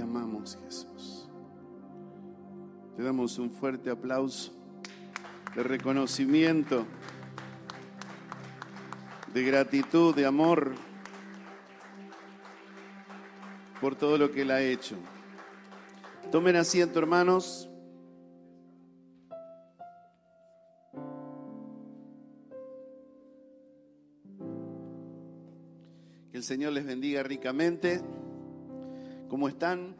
amamos, 0.00 0.58
Jesús. 0.64 1.28
Te 2.96 3.02
damos 3.02 3.38
un 3.38 3.50
fuerte 3.50 3.90
aplauso 3.90 4.52
de 5.54 5.62
reconocimiento, 5.62 6.86
de 9.32 9.42
gratitud, 9.42 10.14
de 10.14 10.26
amor 10.26 10.74
por 13.80 13.96
todo 13.96 14.18
lo 14.18 14.30
que 14.30 14.42
Él 14.42 14.50
ha 14.50 14.60
hecho. 14.60 14.96
Tomen 16.30 16.56
asiento, 16.56 16.98
hermanos. 16.98 17.68
Que 26.30 26.36
el 26.36 26.44
Señor 26.44 26.72
les 26.72 26.84
bendiga 26.84 27.22
ricamente. 27.22 28.00
¿Cómo 29.30 29.46
están? 29.46 29.94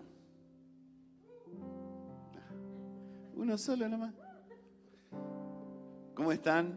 Uno 3.37 3.57
solo 3.57 3.89
nomás. 3.89 4.13
¿Cómo 6.17 6.33
están? 6.33 6.77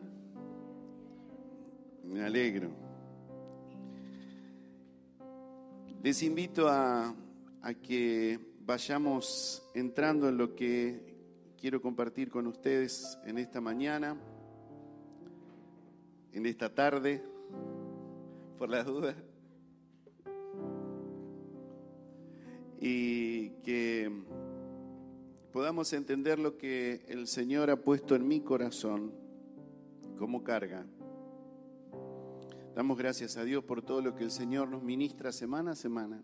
Me 2.03 2.23
alegro. 2.23 2.69
Les 6.03 6.21
invito 6.21 6.67
a, 6.67 7.15
a, 7.63 7.73
que 7.73 8.39
vayamos 8.59 9.67
entrando 9.73 10.29
en 10.29 10.37
lo 10.37 10.53
que 10.53 11.55
quiero 11.59 11.81
compartir 11.81 12.29
con 12.29 12.45
ustedes 12.45 13.17
en 13.25 13.39
esta 13.39 13.61
mañana, 13.61 14.15
en 16.31 16.45
esta 16.45 16.69
tarde, 16.71 17.23
por 18.59 18.69
las 18.69 18.85
dudas. 18.85 19.15
Y 22.79 23.49
que 23.63 24.11
podamos 25.51 25.93
entender 25.93 26.39
lo 26.39 26.57
que 26.57 27.05
el 27.07 27.27
Señor 27.27 27.69
ha 27.69 27.77
puesto 27.77 28.15
en 28.15 28.27
mi 28.27 28.41
corazón 28.41 29.13
como 30.17 30.43
carga. 30.43 30.85
Damos 32.75 32.97
gracias 32.97 33.37
a 33.37 33.43
Dios 33.43 33.63
por 33.63 33.83
todo 33.83 34.01
lo 34.01 34.15
que 34.15 34.23
el 34.23 34.31
Señor 34.31 34.67
nos 34.67 34.81
ministra 34.81 35.31
semana 35.31 35.71
a 35.71 35.75
semana. 35.75 36.23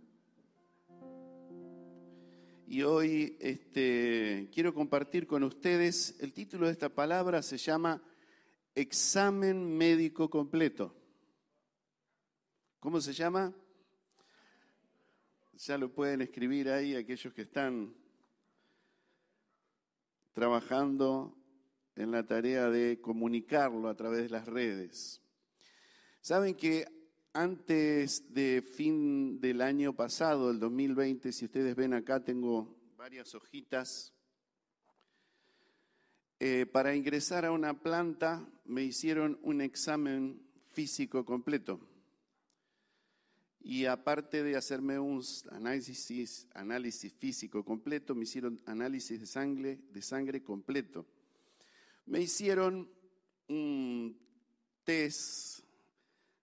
Y 2.65 2.83
hoy 2.83 3.37
este, 3.39 4.49
quiero 4.53 4.73
compartir 4.73 5.27
con 5.27 5.43
ustedes, 5.43 6.15
el 6.19 6.33
título 6.33 6.67
de 6.67 6.71
esta 6.71 6.89
palabra 6.89 7.41
se 7.41 7.57
llama 7.57 8.01
Examen 8.75 9.77
Médico 9.77 10.29
Completo. 10.29 10.95
¿Cómo 12.79 13.01
se 13.01 13.13
llama? 13.13 13.53
Ya 15.65 15.77
lo 15.77 15.93
pueden 15.93 16.21
escribir 16.21 16.69
ahí 16.69 16.95
aquellos 16.95 17.33
que 17.33 17.41
están 17.41 17.93
trabajando 20.31 21.37
en 21.97 22.11
la 22.11 22.25
tarea 22.25 22.69
de 22.69 23.01
comunicarlo 23.01 23.89
a 23.89 23.95
través 23.95 24.23
de 24.23 24.29
las 24.29 24.47
redes. 24.47 25.21
Saben 26.21 26.55
que 26.55 26.85
antes 27.33 28.33
de 28.33 28.61
fin 28.61 29.41
del 29.41 29.59
año 29.59 29.93
pasado, 29.93 30.49
el 30.49 30.61
2020, 30.61 31.33
si 31.33 31.43
ustedes 31.43 31.75
ven 31.75 31.93
acá, 31.93 32.23
tengo 32.23 32.77
varias 32.95 33.35
hojitas. 33.35 34.13
Eh, 36.39 36.67
para 36.67 36.95
ingresar 36.95 37.43
a 37.43 37.51
una 37.51 37.81
planta 37.81 38.49
me 38.63 38.83
hicieron 38.83 39.37
un 39.43 39.59
examen 39.59 40.41
físico 40.71 41.25
completo. 41.25 41.88
Y 43.61 43.85
aparte 43.85 44.41
de 44.41 44.55
hacerme 44.55 44.97
un 44.99 45.21
análisis, 45.51 47.13
físico 47.17 47.63
completo, 47.65 48.15
me 48.15 48.23
hicieron 48.23 48.61
análisis 48.65 49.19
de 49.19 49.25
sangre, 49.25 49.79
de 49.91 50.01
sangre 50.01 50.41
completo. 50.41 51.05
Me 52.05 52.21
hicieron 52.21 52.89
un 53.49 54.17
test 54.83 55.59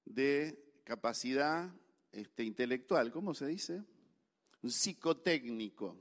de 0.04 0.80
capacidad 0.84 1.72
este, 2.12 2.44
intelectual, 2.44 3.10
¿cómo 3.10 3.34
se 3.34 3.46
dice? 3.46 3.82
Un 4.62 4.70
psicotécnico. 4.70 5.96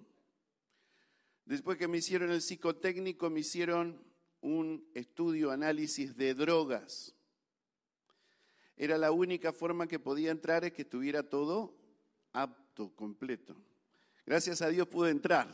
Después 1.45 1.77
que 1.77 1.87
me 1.87 1.99
hicieron 1.99 2.31
el 2.31 2.41
psicotécnico, 2.41 3.29
me 3.29 3.39
hicieron 3.39 4.03
un 4.41 4.85
estudio, 4.93 5.51
análisis 5.51 6.15
de 6.17 6.33
drogas 6.33 7.14
era 8.77 8.97
la 8.97 9.11
única 9.11 9.53
forma 9.53 9.87
que 9.87 9.99
podía 9.99 10.31
entrar 10.31 10.65
es 10.65 10.73
que 10.73 10.81
estuviera 10.81 11.23
todo 11.23 11.75
apto, 12.33 12.93
completo. 12.95 13.55
Gracias 14.25 14.61
a 14.61 14.69
Dios 14.69 14.87
pude 14.87 15.11
entrar. 15.11 15.53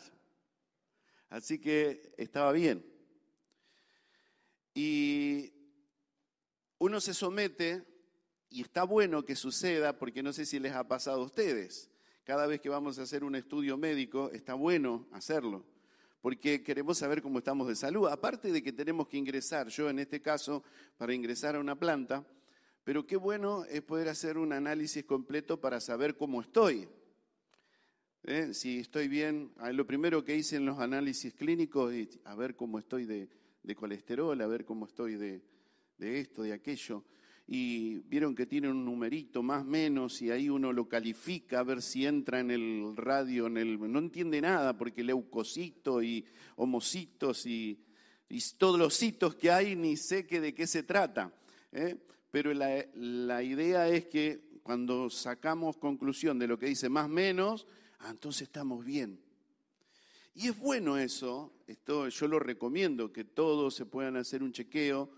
Así 1.29 1.59
que 1.59 2.13
estaba 2.17 2.51
bien. 2.51 2.85
Y 4.73 5.53
uno 6.77 6.99
se 6.99 7.13
somete, 7.13 7.85
y 8.49 8.61
está 8.61 8.83
bueno 8.83 9.23
que 9.23 9.35
suceda, 9.35 9.97
porque 9.97 10.23
no 10.23 10.33
sé 10.33 10.45
si 10.45 10.59
les 10.59 10.73
ha 10.73 10.87
pasado 10.87 11.21
a 11.21 11.25
ustedes. 11.25 11.89
Cada 12.23 12.47
vez 12.47 12.59
que 12.59 12.69
vamos 12.69 12.99
a 12.99 13.03
hacer 13.03 13.23
un 13.23 13.35
estudio 13.35 13.77
médico, 13.77 14.29
está 14.31 14.53
bueno 14.55 15.07
hacerlo, 15.11 15.65
porque 16.21 16.63
queremos 16.63 16.97
saber 16.97 17.21
cómo 17.21 17.39
estamos 17.39 17.67
de 17.67 17.75
salud. 17.75 18.07
Aparte 18.07 18.51
de 18.51 18.61
que 18.61 18.73
tenemos 18.73 19.07
que 19.07 19.17
ingresar, 19.17 19.67
yo 19.69 19.89
en 19.89 19.99
este 19.99 20.21
caso, 20.21 20.63
para 20.97 21.13
ingresar 21.13 21.55
a 21.55 21.59
una 21.59 21.77
planta, 21.77 22.25
pero 22.83 23.05
qué 23.05 23.15
bueno 23.15 23.63
es 23.65 23.81
poder 23.81 24.09
hacer 24.09 24.37
un 24.37 24.53
análisis 24.53 25.03
completo 25.05 25.59
para 25.59 25.79
saber 25.79 26.17
cómo 26.17 26.41
estoy. 26.41 26.87
¿Eh? 28.23 28.53
Si 28.53 28.79
estoy 28.79 29.07
bien, 29.07 29.51
ah, 29.57 29.71
lo 29.71 29.85
primero 29.85 30.23
que 30.23 30.35
hice 30.35 30.55
en 30.55 30.65
los 30.65 30.79
análisis 30.79 31.33
clínicos 31.33 31.93
es 31.93 32.19
a 32.23 32.35
ver 32.35 32.55
cómo 32.55 32.79
estoy 32.79 33.05
de, 33.05 33.29
colesterol, 33.75 34.39
a 34.39 34.47
ver 34.47 34.65
cómo 34.65 34.85
estoy 34.85 35.15
de, 35.15 35.41
esto, 35.99 36.43
de 36.43 36.53
aquello. 36.53 37.03
Y 37.47 37.99
vieron 38.01 38.35
que 38.35 38.45
tiene 38.45 38.69
un 38.69 38.85
numerito 38.85 39.43
más 39.43 39.65
menos 39.65 40.21
y 40.21 40.31
ahí 40.31 40.49
uno 40.49 40.71
lo 40.71 40.87
califica 40.87 41.59
a 41.59 41.63
ver 41.63 41.81
si 41.81 42.05
entra 42.05 42.39
en 42.39 42.51
el 42.51 42.93
radio, 42.95 43.47
en 43.47 43.57
el, 43.57 43.91
no 43.91 43.99
entiende 43.99 44.39
nada 44.39 44.77
porque 44.77 45.03
leucocito 45.03 46.01
y 46.01 46.25
homocitos 46.55 47.45
y, 47.45 47.79
todos 48.57 48.79
los 48.79 49.03
hitos 49.03 49.35
que 49.35 49.51
hay 49.51 49.75
ni 49.75 49.97
sé 49.97 50.25
que 50.25 50.39
de 50.39 50.53
qué 50.53 50.65
se 50.65 50.83
trata. 50.83 51.33
¿eh? 51.73 51.97
Pero 52.31 52.53
la, 52.53 53.43
idea 53.43 53.89
es 53.89 54.05
que 54.05 54.59
cuando 54.63 55.09
sacamos 55.09 55.77
conclusión 55.77 56.39
de 56.39 56.47
lo 56.47 56.57
que 56.57 56.67
dice 56.67 56.87
más 56.87 57.09
menos, 57.09 57.67
ah, 57.99 58.09
entonces 58.09 58.43
estamos 58.43 58.85
bien. 58.85 59.19
Y 60.33 60.47
es 60.47 60.57
bueno 60.57 60.97
eso, 60.97 61.53
esto 61.67 62.07
yo 62.07 62.27
lo 62.27 62.39
recomiendo, 62.39 63.11
que 63.11 63.25
todos 63.25 63.75
se 63.75 63.85
puedan 63.85 64.15
hacer 64.15 64.43
un 64.43 64.53
chequeo, 64.53 65.11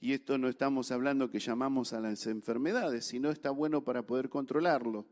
y 0.00 0.12
esto 0.12 0.38
no 0.38 0.48
estamos 0.48 0.92
hablando 0.92 1.30
que 1.30 1.40
llamamos 1.40 1.92
a 1.92 2.00
las 2.00 2.26
enfermedades, 2.26 3.04
sino 3.04 3.30
está 3.30 3.50
bueno 3.50 3.82
para 3.82 4.02
poder 4.02 4.30
controlarlo. 4.30 5.06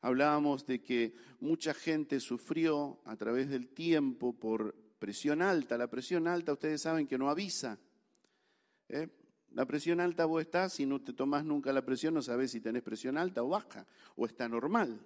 Hablábamos 0.00 0.66
de 0.66 0.82
que 0.82 1.14
mucha 1.40 1.72
gente 1.74 2.20
sufrió 2.20 3.00
a 3.04 3.16
través 3.16 3.48
del 3.48 3.68
tiempo 3.68 4.32
por 4.32 4.74
presión 4.98 5.42
alta. 5.42 5.78
La 5.78 5.88
presión 5.88 6.28
alta, 6.28 6.52
ustedes 6.52 6.82
saben 6.82 7.06
que 7.06 7.16
no 7.16 7.30
avisa. 7.30 7.78
¿eh? 8.88 9.08
La 9.52 9.66
presión 9.66 10.00
alta 10.00 10.26
vos 10.26 10.42
estás, 10.42 10.74
si 10.74 10.86
no 10.86 11.00
te 11.00 11.12
tomás 11.12 11.44
nunca 11.44 11.72
la 11.72 11.84
presión, 11.84 12.14
no 12.14 12.22
sabes 12.22 12.50
si 12.50 12.60
tenés 12.60 12.82
presión 12.82 13.16
alta 13.16 13.42
o 13.42 13.48
baja, 13.48 13.86
o 14.16 14.26
está 14.26 14.48
normal. 14.48 15.00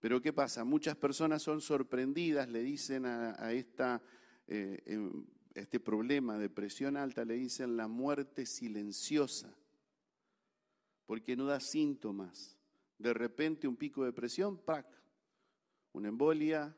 Pero 0.00 0.20
¿qué 0.20 0.32
pasa? 0.32 0.64
Muchas 0.64 0.96
personas 0.96 1.42
son 1.42 1.60
sorprendidas, 1.60 2.48
le 2.48 2.62
dicen 2.62 3.06
a, 3.06 3.52
esta, 3.52 4.02
eh, 4.46 4.82
em, 4.86 5.26
este 5.54 5.80
problema 5.80 6.38
de 6.38 6.48
presión 6.48 6.96
alta, 6.96 7.24
le 7.24 7.34
dicen 7.34 7.76
la 7.76 7.88
muerte 7.88 8.46
silenciosa, 8.46 9.54
porque 11.06 11.36
no 11.36 11.46
da 11.46 11.60
síntomas. 11.60 12.58
De 12.98 13.12
repente 13.12 13.68
un 13.68 13.76
pico 13.76 14.04
de 14.04 14.12
presión, 14.12 14.58
¡pac! 14.58 14.86
Una 15.92 16.08
embolia, 16.08 16.74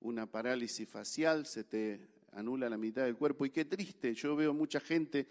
una 0.00 0.30
parálisis 0.30 0.88
facial, 0.88 1.46
se 1.46 1.64
te 1.64 2.08
anula 2.32 2.68
la 2.68 2.76
mitad 2.76 3.04
del 3.04 3.16
cuerpo. 3.16 3.46
Y 3.46 3.50
qué 3.50 3.64
triste, 3.64 4.14
yo 4.14 4.34
veo 4.36 4.52
mucha 4.52 4.80
gente 4.80 5.28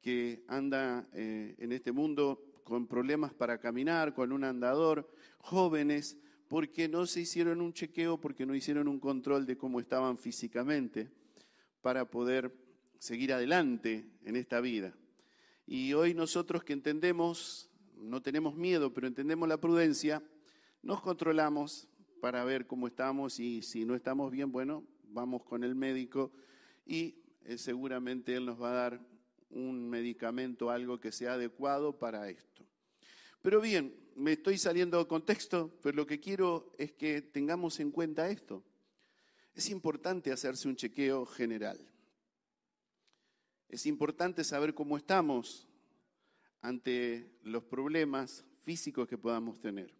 que 0.00 0.44
anda 0.48 1.08
eh, 1.12 1.54
en 1.58 1.72
este 1.72 1.92
mundo 1.92 2.42
con 2.64 2.86
problemas 2.86 3.32
para 3.34 3.58
caminar, 3.58 4.14
con 4.14 4.32
un 4.32 4.44
andador, 4.44 5.10
jóvenes, 5.38 6.18
porque 6.48 6.88
no 6.88 7.06
se 7.06 7.20
hicieron 7.20 7.60
un 7.60 7.72
chequeo, 7.72 8.20
porque 8.20 8.46
no 8.46 8.54
hicieron 8.54 8.88
un 8.88 9.00
control 9.00 9.46
de 9.46 9.56
cómo 9.56 9.80
estaban 9.80 10.18
físicamente 10.18 11.10
para 11.80 12.10
poder 12.10 12.54
seguir 12.98 13.32
adelante 13.32 14.06
en 14.24 14.36
esta 14.36 14.60
vida. 14.60 14.94
Y 15.66 15.92
hoy 15.94 16.14
nosotros 16.14 16.64
que 16.64 16.72
entendemos, 16.72 17.70
no 17.96 18.22
tenemos 18.22 18.54
miedo, 18.54 18.92
pero 18.92 19.06
entendemos 19.06 19.48
la 19.48 19.60
prudencia, 19.60 20.22
nos 20.82 21.00
controlamos 21.00 21.88
para 22.20 22.44
ver 22.44 22.66
cómo 22.66 22.86
estamos 22.86 23.40
y 23.40 23.62
si 23.62 23.84
no 23.84 23.94
estamos 23.94 24.30
bien, 24.30 24.50
bueno, 24.52 24.84
vamos 25.08 25.42
con 25.44 25.64
el 25.64 25.74
médico 25.74 26.32
y 26.86 27.16
eh, 27.44 27.58
seguramente 27.58 28.34
él 28.34 28.46
nos 28.46 28.60
va 28.60 28.70
a 28.70 28.74
dar 28.74 29.00
un 29.54 29.88
medicamento, 29.88 30.70
algo 30.70 31.00
que 31.00 31.12
sea 31.12 31.34
adecuado 31.34 31.98
para 31.98 32.28
esto. 32.28 32.66
Pero 33.40 33.60
bien, 33.60 33.94
me 34.16 34.32
estoy 34.32 34.58
saliendo 34.58 34.98
de 34.98 35.06
contexto, 35.06 35.78
pero 35.82 35.96
lo 35.96 36.06
que 36.06 36.20
quiero 36.20 36.72
es 36.78 36.92
que 36.92 37.22
tengamos 37.22 37.80
en 37.80 37.90
cuenta 37.90 38.28
esto. 38.28 38.62
Es 39.54 39.70
importante 39.70 40.32
hacerse 40.32 40.68
un 40.68 40.76
chequeo 40.76 41.24
general. 41.26 41.78
Es 43.68 43.86
importante 43.86 44.44
saber 44.44 44.74
cómo 44.74 44.96
estamos 44.96 45.68
ante 46.60 47.30
los 47.42 47.64
problemas 47.64 48.44
físicos 48.62 49.06
que 49.06 49.18
podamos 49.18 49.60
tener. 49.60 49.94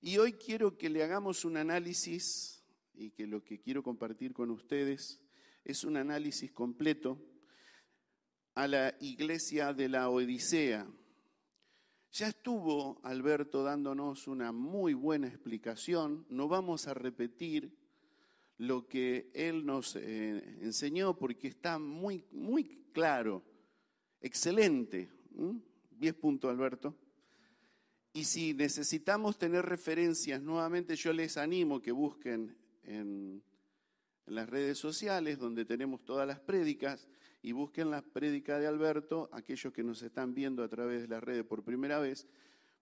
Y 0.00 0.18
hoy 0.18 0.32
quiero 0.32 0.76
que 0.76 0.88
le 0.88 1.02
hagamos 1.02 1.44
un 1.44 1.56
análisis 1.56 2.64
y 2.94 3.10
que 3.10 3.26
lo 3.26 3.44
que 3.44 3.60
quiero 3.60 3.82
compartir 3.82 4.32
con 4.32 4.50
ustedes 4.50 5.20
es 5.64 5.84
un 5.84 5.96
análisis 5.96 6.50
completo 6.52 7.18
a 8.54 8.66
la 8.66 8.94
iglesia 9.00 9.72
de 9.72 9.88
la 9.88 10.08
Odisea. 10.08 10.86
Ya 12.12 12.28
estuvo 12.28 13.00
Alberto 13.04 13.62
dándonos 13.62 14.26
una 14.26 14.52
muy 14.52 14.94
buena 14.94 15.28
explicación, 15.28 16.26
no 16.28 16.48
vamos 16.48 16.88
a 16.88 16.94
repetir 16.94 17.72
lo 18.58 18.88
que 18.88 19.30
él 19.32 19.64
nos 19.64 19.96
eh, 19.96 20.58
enseñó 20.60 21.16
porque 21.16 21.48
está 21.48 21.78
muy, 21.78 22.26
muy 22.32 22.88
claro, 22.92 23.42
excelente. 24.20 25.08
10 25.92 26.14
puntos, 26.14 26.50
Alberto. 26.50 26.94
Y 28.12 28.24
si 28.24 28.52
necesitamos 28.54 29.38
tener 29.38 29.64
referencias, 29.64 30.42
nuevamente 30.42 30.96
yo 30.96 31.12
les 31.12 31.36
animo 31.36 31.80
que 31.80 31.92
busquen 31.92 32.56
en, 32.82 33.42
en 34.26 34.34
las 34.34 34.48
redes 34.48 34.78
sociales 34.78 35.38
donde 35.38 35.64
tenemos 35.64 36.04
todas 36.04 36.26
las 36.26 36.40
prédicas 36.40 37.08
y 37.42 37.52
busquen 37.52 37.90
la 37.90 38.02
prédica 38.02 38.58
de 38.58 38.66
Alberto, 38.66 39.28
aquellos 39.32 39.72
que 39.72 39.82
nos 39.82 40.02
están 40.02 40.34
viendo 40.34 40.62
a 40.62 40.68
través 40.68 41.02
de 41.02 41.08
las 41.08 41.22
redes 41.22 41.44
por 41.44 41.64
primera 41.64 41.98
vez, 41.98 42.26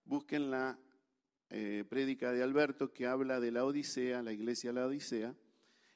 busquen 0.05 0.51
la 0.51 0.77
eh, 1.49 1.85
prédica 1.87 2.31
de 2.31 2.43
Alberto 2.43 2.93
que 2.93 3.07
habla 3.07 3.39
de 3.39 3.51
la 3.51 3.65
Odisea, 3.65 4.21
la 4.21 4.33
iglesia 4.33 4.71
de 4.71 4.79
la 4.79 4.87
Odisea, 4.87 5.35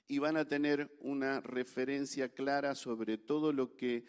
y 0.07 0.19
van 0.19 0.37
a 0.37 0.45
tener 0.45 0.95
una 0.99 1.41
referencia 1.41 2.29
clara 2.29 2.75
sobre 2.75 3.17
todo 3.17 3.51
lo 3.51 3.75
que 3.75 4.05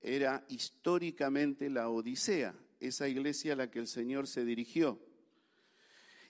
era 0.00 0.44
históricamente 0.48 1.68
la 1.70 1.88
Odisea, 1.88 2.54
esa 2.80 3.08
iglesia 3.08 3.54
a 3.54 3.56
la 3.56 3.70
que 3.70 3.78
el 3.78 3.86
Señor 3.86 4.26
se 4.26 4.44
dirigió. 4.44 5.00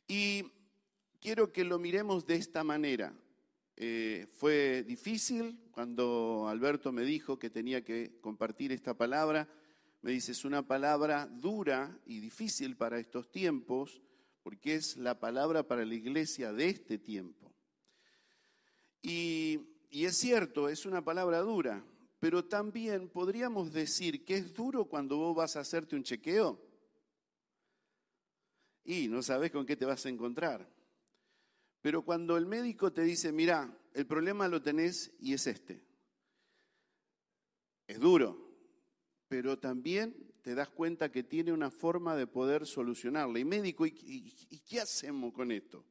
Y 0.09 0.45
quiero 1.21 1.53
que 1.53 1.65
lo 1.65 1.79
miremos 1.79 2.27
de 2.27 2.37
esta 2.37 2.65
manera. 2.65 3.13
Eh, 3.77 4.27
fue 4.33 4.85
difícil 4.85 5.69
cuando 5.71 6.49
Alberto 6.49 6.93
me 6.93 7.05
dijo 7.05 7.39
que 7.39 7.51
tenía 7.51 7.85
que 7.85 8.19
compartir 8.21 8.73
esta 8.73 8.95
palabra. 8.95 9.49
Me 10.01 10.13
dice, 10.13 10.33
es 10.33 10.45
una 10.45 10.67
palabra 10.67 11.27
dura 11.27 11.99
y 12.07 12.21
difícil 12.21 12.77
para 12.77 12.99
estos 12.99 13.31
tiempos, 13.31 14.01
porque 14.43 14.77
es 14.77 14.97
la 14.97 15.19
palabra 15.21 15.67
para 15.67 15.85
la 15.85 15.95
iglesia 15.95 16.53
de 16.53 16.69
este 16.69 16.99
tiempo. 16.99 17.53
Y, 19.03 19.61
y 19.91 20.07
es 20.07 20.17
cierto, 20.17 20.69
es 20.69 20.87
una 20.87 21.05
palabra 21.05 21.41
dura, 21.41 21.85
pero 22.19 22.45
también 22.45 23.09
podríamos 23.09 23.73
decir 23.73 24.25
que 24.25 24.37
es 24.37 24.55
duro 24.55 24.87
cuando 24.87 25.19
vos 25.19 25.37
vas 25.37 25.57
a 25.57 25.61
hacerte 25.61 25.97
un 25.97 26.03
chequeo 26.03 26.67
y 28.87 29.09
no 29.09 29.21
sabes 29.21 29.51
con 29.51 29.67
qué 29.67 29.77
te 29.77 29.85
vas 29.85 30.07
a 30.07 30.09
encontrar. 30.09 30.76
Pero 31.87 32.03
cuando 32.03 32.37
el 32.37 32.47
médico 32.47 32.93
te 32.93 33.03
dice, 33.03 33.31
mira, 33.31 33.73
el 33.95 34.09
problema 34.09 34.49
lo 34.49 34.61
tenés 34.61 35.15
y 35.21 35.35
es 35.35 35.47
este, 35.47 35.85
es 37.87 38.01
duro, 38.01 38.59
pero 39.29 39.61
también 39.61 40.35
te 40.43 40.57
das 40.57 40.69
cuenta 40.69 41.13
que 41.13 41.23
tiene 41.23 41.53
una 41.53 41.71
forma 41.71 42.17
de 42.17 42.27
poder 42.27 42.67
solucionarlo. 42.67 43.39
Y 43.39 43.45
médico, 43.45 43.87
¿y, 43.87 43.95
y 44.03 44.59
qué 44.69 44.81
hacemos 44.81 45.33
con 45.33 45.53
esto? 45.53 45.87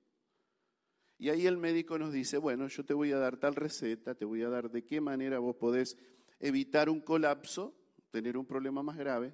Y 1.18 1.30
ahí 1.30 1.47
el 1.47 1.56
médico 1.56 1.98
nos 1.98 2.12
dice, 2.12 2.39
bueno, 2.39 2.68
yo 2.68 2.83
te 2.83 2.94
voy 2.94 3.13
a 3.13 3.18
dar 3.18 3.38
tal 3.38 3.56
receta, 3.56 4.15
te 4.15 4.25
voy 4.25 4.41
a 4.41 4.50
dar 4.50 4.69
de 4.69 4.83
qué 4.83 5.00
manera 5.00 5.39
vos 5.39 5.56
podés 5.56 5.98
evitar 6.41 6.89
un 6.89 7.00
colapso, 7.00 7.74
tener 8.12 8.36
un 8.36 8.45
problema 8.45 8.83
más 8.83 8.98
grave. 8.98 9.33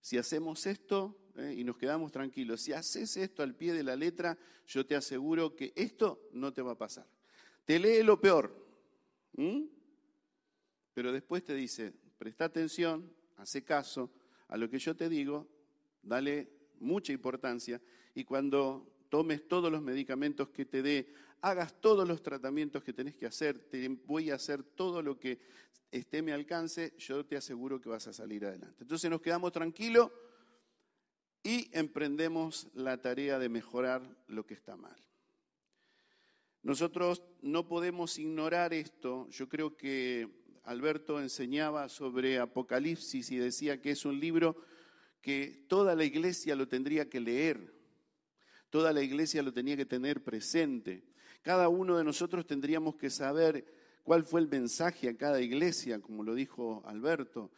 Si 0.00 0.18
hacemos 0.18 0.66
esto, 0.66 1.16
¿eh? 1.36 1.54
y 1.56 1.64
nos 1.64 1.76
quedamos 1.76 2.12
tranquilos. 2.12 2.60
Si 2.60 2.72
haces 2.72 3.16
esto 3.16 3.42
al 3.42 3.54
pie 3.54 3.72
de 3.72 3.82
la 3.82 3.96
letra, 3.96 4.38
yo 4.66 4.86
te 4.86 4.94
aseguro 4.94 5.54
que 5.54 5.72
esto 5.76 6.28
no 6.32 6.52
te 6.52 6.62
va 6.62 6.72
a 6.72 6.78
pasar. 6.78 7.06
Te 7.64 7.78
lee 7.78 8.02
lo 8.02 8.20
peor, 8.20 8.54
pero 10.94 11.12
después 11.12 11.44
te 11.44 11.54
dice, 11.54 11.92
presta 12.18 12.46
atención, 12.46 13.12
hace 13.36 13.62
caso 13.62 14.10
a 14.48 14.56
lo 14.56 14.68
que 14.68 14.78
yo 14.78 14.96
te 14.96 15.08
digo, 15.08 15.48
dale 16.02 16.50
mucha 16.80 17.12
importancia 17.12 17.80
y 18.14 18.24
cuando 18.24 19.04
tomes 19.08 19.46
todos 19.46 19.70
los 19.70 19.82
medicamentos 19.82 20.48
que 20.50 20.64
te 20.64 20.82
dé, 20.82 21.12
hagas 21.42 21.80
todos 21.80 22.06
los 22.06 22.22
tratamientos 22.22 22.82
que 22.82 22.92
tenés 22.92 23.14
que 23.14 23.26
hacer, 23.26 23.58
te 23.70 23.88
voy 23.88 24.30
a 24.30 24.34
hacer 24.34 24.62
todo 24.62 25.02
lo 25.02 25.18
que 25.18 25.38
esté 25.90 26.18
a 26.18 26.22
mi 26.22 26.32
alcance, 26.32 26.94
yo 26.98 27.24
te 27.24 27.36
aseguro 27.36 27.80
que 27.80 27.88
vas 27.88 28.06
a 28.06 28.12
salir 28.12 28.44
adelante. 28.44 28.82
Entonces 28.82 29.10
nos 29.10 29.20
quedamos 29.20 29.52
tranquilos 29.52 30.10
y 31.50 31.68
emprendemos 31.72 32.68
la 32.74 33.02
tarea 33.02 33.40
de 33.40 33.48
mejorar 33.48 34.02
lo 34.28 34.46
que 34.46 34.54
está 34.54 34.76
mal. 34.76 34.96
Nosotros 36.62 37.24
no 37.42 37.66
podemos 37.66 38.20
ignorar 38.20 38.72
esto. 38.72 39.28
Yo 39.30 39.48
creo 39.48 39.76
que 39.76 40.28
Alberto 40.62 41.20
enseñaba 41.20 41.88
sobre 41.88 42.38
Apocalipsis 42.38 43.32
y 43.32 43.38
decía 43.38 43.80
que 43.80 43.90
es 43.90 44.04
un 44.04 44.20
libro 44.20 44.62
que 45.20 45.66
toda 45.66 45.96
la 45.96 46.04
iglesia 46.04 46.54
lo 46.54 46.68
tendría 46.68 47.10
que 47.10 47.18
leer, 47.18 47.74
toda 48.70 48.92
la 48.92 49.02
iglesia 49.02 49.42
lo 49.42 49.52
tenía 49.52 49.76
que 49.76 49.86
tener 49.86 50.22
presente. 50.22 51.02
Cada 51.42 51.68
uno 51.68 51.98
de 51.98 52.04
nosotros 52.04 52.46
tendríamos 52.46 52.94
que 52.94 53.10
saber 53.10 53.64
cuál 54.04 54.24
fue 54.24 54.40
el 54.40 54.48
mensaje 54.48 55.08
a 55.08 55.16
cada 55.16 55.40
iglesia, 55.40 55.98
como 55.98 56.22
lo 56.22 56.36
dijo 56.36 56.84
Alberto. 56.86 57.50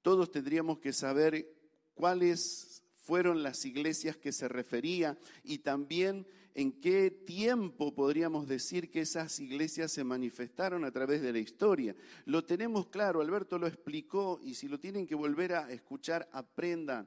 Todos 0.00 0.30
tendríamos 0.30 0.78
que 0.78 0.94
saber 0.94 1.46
cuáles 1.92 2.83
fueron 3.04 3.42
las 3.42 3.64
iglesias 3.66 4.16
que 4.16 4.32
se 4.32 4.48
refería 4.48 5.18
y 5.44 5.58
también 5.58 6.26
en 6.54 6.72
qué 6.80 7.10
tiempo 7.10 7.94
podríamos 7.94 8.48
decir 8.48 8.90
que 8.90 9.00
esas 9.00 9.38
iglesias 9.40 9.92
se 9.92 10.04
manifestaron 10.04 10.84
a 10.84 10.90
través 10.90 11.20
de 11.20 11.32
la 11.32 11.38
historia. 11.38 11.94
Lo 12.24 12.44
tenemos 12.44 12.86
claro, 12.86 13.20
Alberto 13.20 13.58
lo 13.58 13.66
explicó 13.66 14.40
y 14.42 14.54
si 14.54 14.68
lo 14.68 14.80
tienen 14.80 15.06
que 15.06 15.14
volver 15.14 15.52
a 15.52 15.70
escuchar, 15.70 16.28
aprendan. 16.32 17.06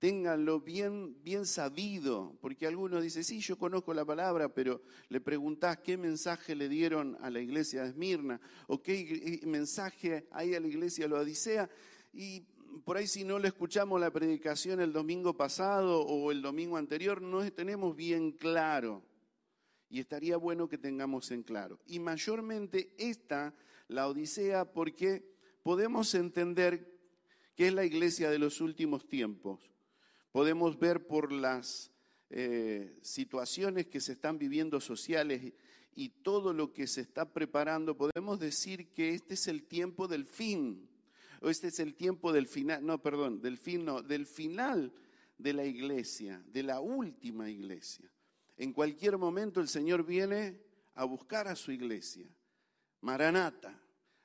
Ténganlo 0.00 0.60
bien, 0.60 1.22
bien 1.22 1.46
sabido, 1.46 2.36
porque 2.40 2.66
algunos 2.66 3.02
dicen, 3.02 3.22
sí, 3.22 3.38
yo 3.40 3.56
conozco 3.56 3.94
la 3.94 4.04
palabra, 4.04 4.52
pero 4.52 4.82
le 5.10 5.20
preguntás 5.20 5.76
qué 5.78 5.96
mensaje 5.96 6.56
le 6.56 6.68
dieron 6.68 7.18
a 7.20 7.30
la 7.30 7.38
iglesia 7.38 7.82
de 7.82 7.90
Esmirna 7.90 8.40
o 8.66 8.82
qué 8.82 9.40
mensaje 9.44 10.26
hay 10.32 10.54
a 10.54 10.60
la 10.60 10.68
iglesia 10.68 11.06
de 11.06 11.14
Odisea, 11.14 11.70
y 12.12 12.42
por 12.84 12.96
ahí 12.96 13.06
si 13.06 13.24
no 13.24 13.38
le 13.38 13.48
escuchamos 13.48 14.00
la 14.00 14.10
predicación 14.10 14.80
el 14.80 14.92
domingo 14.92 15.36
pasado 15.36 16.02
o 16.02 16.30
el 16.30 16.42
domingo 16.42 16.76
anterior, 16.76 17.20
no 17.22 17.50
tenemos 17.52 17.96
bien 17.96 18.32
claro. 18.32 19.02
Y 19.88 20.00
estaría 20.00 20.36
bueno 20.36 20.68
que 20.68 20.78
tengamos 20.78 21.30
en 21.30 21.42
claro. 21.42 21.80
Y 21.86 21.98
mayormente 21.98 22.94
esta, 22.98 23.54
la 23.88 24.08
Odisea, 24.08 24.72
porque 24.72 25.24
podemos 25.62 26.14
entender 26.14 26.98
que 27.56 27.68
es 27.68 27.74
la 27.74 27.84
iglesia 27.84 28.30
de 28.30 28.38
los 28.38 28.60
últimos 28.60 29.08
tiempos. 29.08 29.60
Podemos 30.32 30.78
ver 30.78 31.06
por 31.06 31.32
las 31.32 31.90
eh, 32.30 32.98
situaciones 33.02 33.86
que 33.86 34.00
se 34.00 34.12
están 34.12 34.38
viviendo 34.38 34.80
sociales 34.80 35.52
y 35.94 36.08
todo 36.08 36.52
lo 36.52 36.72
que 36.72 36.86
se 36.86 37.00
está 37.00 37.32
preparando, 37.32 37.96
podemos 37.96 38.38
decir 38.38 38.92
que 38.92 39.10
este 39.10 39.34
es 39.34 39.48
el 39.48 39.64
tiempo 39.64 40.06
del 40.06 40.24
fin 40.24 40.89
este 41.48 41.68
es 41.68 41.80
el 41.80 41.94
tiempo 41.94 42.32
del 42.32 42.46
final, 42.46 42.84
no, 42.84 43.00
perdón, 43.00 43.40
del 43.40 43.56
fin, 43.56 43.84
no, 43.84 44.02
del 44.02 44.26
final 44.26 44.92
de 45.38 45.52
la 45.54 45.64
iglesia, 45.64 46.42
de 46.46 46.62
la 46.62 46.80
última 46.80 47.48
iglesia. 47.48 48.10
En 48.58 48.74
cualquier 48.74 49.16
momento 49.16 49.60
el 49.60 49.68
Señor 49.68 50.04
viene 50.04 50.60
a 50.94 51.04
buscar 51.04 51.48
a 51.48 51.56
su 51.56 51.72
iglesia. 51.72 52.26
Maranata, 53.00 53.80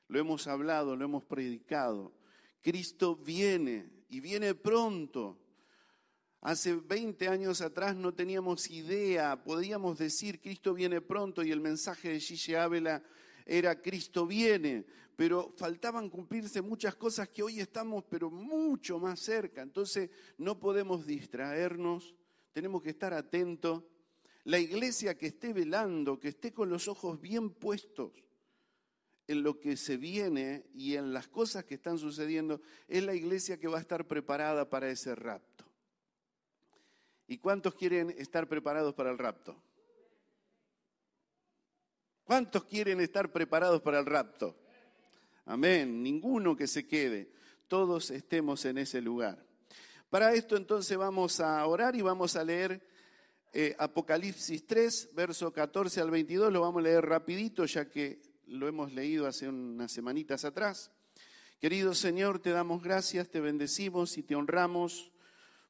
lo 0.09 0.19
hemos 0.19 0.47
hablado, 0.47 0.95
lo 0.95 1.05
hemos 1.05 1.23
predicado. 1.23 2.13
Cristo 2.61 3.15
viene 3.15 3.89
y 4.09 4.19
viene 4.19 4.53
pronto. 4.53 5.39
Hace 6.41 6.75
20 6.75 7.27
años 7.29 7.61
atrás 7.61 7.95
no 7.95 8.13
teníamos 8.13 8.69
idea, 8.69 9.43
podíamos 9.43 9.97
decir 9.97 10.41
Cristo 10.41 10.73
viene 10.73 11.01
pronto 11.01 11.41
y 11.43 11.51
el 11.51 11.61
mensaje 11.61 12.09
de 12.09 12.19
Gigi 12.19 12.55
Ávila 12.55 13.01
era 13.45 13.81
Cristo 13.81 14.27
viene, 14.27 14.85
pero 15.15 15.53
faltaban 15.57 16.09
cumplirse 16.09 16.61
muchas 16.61 16.95
cosas 16.95 17.29
que 17.29 17.43
hoy 17.43 17.59
estamos, 17.59 18.03
pero 18.09 18.29
mucho 18.29 18.99
más 18.99 19.19
cerca. 19.19 19.61
Entonces 19.61 20.09
no 20.37 20.59
podemos 20.59 21.05
distraernos, 21.05 22.15
tenemos 22.51 22.81
que 22.81 22.89
estar 22.89 23.13
atentos. 23.13 23.83
La 24.43 24.59
iglesia 24.59 25.17
que 25.17 25.27
esté 25.27 25.53
velando, 25.53 26.19
que 26.19 26.29
esté 26.29 26.53
con 26.53 26.69
los 26.69 26.87
ojos 26.87 27.19
bien 27.19 27.49
puestos 27.49 28.11
en 29.27 29.41
lo 29.41 29.59
que 29.59 29.75
se 29.77 29.97
viene 29.97 30.69
y 30.73 30.95
en 30.95 31.13
las 31.13 31.27
cosas 31.27 31.63
que 31.63 31.75
están 31.75 31.97
sucediendo, 31.97 32.61
es 32.87 33.03
la 33.03 33.15
iglesia 33.15 33.57
que 33.57 33.67
va 33.67 33.77
a 33.77 33.81
estar 33.81 34.07
preparada 34.07 34.69
para 34.69 34.89
ese 34.89 35.15
rapto. 35.15 35.65
¿Y 37.27 37.39
cuántos 37.39 37.73
quieren 37.73 38.11
estar 38.11 38.47
preparados 38.47 38.93
para 38.93 39.09
el 39.09 39.17
rapto? 39.17 39.59
¿Cuántos 42.23 42.65
quieren 42.65 42.99
estar 43.01 43.31
preparados 43.31 43.81
para 43.81 43.99
el 43.99 44.05
rapto? 44.05 44.55
Amén. 45.45 46.01
Ninguno 46.01 46.55
que 46.55 46.65
se 46.65 46.87
quede. 46.87 47.31
Todos 47.67 48.09
estemos 48.09 48.65
en 48.65 48.79
ese 48.79 48.99
lugar. 48.99 49.45
Para 50.09 50.33
esto 50.33 50.57
entonces 50.57 50.97
vamos 50.97 51.39
a 51.39 51.65
orar 51.65 51.95
y 51.95 52.01
vamos 52.01 52.35
a 52.35 52.43
leer 52.43 52.81
eh, 53.53 53.75
Apocalipsis 53.77 54.65
3, 54.65 55.11
verso 55.13 55.53
14 55.53 56.01
al 56.01 56.09
22. 56.09 56.51
Lo 56.51 56.61
vamos 56.61 56.79
a 56.79 56.83
leer 56.83 57.05
rapidito 57.05 57.65
ya 57.65 57.89
que 57.89 58.21
lo 58.47 58.67
hemos 58.67 58.91
leído 58.91 59.27
hace 59.27 59.47
unas 59.47 59.91
semanitas 59.91 60.45
atrás. 60.45 60.91
Querido 61.59 61.93
Señor, 61.93 62.39
te 62.39 62.49
damos 62.49 62.81
gracias, 62.81 63.29
te 63.29 63.39
bendecimos 63.39 64.17
y 64.17 64.23
te 64.23 64.35
honramos 64.35 65.11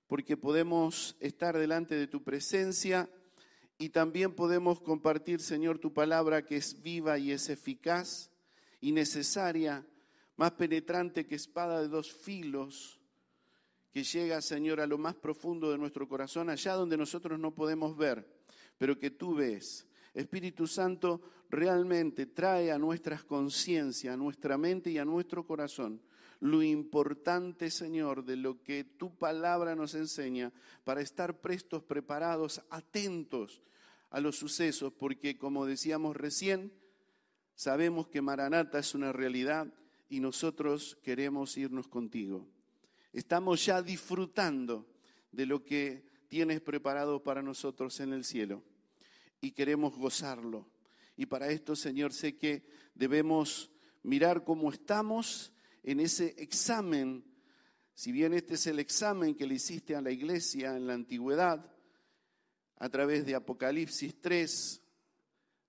porque 0.08 0.38
podemos 0.38 1.17
estar 1.20 1.58
delante 1.58 1.96
de 1.96 2.08
tu 2.08 2.24
presencia 2.24 3.10
y 3.77 3.89
también 3.89 4.34
podemos 4.34 4.79
compartir, 4.79 5.41
Señor, 5.41 5.79
tu 5.79 5.94
palabra 5.94 6.46
que 6.46 6.55
es 6.55 6.82
viva 6.82 7.17
y 7.17 7.32
es 7.32 7.50
eficaz 7.50 8.32
y 8.82 8.91
necesaria, 8.91 9.86
más 10.38 10.51
penetrante 10.51 11.25
que 11.25 11.36
espada 11.36 11.82
de 11.82 11.88
dos 11.88 12.12
filos, 12.12 13.00
que 13.91 14.03
llega, 14.03 14.41
Señor, 14.41 14.82
a 14.82 14.88
lo 14.88 14.98
más 14.98 15.15
profundo 15.15 15.72
de 15.72 15.77
nuestro 15.77 16.08
corazón, 16.08 16.50
allá 16.50 16.74
donde 16.74 16.98
nosotros 16.98 17.39
no 17.39 17.55
podemos 17.55 17.96
ver, 17.96 18.27
pero 18.77 19.00
que 19.00 19.12
tú 19.12 19.36
ves. 19.36 19.88
Espíritu 20.13 20.67
Santo 20.67 21.22
realmente 21.50 22.25
trae 22.25 22.72
a 22.72 22.77
nuestras 22.77 23.24
conciencias, 23.24 24.13
a 24.13 24.17
nuestra 24.17 24.58
mente 24.58 24.91
y 24.91 24.98
a 24.98 25.05
nuestro 25.05 25.46
corazón 25.46 26.01
lo 26.39 26.62
importante, 26.62 27.72
Señor, 27.72 28.25
de 28.25 28.36
lo 28.36 28.62
que 28.62 28.84
tu 28.84 29.15
palabra 29.15 29.75
nos 29.75 29.96
enseña 29.96 30.51
para 30.84 31.01
estar 31.01 31.39
prestos, 31.39 31.84
preparados, 31.84 32.62
atentos 32.70 33.62
a 34.10 34.20
los 34.20 34.38
sucesos, 34.38 34.94
porque 34.94 35.38
como 35.38 35.65
decíamos 35.65 36.15
recién, 36.15 36.72
sabemos 37.55 38.07
que 38.07 38.21
Maranata 38.21 38.79
es 38.79 38.93
una 38.93 39.12
realidad 39.12 39.67
y 40.09 40.19
nosotros 40.19 40.97
queremos 41.01 41.57
irnos 41.57 41.88
contigo. 41.88 42.47
Estamos 43.12 43.65
ya 43.65 43.81
disfrutando 43.81 44.85
de 45.31 45.45
lo 45.45 45.63
que 45.63 46.05
tienes 46.27 46.62
preparado 46.62 47.24
para 47.24 47.41
nosotros 47.41 48.00
en 48.00 48.13
el 48.13 48.24
cielo 48.24 48.63
y 49.41 49.51
queremos 49.51 49.95
gozarlo. 49.97 50.67
Y 51.17 51.25
para 51.25 51.50
esto, 51.50 51.75
Señor, 51.75 52.13
sé 52.13 52.38
que 52.38 52.67
debemos 52.93 53.71
mirar 54.03 54.43
cómo 54.43 54.71
estamos 54.71 55.53
en 55.83 56.00
ese 56.00 56.35
examen, 56.38 57.24
si 57.93 58.12
bien 58.12 58.33
este 58.33 58.55
es 58.55 58.67
el 58.67 58.79
examen 58.79 59.35
que 59.35 59.47
le 59.47 59.55
hiciste 59.55 59.95
a 59.95 60.01
la 60.01 60.12
iglesia 60.12 60.75
en 60.75 60.88
la 60.88 60.93
antigüedad, 60.93 61.71
a 62.77 62.89
través 62.89 63.25
de 63.25 63.35
Apocalipsis 63.35 64.19
3, 64.19 64.81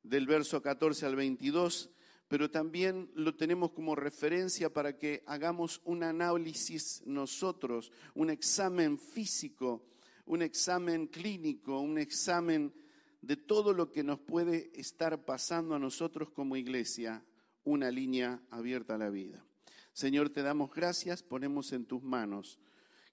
del 0.09 0.27
verso 0.27 0.63
14 0.63 1.07
al 1.07 1.17
22, 1.17 1.91
pero 2.29 2.51
también 2.51 3.11
lo 3.15 3.35
tenemos 3.35 3.73
como 3.73 3.95
referencia 3.95 4.73
para 4.73 4.97
que 4.99 5.23
hagamos 5.27 5.81
un 5.85 6.03
análisis 6.03 7.03
nosotros, 7.07 7.93
un 8.15 8.31
examen 8.31 8.99
físico, 8.99 9.85
un 10.27 10.43
examen 10.43 11.07
clínico, 11.07 11.81
un 11.81 11.99
examen 11.99 12.73
de 13.21 13.37
todo 13.37 13.73
lo 13.73 13.91
que 13.91 14.05
nos 14.05 14.21
puede 14.21 14.71
estar 14.75 15.25
pasando 15.25 15.75
a 15.75 15.79
nosotros 15.79 16.31
como 16.31 16.57
iglesia, 16.57 17.25
una 17.65 17.91
línea 17.91 18.41
abierta 18.51 18.95
a 18.95 18.99
la 18.99 19.11
vida. 19.11 19.45
Señor, 19.93 20.31
te 20.31 20.43
damos 20.43 20.73
gracias, 20.73 21.23
ponemos 21.23 21.73
en 21.73 21.87
tus 21.87 22.03
manos 22.03 22.59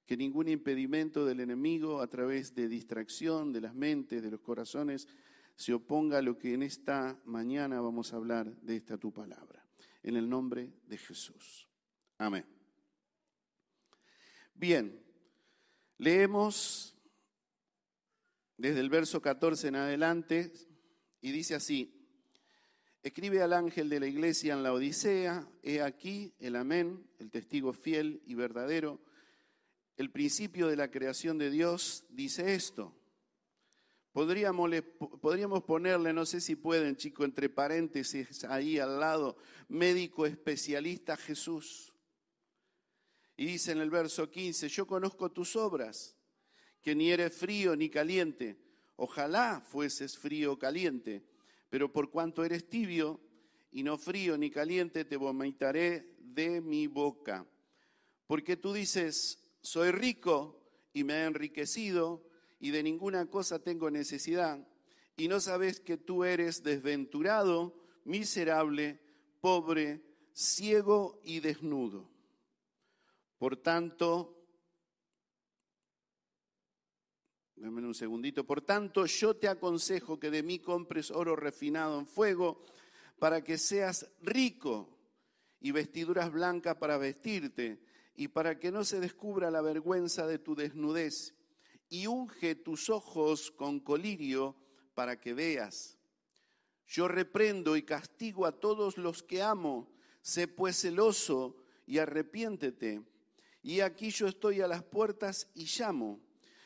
que 0.06 0.18
ningún 0.18 0.50
impedimento 0.50 1.26
del 1.26 1.40
enemigo 1.40 2.02
a 2.02 2.08
través 2.08 2.54
de 2.54 2.68
distracción 2.68 3.54
de 3.54 3.62
las 3.62 3.74
mentes, 3.74 4.22
de 4.22 4.32
los 4.32 4.42
corazones, 4.42 5.08
se 5.56 5.74
oponga 5.74 6.18
a 6.18 6.22
lo 6.22 6.38
que 6.38 6.54
en 6.54 6.64
esta 6.64 7.20
mañana 7.26 7.82
vamos 7.82 8.14
a 8.14 8.18
hablar 8.18 8.56
de 8.62 8.76
esta 8.76 8.98
tu 8.98 9.12
palabra. 9.12 9.66
En 10.02 10.16
el 10.16 10.30
nombre 10.30 10.74
de 10.88 10.98
Jesús. 10.98 11.68
Amén. 12.18 12.46
Bien, 14.54 15.02
leemos 15.98 16.96
desde 18.58 18.80
el 18.80 18.90
verso 18.90 19.22
14 19.22 19.70
en 19.70 19.76
adelante 19.76 20.52
y 21.22 21.32
dice 21.32 21.56
así, 21.56 22.04
Escribe 23.04 23.42
al 23.42 23.52
ángel 23.52 23.90
de 23.90 24.00
la 24.00 24.08
iglesia 24.08 24.54
en 24.54 24.64
la 24.64 24.72
Odisea, 24.72 25.46
he 25.62 25.82
aquí 25.82 26.34
el 26.40 26.56
amén, 26.56 27.06
el 27.20 27.32
testigo 27.32 27.74
fiel 27.74 28.22
y 28.26 28.34
verdadero. 28.34 29.02
El 29.98 30.10
principio 30.10 30.68
de 30.68 30.78
la 30.78 30.90
creación 30.90 31.38
de 31.38 31.50
Dios 31.52 32.06
dice 32.10 32.56
esto. 32.56 32.96
Podríamos, 34.14 35.64
ponerle, 35.64 36.14
no 36.14 36.26
sé 36.26 36.40
si 36.40 36.56
pueden, 36.56 36.96
chico, 36.96 37.26
entre 37.26 37.50
paréntesis 37.50 38.46
ahí 38.46 38.80
al 38.80 39.00
lado, 39.00 39.36
médico 39.68 40.26
especialista 40.26 41.18
Jesús. 41.18 41.92
Y 43.36 43.46
dice 43.46 43.74
en 43.74 43.80
el 43.80 43.90
verso 43.90 44.30
15, 44.30 44.70
yo 44.70 44.88
conozco 44.88 45.32
tus 45.32 45.56
obras, 45.56 46.16
que 46.82 46.96
ni 46.96 47.12
eres 47.12 47.36
frío 47.36 47.76
ni 47.76 47.90
caliente. 47.90 48.58
Ojalá 48.96 49.60
fueses 49.60 50.18
frío 50.18 50.54
o 50.54 50.60
caliente 50.60 51.26
pero 51.74 51.92
por 51.92 52.12
cuanto 52.12 52.46
eres 52.46 52.70
tibio 52.70 53.20
y 53.72 53.82
no 53.82 53.98
frío 53.98 54.38
ni 54.38 54.52
caliente, 54.52 55.06
te 55.06 55.18
vomitaré 55.18 56.14
de 56.20 56.62
mi 56.62 56.86
boca. 56.86 57.48
Porque 58.28 58.58
tú 58.58 58.74
dices, 58.74 59.40
soy 59.60 59.90
rico 59.90 60.62
y 60.94 61.04
me 61.04 61.16
he 61.16 61.26
enriquecido 61.26 62.30
y 62.64 62.72
de 62.72 62.82
ninguna 62.82 63.26
cosa 63.26 63.60
tengo 63.60 63.92
necesidad, 63.92 64.58
y 65.18 65.28
no 65.28 65.42
sabes 65.42 65.82
que 65.82 65.98
tú 65.98 66.24
eres 66.24 66.64
desventurado, 66.64 67.76
miserable, 68.06 69.02
pobre, 69.42 70.02
ciego 70.32 71.20
y 71.26 71.42
desnudo. 71.42 72.10
Por 73.38 73.58
tanto, 73.58 74.40
Dame 77.58 77.86
un 77.86 77.94
segundito. 77.94 78.46
Por 78.46 78.62
tanto, 78.62 79.06
yo 79.06 79.36
te 79.36 79.48
aconsejo 79.50 80.20
que 80.20 80.32
de 80.32 80.44
mí 80.44 80.60
compres 80.60 81.12
oro 81.12 81.36
refinado 81.36 82.00
en 82.00 82.08
fuego 82.08 82.66
para 83.20 83.42
que 83.42 83.58
seas 83.58 84.10
rico 84.22 84.90
y 85.62 85.72
vestiduras 85.72 86.32
blancas 86.32 86.76
para 86.78 86.98
vestirte 86.98 87.80
y 88.16 88.30
para 88.30 88.58
que 88.58 88.72
no 88.72 88.84
se 88.86 89.00
descubra 89.02 89.52
la 89.52 89.62
vergüenza 89.62 90.28
de 90.28 90.40
tu 90.40 90.56
desnudez 90.56 91.34
y 91.90 92.08
unge 92.08 92.56
tus 92.56 92.90
ojos 92.90 93.52
con 93.52 93.80
colirio 93.80 94.56
para 94.94 95.20
que 95.20 95.34
veas. 95.34 95.98
Yo 96.88 97.08
reprendo 97.08 97.76
y 97.76 97.84
castigo 97.84 98.46
a 98.46 98.60
todos 98.60 98.98
los 98.98 99.24
que 99.24 99.42
amo. 99.42 99.92
Sé 100.22 100.48
pues 100.48 100.80
celoso 100.80 101.58
y 101.86 101.98
arrepiéntete. 101.98 103.02
Y 103.62 103.80
aquí 103.80 104.10
yo 104.10 104.28
estoy 104.28 104.62
a 104.62 104.68
las 104.68 104.84
puertas 104.84 105.50
y 105.56 105.66
llamo. 105.66 106.20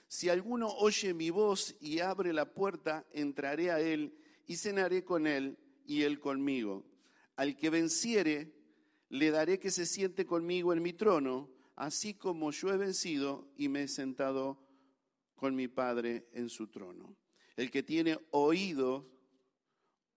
Si 0.07 0.29
alguno 0.29 0.67
oye 0.67 1.13
mi 1.13 1.29
voz 1.29 1.75
y 1.79 1.99
abre 1.99 2.33
la 2.33 2.53
puerta, 2.53 3.05
entraré 3.11 3.71
a 3.71 3.79
él 3.79 4.17
y 4.45 4.55
cenaré 4.55 5.03
con 5.03 5.27
él 5.27 5.57
y 5.85 6.03
él 6.03 6.19
conmigo. 6.19 6.85
Al 7.35 7.55
que 7.55 7.69
venciere, 7.69 8.53
le 9.09 9.31
daré 9.31 9.59
que 9.59 9.71
se 9.71 9.85
siente 9.85 10.25
conmigo 10.25 10.73
en 10.73 10.81
mi 10.81 10.93
trono, 10.93 11.49
así 11.75 12.13
como 12.13 12.51
yo 12.51 12.73
he 12.73 12.77
vencido 12.77 13.47
y 13.55 13.69
me 13.69 13.83
he 13.83 13.87
sentado 13.87 14.59
con 15.37 15.55
mi 15.55 15.69
Padre 15.69 16.27
en 16.33 16.49
su 16.49 16.67
trono. 16.67 17.15
El 17.55 17.71
que 17.71 17.83
tiene 17.83 18.19
oído, 18.31 19.09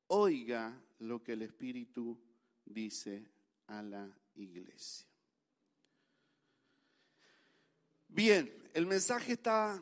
oiga 0.08 0.76
lo 0.98 1.22
que 1.22 1.34
el 1.34 1.42
Espíritu 1.42 2.18
dice 2.64 3.24
a 3.68 3.82
la 3.82 4.10
iglesia. 4.34 5.06
Bien, 8.08 8.52
el 8.74 8.86
mensaje 8.86 9.34
está 9.34 9.80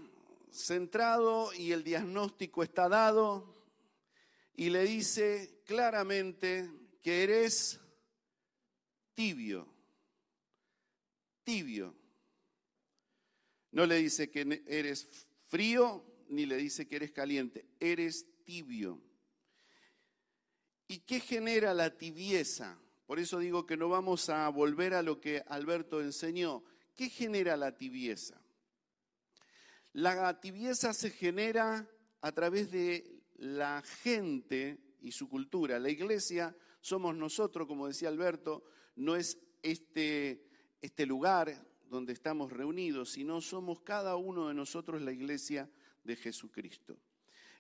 centrado 0.51 1.53
y 1.55 1.73
el 1.73 1.83
diagnóstico 1.83 2.63
está 2.63 2.89
dado 2.89 3.55
y 4.55 4.71
le 4.71 4.85
dice 4.85 5.63
claramente 5.65 6.69
que 7.01 7.23
eres 7.23 7.81
tibio, 9.15 9.67
tibio. 11.45 11.95
No 13.71 13.87
le 13.87 13.97
dice 13.97 14.31
que 14.31 14.63
eres 14.67 15.28
frío 15.49 16.05
ni 16.29 16.47
le 16.47 16.57
dice 16.57 16.87
que 16.87 16.97
eres 16.97 17.11
caliente, 17.11 17.67
eres 17.81 18.27
tibio. 18.45 19.03
¿Y 20.87 21.01
qué 21.01 21.21
genera 21.21 21.75
la 21.75 21.97
tibieza? 21.97 22.79
Por 23.07 23.19
eso 23.19 23.39
digo 23.39 23.67
que 23.67 23.77
no 23.77 23.89
vamos 23.89 24.29
a 24.29 24.49
volver 24.49 24.95
a 24.95 25.03
lo 25.03 25.21
que 25.21 25.43
Alberto 25.49 26.01
enseñó. 26.01 26.65
¿Qué 26.95 27.09
genera 27.09 27.57
la 27.57 27.77
tibieza? 27.77 28.41
La 29.93 30.41
tibieza 30.41 30.93
se 30.93 31.11
genera 31.11 31.89
a 32.21 32.33
través 32.33 32.71
de 32.71 33.23
la 33.37 33.83
gente 34.03 34.79
y 35.01 35.13
su 35.13 35.29
cultura. 35.29 35.79
La 35.79 35.91
iglesia 35.91 36.57
somos 36.81 37.17
nosotros, 37.17 37.67
como 37.67 37.87
decía 37.87 38.09
Alberto, 38.09 38.65
no 38.97 39.17
es 39.17 39.39
este, 39.63 40.47
este 40.81 41.07
lugar 41.07 41.68
donde 41.89 42.13
estamos 42.13 42.53
reunidos, 42.53 43.11
sino 43.11 43.41
somos 43.41 43.81
cada 43.81 44.17
uno 44.17 44.49
de 44.49 44.55
nosotros 44.55 45.03
la 45.03 45.13
iglesia 45.13 45.69
de 46.05 46.17
Jesucristo. 46.17 46.97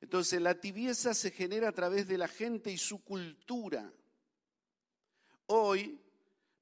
Entonces 0.01 0.41
la 0.41 0.61
tibieza 0.61 1.15
se 1.15 1.31
genera 1.31 1.69
a 1.69 1.73
través 1.73 2.07
de 2.07 2.19
la 2.19 2.29
gente 2.29 2.71
y 2.71 2.79
su 2.79 3.03
cultura. 3.03 3.93
Hoy, 5.47 5.99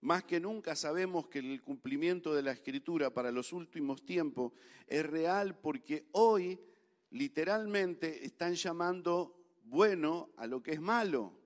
más 0.01 0.25
que 0.25 0.41
nunca, 0.41 0.75
sabemos 0.75 1.27
que 1.29 1.41
el 1.41 1.63
cumplimiento 1.63 2.35
de 2.35 2.43
la 2.43 2.53
escritura 2.53 3.11
para 3.11 3.31
los 3.31 3.53
últimos 3.53 4.05
tiempos 4.05 4.53
es 4.87 5.05
real 5.05 5.59
porque 5.59 6.07
hoy 6.13 6.59
literalmente 7.11 8.25
están 8.25 8.55
llamando 8.55 9.37
bueno 9.65 10.31
a 10.37 10.47
lo 10.47 10.63
que 10.63 10.73
es 10.73 10.81
malo. 10.81 11.46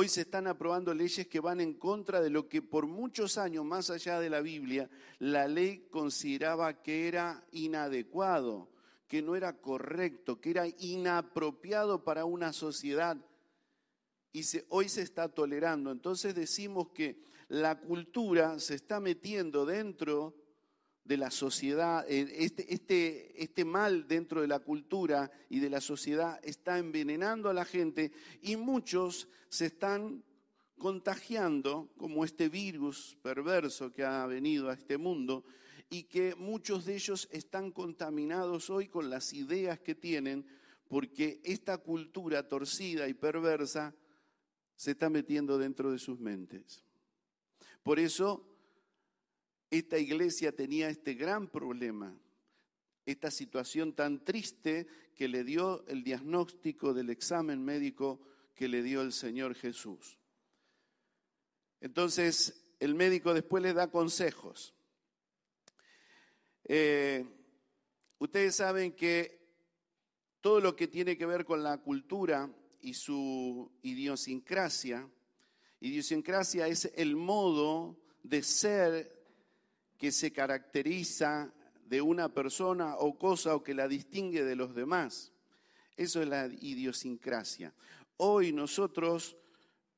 Hoy 0.00 0.08
se 0.08 0.20
están 0.20 0.46
aprobando 0.46 0.94
leyes 0.94 1.26
que 1.26 1.40
van 1.40 1.60
en 1.60 1.74
contra 1.74 2.20
de 2.20 2.30
lo 2.30 2.48
que 2.48 2.62
por 2.62 2.86
muchos 2.86 3.36
años, 3.36 3.64
más 3.64 3.90
allá 3.90 4.20
de 4.20 4.30
la 4.30 4.40
Biblia, 4.40 4.88
la 5.18 5.48
ley 5.48 5.88
consideraba 5.90 6.84
que 6.84 7.08
era 7.08 7.44
inadecuado, 7.50 8.68
que 9.08 9.22
no 9.22 9.34
era 9.34 9.60
correcto, 9.60 10.40
que 10.40 10.50
era 10.50 10.68
inapropiado 10.78 12.04
para 12.04 12.26
una 12.26 12.52
sociedad. 12.52 13.16
Y 14.32 14.44
hoy 14.68 14.88
se 14.88 15.02
está 15.02 15.30
tolerando. 15.30 15.90
Entonces 15.90 16.32
decimos 16.32 16.90
que 16.90 17.20
la 17.48 17.80
cultura 17.80 18.60
se 18.60 18.76
está 18.76 19.00
metiendo 19.00 19.66
dentro 19.66 20.32
de 21.08 21.16
la 21.16 21.30
sociedad, 21.30 22.04
eh, 22.06 22.28
este, 22.36 22.72
este, 22.72 23.42
este 23.42 23.64
mal 23.64 24.06
dentro 24.06 24.42
de 24.42 24.46
la 24.46 24.58
cultura 24.58 25.30
y 25.48 25.58
de 25.58 25.70
la 25.70 25.80
sociedad 25.80 26.38
está 26.42 26.78
envenenando 26.78 27.48
a 27.48 27.54
la 27.54 27.64
gente 27.64 28.12
y 28.42 28.56
muchos 28.56 29.26
se 29.48 29.66
están 29.66 30.22
contagiando 30.76 31.88
como 31.96 32.26
este 32.26 32.50
virus 32.50 33.16
perverso 33.22 33.90
que 33.90 34.04
ha 34.04 34.26
venido 34.26 34.68
a 34.68 34.74
este 34.74 34.98
mundo 34.98 35.46
y 35.88 36.02
que 36.02 36.34
muchos 36.34 36.84
de 36.84 36.96
ellos 36.96 37.26
están 37.32 37.70
contaminados 37.70 38.68
hoy 38.68 38.86
con 38.86 39.08
las 39.08 39.32
ideas 39.32 39.80
que 39.80 39.94
tienen 39.94 40.44
porque 40.88 41.40
esta 41.42 41.78
cultura 41.78 42.46
torcida 42.46 43.08
y 43.08 43.14
perversa 43.14 43.94
se 44.76 44.90
está 44.90 45.08
metiendo 45.08 45.56
dentro 45.56 45.90
de 45.90 45.98
sus 45.98 46.20
mentes. 46.20 46.84
Por 47.82 47.98
eso 47.98 48.57
esta 49.70 49.98
iglesia 49.98 50.52
tenía 50.52 50.88
este 50.88 51.14
gran 51.14 51.48
problema, 51.48 52.18
esta 53.04 53.30
situación 53.30 53.92
tan 53.94 54.24
triste 54.24 54.86
que 55.14 55.28
le 55.28 55.44
dio 55.44 55.86
el 55.88 56.04
diagnóstico 56.04 56.94
del 56.94 57.10
examen 57.10 57.64
médico 57.64 58.20
que 58.54 58.68
le 58.68 58.82
dio 58.82 59.02
el 59.02 59.12
Señor 59.12 59.54
Jesús. 59.54 60.18
Entonces, 61.80 62.64
el 62.80 62.94
médico 62.94 63.34
después 63.34 63.62
le 63.62 63.72
da 63.72 63.90
consejos. 63.90 64.74
Eh, 66.64 67.24
ustedes 68.18 68.56
saben 68.56 68.92
que 68.92 69.38
todo 70.40 70.60
lo 70.60 70.76
que 70.76 70.88
tiene 70.88 71.16
que 71.16 71.26
ver 71.26 71.44
con 71.44 71.62
la 71.62 71.78
cultura 71.78 72.50
y 72.80 72.94
su 72.94 73.70
idiosincrasia, 73.82 75.08
idiosincrasia 75.80 76.68
es 76.68 76.90
el 76.96 77.16
modo 77.16 77.96
de 78.22 78.42
ser 78.42 79.17
que 79.98 80.12
se 80.12 80.32
caracteriza 80.32 81.52
de 81.84 82.00
una 82.00 82.28
persona 82.32 82.96
o 82.96 83.18
cosa 83.18 83.54
o 83.54 83.62
que 83.62 83.74
la 83.74 83.88
distingue 83.88 84.44
de 84.44 84.56
los 84.56 84.74
demás. 84.74 85.32
Eso 85.96 86.22
es 86.22 86.28
la 86.28 86.46
idiosincrasia. 86.46 87.74
Hoy 88.16 88.52
nosotros 88.52 89.36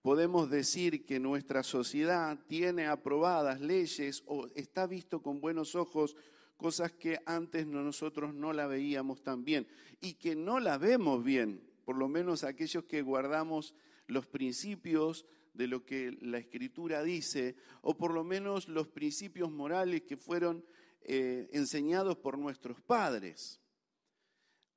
podemos 0.02 0.50
decir 0.50 1.04
que 1.04 1.21
nuestra 1.21 1.62
sociedad 1.62 2.38
tiene 2.49 2.87
aprobadas 2.87 3.61
leyes 3.61 4.23
o 4.26 4.47
está 4.54 4.87
visto 4.87 5.21
con 5.21 5.40
buenos 5.40 5.75
ojos 5.75 6.16
cosas 6.57 6.92
que 6.92 7.19
antes 7.26 7.66
nosotros 7.66 8.35
no 8.35 8.52
la 8.52 8.66
veíamos 8.66 9.23
tan 9.23 9.45
bien 9.45 9.66
y 10.00 10.14
que 10.14 10.37
no 10.37 10.61
la 10.61 10.78
vemos 10.78 11.25
bien, 11.25 11.62
por 11.85 11.97
lo 11.97 12.09
menos 12.09 12.45
aquellos 12.45 12.85
que 12.85 13.02
guardamos 13.02 13.75
los 14.07 14.27
principios 14.27 15.27
de 15.52 15.66
lo 15.66 15.84
que 15.84 16.16
la 16.20 16.38
escritura 16.38 17.02
dice, 17.02 17.56
o 17.82 17.96
por 17.96 18.12
lo 18.12 18.24
menos 18.24 18.68
los 18.68 18.88
principios 18.88 19.50
morales 19.50 20.02
que 20.02 20.16
fueron 20.16 20.64
eh, 21.02 21.48
enseñados 21.52 22.16
por 22.16 22.38
nuestros 22.38 22.80
padres. 22.80 23.60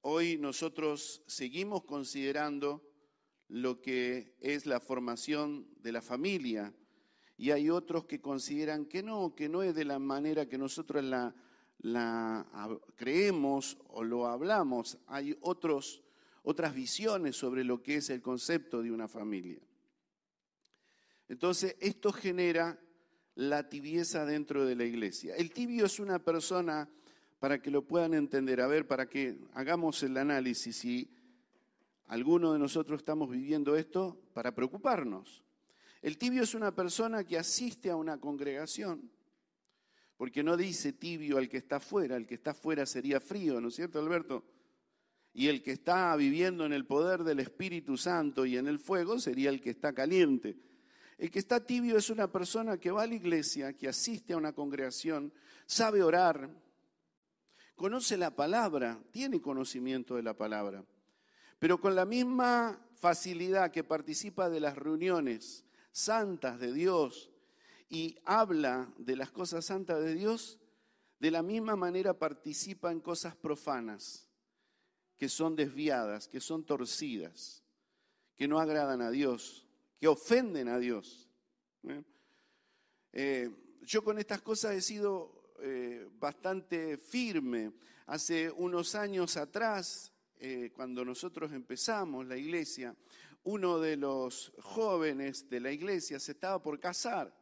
Hoy 0.02 0.38
nosotros 0.38 1.24
seguimos 1.28 1.84
considerando 1.84 2.84
lo 3.48 3.82
que 3.82 4.36
es 4.40 4.66
la 4.66 4.80
formación 4.80 5.68
de 5.82 5.92
la 5.92 6.02
familia 6.02 6.74
y 7.38 7.52
hay 7.52 7.70
otros 7.70 8.06
que 8.06 8.22
consideran 8.22 8.86
que 8.86 9.04
no, 9.04 9.36
que 9.36 9.50
no 9.50 9.64
es 9.64 9.76
de 9.76 9.86
la 9.86 10.00
manera 10.00 10.48
que 10.48 10.58
nosotros 10.58 11.04
la, 11.04 11.36
la 11.80 12.46
creemos 12.96 13.78
o 13.88 14.04
lo 14.04 14.28
hablamos. 14.28 14.98
Hay 15.08 15.38
otros, 15.42 16.04
otras 16.44 16.74
visiones 16.74 17.36
sobre 17.36 17.64
lo 17.64 17.84
que 17.84 17.98
es 17.98 18.10
el 18.10 18.22
concepto 18.22 18.82
de 18.82 18.92
una 18.92 19.08
familia. 19.08 19.60
Entonces, 21.34 21.76
esto 21.80 22.12
genera 22.12 22.80
la 23.34 23.68
tibieza 23.68 24.24
dentro 24.24 24.68
de 24.68 24.76
la 24.76 24.86
iglesia. 24.86 25.36
El 25.36 25.52
tibio 25.52 25.88
es 25.88 26.00
una 26.00 26.20
persona, 26.20 26.88
para 27.40 27.60
que 27.60 27.72
lo 27.72 27.88
puedan 27.88 28.14
entender, 28.14 28.62
a 28.62 28.68
ver, 28.68 28.88
para 28.88 29.10
que 29.10 29.40
hagamos 29.56 30.04
el 30.04 30.16
análisis 30.18 30.78
si 30.78 31.10
alguno 32.06 32.54
de 32.54 32.60
nosotros 32.60 33.00
estamos 33.00 33.32
viviendo 33.32 33.76
esto, 33.76 34.22
para 34.36 34.54
preocuparnos. 34.54 35.44
El 36.04 36.20
tibio 36.20 36.44
es 36.44 36.54
una 36.54 36.76
persona 36.76 37.24
que 37.24 37.40
asiste 37.40 37.90
a 37.90 37.96
una 37.96 38.20
congregación, 38.20 39.10
porque 40.16 40.44
no 40.44 40.56
dice 40.56 40.94
tibio 40.94 41.40
al 41.40 41.50
que 41.50 41.58
está 41.58 41.78
afuera, 41.78 42.16
el 42.16 42.28
que 42.28 42.36
está 42.36 42.52
afuera 42.52 42.86
sería 42.86 43.20
frío, 43.20 43.60
¿no 43.60 43.70
es 43.70 43.76
cierto, 43.76 43.98
Alberto? 43.98 44.46
Y 45.34 45.48
el 45.48 45.64
que 45.64 45.72
está 45.72 46.16
viviendo 46.16 46.64
en 46.64 46.74
el 46.74 46.86
poder 46.86 47.24
del 47.24 47.40
Espíritu 47.40 47.98
Santo 47.98 48.46
y 48.46 48.56
en 48.56 48.68
el 48.68 48.78
fuego 48.78 49.18
sería 49.18 49.50
el 49.50 49.62
que 49.62 49.72
está 49.72 49.94
caliente. 49.94 50.73
El 51.18 51.30
que 51.30 51.40
está 51.40 51.66
tibio 51.66 51.98
es 51.98 52.10
una 52.10 52.32
persona 52.32 52.78
que 52.78 52.92
va 52.92 53.04
a 53.04 53.08
la 53.08 53.16
iglesia, 53.16 53.74
que 53.74 53.88
asiste 53.88 54.34
a 54.34 54.38
una 54.38 54.54
congregación, 54.54 55.34
sabe 55.66 56.02
orar, 56.04 56.50
conoce 57.76 58.18
la 58.18 58.36
palabra, 58.36 59.02
tiene 59.12 59.42
conocimiento 59.42 60.16
de 60.16 60.24
la 60.24 60.36
palabra, 60.36 60.84
pero 61.60 61.80
con 61.80 61.96
la 61.96 62.06
misma 62.06 62.80
facilidad 62.96 63.72
que 63.72 63.84
participa 63.84 64.50
de 64.50 64.60
las 64.60 64.78
reuniones 64.78 65.66
santas 65.92 66.60
de 66.60 66.74
Dios 66.74 67.32
y 67.90 68.18
habla 68.26 68.92
de 68.98 69.16
las 69.16 69.32
cosas 69.32 69.66
santas 69.66 70.00
de 70.04 70.16
Dios, 70.16 70.60
de 71.20 71.32
la 71.32 71.44
misma 71.44 71.76
manera 71.76 72.18
participa 72.18 72.92
en 72.92 73.00
cosas 73.00 73.36
profanas, 73.36 74.28
que 75.18 75.30
son 75.30 75.56
desviadas, 75.56 76.28
que 76.28 76.42
son 76.42 76.66
torcidas, 76.66 77.64
que 78.36 78.48
no 78.48 78.60
agradan 78.60 79.02
a 79.02 79.12
Dios 79.12 79.68
que 80.00 80.08
ofenden 80.08 80.68
a 80.68 80.80
Dios. 80.80 81.30
¿eh? 81.88 82.04
Eh, 83.12 83.50
yo 83.82 84.04
con 84.04 84.18
estas 84.20 84.42
cosas 84.42 84.76
he 84.76 84.82
sido 84.82 85.54
eh, 85.60 86.10
bastante 86.20 86.98
firme. 86.98 87.72
Hace 88.08 88.52
unos 88.52 88.96
años 88.96 89.38
atrás, 89.38 90.12
cuando 90.76 91.06
nosotros 91.06 91.54
empezamos 91.54 92.28
la 92.28 92.36
iglesia, 92.36 92.94
uno 93.44 93.80
de 93.80 93.96
los 93.96 94.52
jóvenes 94.60 95.50
de 95.50 95.62
la 95.62 95.72
iglesia 95.72 96.20
se 96.20 96.34
estaba 96.34 96.62
por 96.62 96.82
casar 96.82 97.34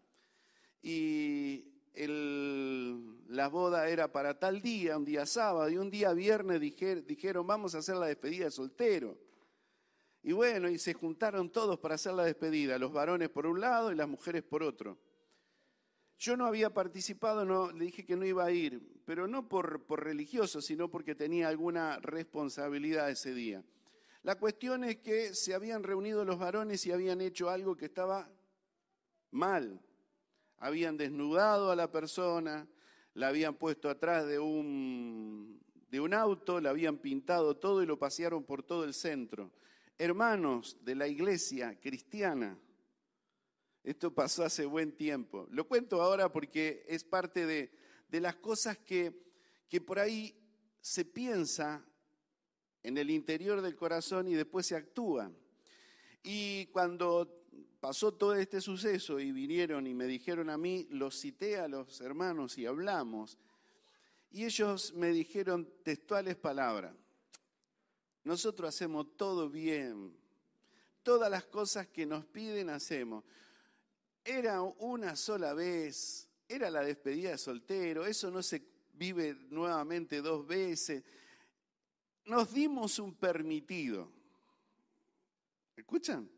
y 0.83 1.65
la 1.95 3.47
boda 3.49 3.89
era 3.89 4.11
para 4.11 4.39
tal 4.39 4.61
día, 4.61 4.97
un 4.97 5.05
día 5.05 5.25
sábado, 5.25 5.69
y 5.69 5.77
un 5.77 5.89
día 5.89 6.13
viernes 6.13 6.61
dijeron, 6.61 7.45
vamos 7.45 7.75
a 7.75 7.79
hacer 7.79 7.95
la 7.95 8.07
despedida 8.07 8.45
de 8.45 8.51
soltero. 8.51 9.17
Y 10.23 10.33
bueno, 10.33 10.69
y 10.69 10.77
se 10.77 10.93
juntaron 10.93 11.49
todos 11.49 11.79
para 11.79 11.95
hacer 11.95 12.13
la 12.13 12.23
despedida, 12.23 12.77
los 12.77 12.93
varones 12.93 13.29
por 13.29 13.47
un 13.47 13.59
lado 13.59 13.91
y 13.91 13.95
las 13.95 14.07
mujeres 14.07 14.43
por 14.43 14.61
otro. 14.61 14.99
Yo 16.19 16.37
no 16.37 16.45
había 16.45 16.71
participado, 16.71 17.43
no, 17.43 17.71
le 17.71 17.85
dije 17.85 18.05
que 18.05 18.15
no 18.15 18.23
iba 18.23 18.45
a 18.45 18.51
ir, 18.51 19.01
pero 19.05 19.27
no 19.27 19.49
por, 19.49 19.81
religioso, 20.03 20.61
sino 20.61 20.87
porque 20.89 21.15
tenía 21.15 21.47
alguna 21.47 21.97
responsabilidad 21.99 23.09
ese 23.09 23.33
día. 23.33 23.63
La 24.21 24.37
cuestión 24.37 24.83
es 24.83 24.97
que 24.97 25.33
se 25.33 25.55
habían 25.55 25.81
reunido 25.81 26.23
los 26.23 26.37
varones 26.37 26.85
y 26.85 26.91
habían 26.91 27.21
hecho 27.21 27.49
algo 27.49 27.75
que 27.75 27.85
estaba 27.85 28.29
mal. 29.31 29.81
Habían 30.57 30.95
desnudado 30.95 31.71
a 31.71 31.75
la 31.75 31.91
persona, 31.91 32.67
la 33.15 33.29
habían 33.29 33.55
puesto 33.55 33.89
atrás 33.89 34.27
de 34.27 34.37
un, 34.37 35.59
de 35.89 35.99
un 35.99 36.13
auto, 36.13 36.61
la 36.61 36.69
habían 36.69 36.99
pintado 36.99 37.57
todo 37.57 37.81
y 37.81 37.87
lo 37.87 37.97
pasearon 37.97 38.43
por 38.43 38.61
todo 38.61 38.83
el 38.83 38.93
centro 38.93 39.51
hermanos 40.01 40.77
de 40.83 40.95
la 40.95 41.07
iglesia 41.07 41.79
cristiana. 41.79 42.57
Esto 43.83 44.11
pasó 44.11 44.43
hace 44.43 44.65
buen 44.65 44.93
tiempo. 44.93 45.47
Lo 45.51 45.67
cuento 45.67 46.01
ahora 46.01 46.31
porque 46.31 46.83
es 46.87 47.03
parte 47.03 47.45
de, 47.45 47.71
las 48.19 48.35
cosas 48.37 48.79
que, 48.79 49.13
que 49.69 49.79
por 49.79 49.99
ahí 49.99 50.35
se 50.81 51.05
piensa 51.05 51.85
en 52.81 52.97
el 52.97 53.11
interior 53.11 53.61
del 53.61 53.75
corazón 53.75 54.27
y 54.27 54.33
después 54.33 54.65
se 54.65 54.75
actúa. 54.75 55.31
Y 56.23 56.65
cuando 56.67 57.45
pasó 57.79 58.11
todo 58.11 58.33
este 58.33 58.59
suceso 58.59 59.19
y 59.19 59.31
vinieron 59.31 59.85
y 59.85 59.93
me 59.93 60.07
dijeron 60.07 60.49
a 60.49 60.57
mí, 60.57 60.87
los 60.89 61.19
cité 61.19 61.59
a 61.59 61.67
los 61.67 62.01
hermanos 62.01 62.57
y 62.57 62.65
hablamos. 62.65 63.37
Y 64.31 64.45
ellos 64.45 64.95
me 64.95 65.11
dijeron 65.11 65.71
textuales 65.83 66.37
palabras. 66.37 66.95
Nosotros 68.23 68.69
hacemos 68.69 69.17
todo 69.17 69.49
bien. 69.49 70.15
Todas 71.03 71.31
las 71.31 71.45
cosas 71.45 71.87
que 71.87 72.05
nos 72.05 72.25
piden 72.25 72.69
hacemos. 72.69 73.23
Era 74.23 74.61
una 74.61 75.15
sola 75.15 75.53
vez, 75.53 76.29
era 76.47 76.69
la 76.69 76.83
despedida 76.83 77.31
de 77.31 77.37
soltero, 77.37 78.05
eso 78.05 78.29
no 78.29 78.43
se 78.43 78.63
vive 78.93 79.35
nuevamente 79.49 80.21
dos 80.21 80.45
veces. 80.45 81.03
Nos 82.25 82.53
dimos 82.53 82.99
un 82.99 83.15
permitido. 83.15 84.11
¿Escuchan? 85.75 86.29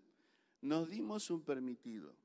Nos 0.62 0.89
dimos 0.89 1.30
un 1.30 1.41
permitido. 1.41 2.15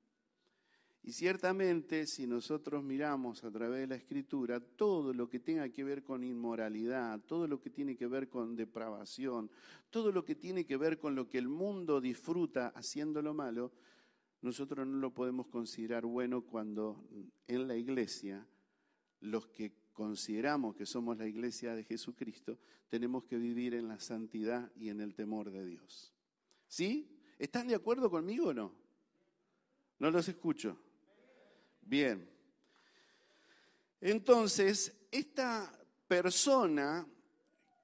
Y 1.09 1.13
ciertamente 1.13 2.07
si 2.07 2.27
nosotros 2.27 2.85
miramos 2.85 3.43
a 3.43 3.51
través 3.51 3.81
de 3.81 3.87
la 3.87 3.95
escritura 3.95 4.61
todo 4.61 5.15
lo 5.15 5.27
que 5.27 5.41
tenga 5.41 5.67
que 5.71 5.83
ver 5.83 6.03
con 6.03 6.23
inmoralidad, 6.23 7.19
todo 7.21 7.47
lo 7.47 7.63
que 7.63 7.71
tiene 7.71 7.97
que 7.97 8.07
ver 8.07 8.29
con 8.29 8.55
depravación, 8.55 9.51
todo 9.89 10.13
lo 10.13 10.23
que 10.23 10.35
tiene 10.35 10.67
que 10.67 10.77
ver 10.77 10.99
con 10.99 11.15
lo 11.15 11.27
que 11.27 11.39
el 11.39 11.49
mundo 11.49 12.03
disfruta 12.03 12.75
haciendo 12.77 13.23
lo 13.23 13.33
malo, 13.33 13.73
nosotros 14.43 14.87
no 14.87 14.99
lo 14.99 15.15
podemos 15.15 15.47
considerar 15.47 16.05
bueno 16.05 16.43
cuando 16.43 17.09
en 17.47 17.67
la 17.67 17.77
iglesia 17.77 18.47
los 19.21 19.47
que 19.47 19.73
consideramos 19.95 20.77
que 20.77 20.85
somos 20.85 21.17
la 21.17 21.27
iglesia 21.27 21.75
de 21.75 21.85
Jesucristo 21.85 22.59
tenemos 22.91 23.25
que 23.25 23.39
vivir 23.39 23.73
en 23.73 23.89
la 23.89 23.99
santidad 23.99 24.71
y 24.77 24.91
en 24.91 25.01
el 25.01 25.15
temor 25.15 25.51
de 25.51 25.65
Dios. 25.65 26.13
¿Sí? 26.67 27.09
¿Están 27.39 27.67
de 27.67 27.77
acuerdo 27.77 28.11
conmigo 28.11 28.49
o 28.49 28.53
no? 28.53 28.75
No 30.01 30.11
los 30.11 30.29
escucho. 30.29 30.79
Bien. 31.89 32.29
Entonces, 33.99 34.95
esta 35.11 35.73
persona 36.07 37.07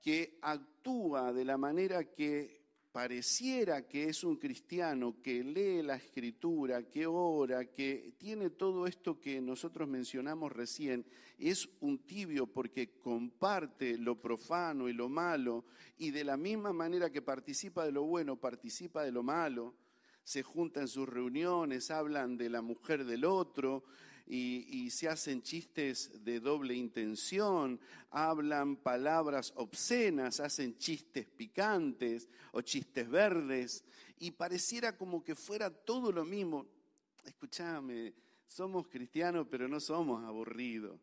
que 0.03 0.39
actúa 0.43 1.33
de 1.33 1.47
la 1.47 1.57
manera 1.57 2.05
que 2.05 2.61
pareciera 2.93 3.89
que 3.89 4.11
es 4.11 4.23
un 4.23 4.37
cristiano, 4.37 5.23
que 5.23 5.43
lee 5.43 5.83
la 5.83 5.97
escritura, 5.97 6.83
que 6.83 7.07
ora, 7.07 7.65
que 7.65 8.13
tiene 8.19 8.51
todo 8.51 8.87
esto 8.87 9.19
que 9.19 9.41
nosotros 9.41 9.89
mencionamos 9.89 10.53
recién, 10.53 11.07
es 11.39 11.67
un 11.81 12.01
tibio 12.01 12.47
porque 12.47 12.99
comparte 12.99 13.97
lo 13.97 14.21
profano 14.21 14.87
y 14.87 14.93
lo 14.93 15.09
malo, 15.09 15.65
y 15.97 16.11
de 16.11 16.25
la 16.25 16.37
misma 16.37 16.75
manera 16.75 17.09
que 17.09 17.23
participa 17.23 17.87
de 17.87 17.93
lo 17.93 18.03
bueno, 18.03 18.37
participa 18.37 19.03
de 19.03 19.13
lo 19.13 19.23
malo, 19.23 19.75
se 20.25 20.43
juntan 20.43 20.85
en 20.85 20.89
sus 20.89 21.09
reuniones, 21.09 21.91
hablan 21.91 22.37
de 22.37 22.49
la 22.49 22.63
mujer 22.63 23.05
del 23.05 23.25
otro 23.25 23.85
y, 24.27 24.91
se 24.91 25.09
hacen 25.09 25.43
chistes 25.43 26.25
de 26.25 26.41
doble 26.41 26.75
intención, 26.75 27.79
hablan 28.11 28.77
palabras 28.77 29.53
obscenas, 29.57 30.41
hacen 30.41 30.79
chistes 30.79 31.27
picantes 31.27 32.29
o 32.53 32.63
chistes 32.63 33.09
verdes 33.09 33.85
y 34.19 34.31
pareciera 34.31 34.97
como 34.97 35.23
que 35.23 35.35
fuera 35.35 35.71
todo 35.71 36.11
lo 36.11 36.25
mismo. 36.25 36.67
Escúchame, 37.25 38.15
somos 38.47 38.89
cristianos 38.89 39.47
pero 39.51 39.69
no 39.69 39.79
somos 39.79 40.25
aburridos. 40.25 40.99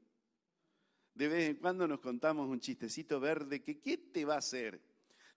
De 1.13 1.27
vez 1.27 1.49
en 1.49 1.57
cuando 1.57 1.87
nos 1.87 1.99
contamos 1.99 2.49
un 2.49 2.59
chistecito 2.59 3.19
verde 3.19 3.61
que 3.61 3.79
¿qué 3.79 3.97
te 3.97 4.25
va 4.25 4.35
a 4.35 4.39
hacer? 4.39 4.81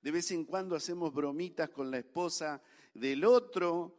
De 0.01 0.11
vez 0.11 0.31
en 0.31 0.45
cuando 0.45 0.77
hacemos 0.77 1.13
bromitas 1.13 1.71
con 1.71 1.91
la 1.91 1.99
esposa 1.99 2.63
del 2.95 3.25
otro, 3.25 3.99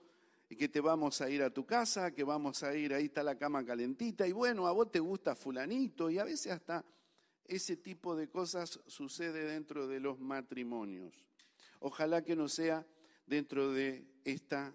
que 0.57 0.69
te 0.69 0.79
vamos 0.79 1.21
a 1.21 1.29
ir 1.29 1.43
a 1.43 1.49
tu 1.49 1.65
casa, 1.65 2.11
que 2.11 2.23
vamos 2.23 2.63
a 2.63 2.75
ir, 2.75 2.93
ahí 2.93 3.05
está 3.05 3.21
la 3.23 3.37
cama 3.37 3.65
calentita, 3.65 4.27
y 4.27 4.31
bueno, 4.31 4.67
a 4.67 4.71
vos 4.71 4.91
te 4.91 4.99
gusta 4.99 5.35
fulanito, 5.35 6.09
y 6.09 6.17
a 6.17 6.23
veces 6.23 6.53
hasta 6.53 6.85
ese 7.45 7.77
tipo 7.77 8.15
de 8.15 8.29
cosas 8.29 8.79
sucede 8.87 9.45
dentro 9.45 9.87
de 9.87 9.99
los 9.99 10.19
matrimonios. 10.19 11.27
Ojalá 11.79 12.23
que 12.23 12.35
no 12.35 12.47
sea 12.47 12.85
dentro 13.25 13.71
de 13.71 14.07
esta 14.23 14.73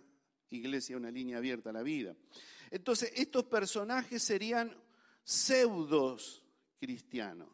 iglesia 0.50 0.96
una 0.96 1.10
línea 1.10 1.38
abierta 1.38 1.70
a 1.70 1.72
la 1.72 1.82
vida. 1.82 2.14
Entonces, 2.70 3.12
estos 3.16 3.44
personajes 3.44 4.22
serían 4.22 4.76
pseudos 5.24 6.44
cristianos. 6.78 7.48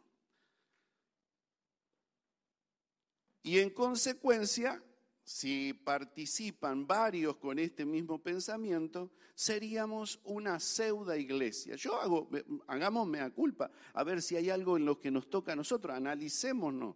Y 3.43 3.61
en 3.61 3.71
consecuencia, 3.71 4.83
si 5.27 5.73
participan 5.73 6.87
varios 6.87 7.35
con 7.39 7.59
este 7.59 7.85
mismo 7.85 8.23
pensamiento, 8.23 9.11
seríamos 9.35 10.21
una 10.23 10.61
pseudo 10.61 11.17
iglesia. 11.17 11.75
Yo 11.75 12.01
hago, 12.01 12.31
hagamos 12.69 13.09
mea 13.09 13.29
culpa, 13.31 13.69
a 13.93 14.05
ver 14.05 14.23
si 14.23 14.37
hay 14.37 14.51
algo 14.51 14.77
en 14.77 14.85
lo 14.85 15.01
que 15.01 15.11
nos 15.11 15.29
toca 15.29 15.53
a 15.53 15.57
nosotros, 15.57 15.97
analicémonos. 15.97 16.95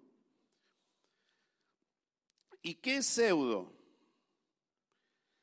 ¿Y 2.63 2.77
qué 2.77 2.99
es 2.99 3.07
pseudo? 3.07 3.73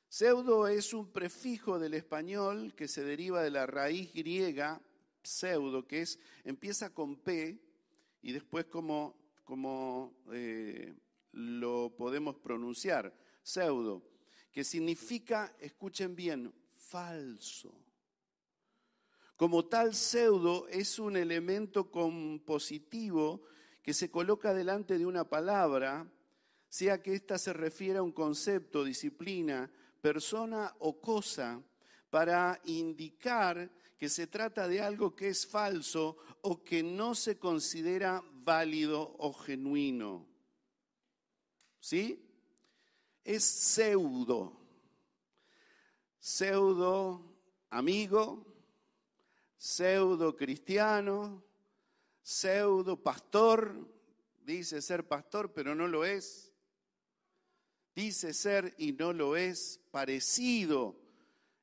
Pseudo 0.08 0.70
es 0.70 0.94
un 0.94 1.12
prefijo 1.12 1.80
del 1.80 1.94
español 1.94 2.74
que 2.74 2.88
se 2.88 3.04
deriva 3.04 3.44
de 3.44 3.52
la 3.52 3.66
raíz 3.66 4.14
griega 4.14 4.82
pseudo, 5.24 5.86
que 5.86 6.04
es, 6.04 6.20
empieza 6.46 6.94
con 6.94 7.18
P 7.18 7.60
y 8.22 8.32
después 8.32 8.66
como, 8.68 9.14
como 9.44 10.16
eh, 10.32 10.96
lo 11.38 11.96
podemos 11.96 12.36
pronunciar, 12.38 13.14
pseudo, 13.44 14.02
que 14.52 14.64
significa, 14.64 15.56
escuchen 15.60 16.16
bien, 16.16 16.52
falso. 16.74 17.74
Como 19.36 19.66
tal, 19.66 19.94
pseudo 19.94 20.68
es 20.68 20.98
un 20.98 21.16
elemento 21.16 21.92
compositivo 21.92 23.44
que 23.84 23.94
se 23.94 24.10
coloca 24.10 24.52
delante 24.52 24.98
de 24.98 25.06
una 25.06 25.30
palabra, 25.30 26.12
sea 26.68 27.04
que 27.04 27.14
ésta 27.14 27.38
se 27.38 27.54
refiera 27.54 28.00
a 28.00 28.04
un 28.04 28.12
concepto, 28.12 28.84
disciplina, 28.84 29.72
persona 30.02 30.76
o 30.80 31.00
cosa, 31.00 31.62
para 32.10 32.60
indicar 32.66 33.72
que 34.00 34.10
se 34.10 34.26
trata 34.26 34.68
de 34.68 34.82
algo 34.82 35.16
que 35.16 35.28
es 35.30 35.46
falso 35.46 36.18
o 36.42 36.64
que 36.64 36.82
no 36.82 37.14
se 37.14 37.38
considera 37.38 38.24
válido 38.34 39.16
o 39.20 39.34
genuino. 39.34 40.37
¿Sí? 41.88 42.22
Es 43.24 43.46
pseudo. 43.46 44.60
Pseudo 46.20 47.34
amigo, 47.70 48.46
pseudo 49.56 50.36
cristiano, 50.36 51.46
pseudo 52.22 53.02
pastor. 53.02 53.90
Dice 54.44 54.82
ser 54.82 55.08
pastor, 55.08 55.54
pero 55.54 55.76
no 55.76 55.88
lo 55.88 56.04
es. 56.04 56.52
Dice 57.96 58.34
ser 58.34 58.76
y 58.78 58.92
no 58.92 59.14
lo 59.14 59.38
es. 59.38 59.80
Parecido. 59.90 61.00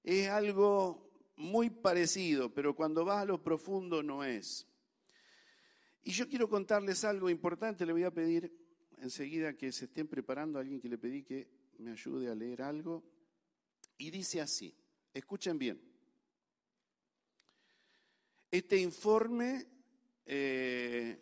Es 0.03 0.31
algo 0.31 1.13
muy 1.37 1.69
parecido, 1.69 2.49
pero 2.49 2.75
cuando 2.75 3.05
va 3.05 3.21
a 3.21 3.27
lo 3.27 3.43
profundo 3.43 4.03
no 4.03 4.25
es. 4.25 4.67
Y 6.03 6.13
yo 6.13 6.27
quiero 6.27 6.49
contarles 6.49 7.05
algo 7.05 7.29
importante, 7.29 7.85
le 7.85 7.93
voy 7.93 8.05
a 8.05 8.11
pedir 8.11 8.64
enseguida 9.05 9.55
que 9.55 9.71
se 9.71 9.85
estén 9.85 10.09
preparando 10.09 10.59
alguien 10.59 10.81
que 10.81 10.89
le 10.89 10.97
pedí 10.97 11.23
que 11.23 11.47
me 11.79 11.93
ayude 11.93 12.31
a 12.31 12.35
leer 12.35 12.63
algo. 12.63 13.05
Y 13.99 14.11
dice 14.11 14.41
así, 14.41 14.75
escuchen 15.13 15.59
bien. 15.59 15.81
Este 18.51 18.79
informe 18.79 19.67
eh, 20.25 21.19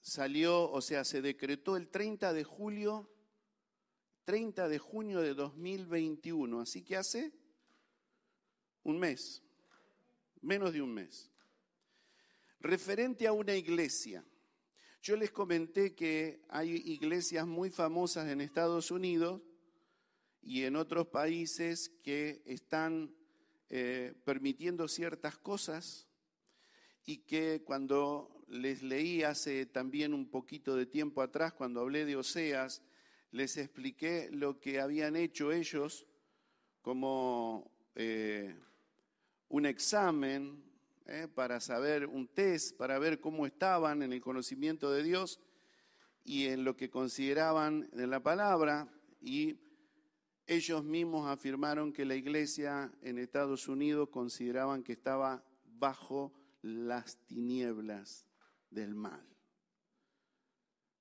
salió, 0.00 0.70
o 0.70 0.80
sea, 0.82 1.04
se 1.04 1.22
decretó 1.22 1.76
el 1.76 1.88
30 1.88 2.34
de 2.34 2.44
julio, 2.44 3.10
30 4.24 4.68
de 4.68 4.78
junio 4.78 5.20
de 5.22 5.32
2021, 5.32 6.60
así 6.60 6.82
que 6.82 6.96
hace 6.96 7.32
un 8.82 8.98
mes, 8.98 9.42
menos 10.42 10.72
de 10.72 10.82
un 10.82 10.92
mes, 10.92 11.30
referente 12.60 13.26
a 13.26 13.32
una 13.32 13.54
iglesia. 13.54 14.22
Yo 15.06 15.14
les 15.14 15.30
comenté 15.30 15.94
que 15.94 16.40
hay 16.48 16.82
iglesias 16.84 17.46
muy 17.46 17.70
famosas 17.70 18.26
en 18.26 18.40
Estados 18.40 18.90
Unidos 18.90 19.40
y 20.42 20.64
en 20.64 20.74
otros 20.74 21.06
países 21.06 21.92
que 22.02 22.42
están 22.44 23.14
eh, 23.68 24.14
permitiendo 24.24 24.88
ciertas 24.88 25.38
cosas 25.38 26.08
y 27.04 27.18
que 27.18 27.62
cuando 27.64 28.42
les 28.48 28.82
leí 28.82 29.22
hace 29.22 29.66
también 29.66 30.12
un 30.12 30.28
poquito 30.28 30.74
de 30.74 30.86
tiempo 30.86 31.22
atrás, 31.22 31.52
cuando 31.52 31.82
hablé 31.82 32.04
de 32.04 32.16
Oseas, 32.16 32.82
les 33.30 33.58
expliqué 33.58 34.28
lo 34.32 34.58
que 34.58 34.80
habían 34.80 35.14
hecho 35.14 35.52
ellos 35.52 36.04
como 36.82 37.70
eh, 37.94 38.58
un 39.50 39.66
examen 39.66 40.65
¿eh? 41.06 41.28
para 41.32 41.60
saber 41.60 42.06
un 42.06 42.28
test, 42.28 42.76
para 42.76 42.98
ver 42.98 43.20
cómo 43.20 43.46
estaban 43.46 44.02
en 44.02 44.12
el 44.12 44.20
conocimiento 44.20 44.90
de 44.90 45.02
Dios 45.02 45.40
y 46.24 46.46
en 46.46 46.64
lo 46.64 46.76
que 46.76 46.90
consideraban 46.90 47.88
de 47.92 48.06
la 48.06 48.22
palabra. 48.22 48.88
Y 49.20 49.58
ellos 50.46 50.84
mismos 50.84 51.28
afirmaron 51.28 51.92
que 51.92 52.04
la 52.04 52.14
iglesia 52.14 52.92
en 53.02 53.18
Estados 53.18 53.68
Unidos 53.68 54.08
consideraban 54.10 54.82
que 54.82 54.92
estaba 54.92 55.44
bajo 55.64 56.32
las 56.62 57.16
tinieblas 57.26 58.26
del 58.70 58.94
mal. 58.94 59.26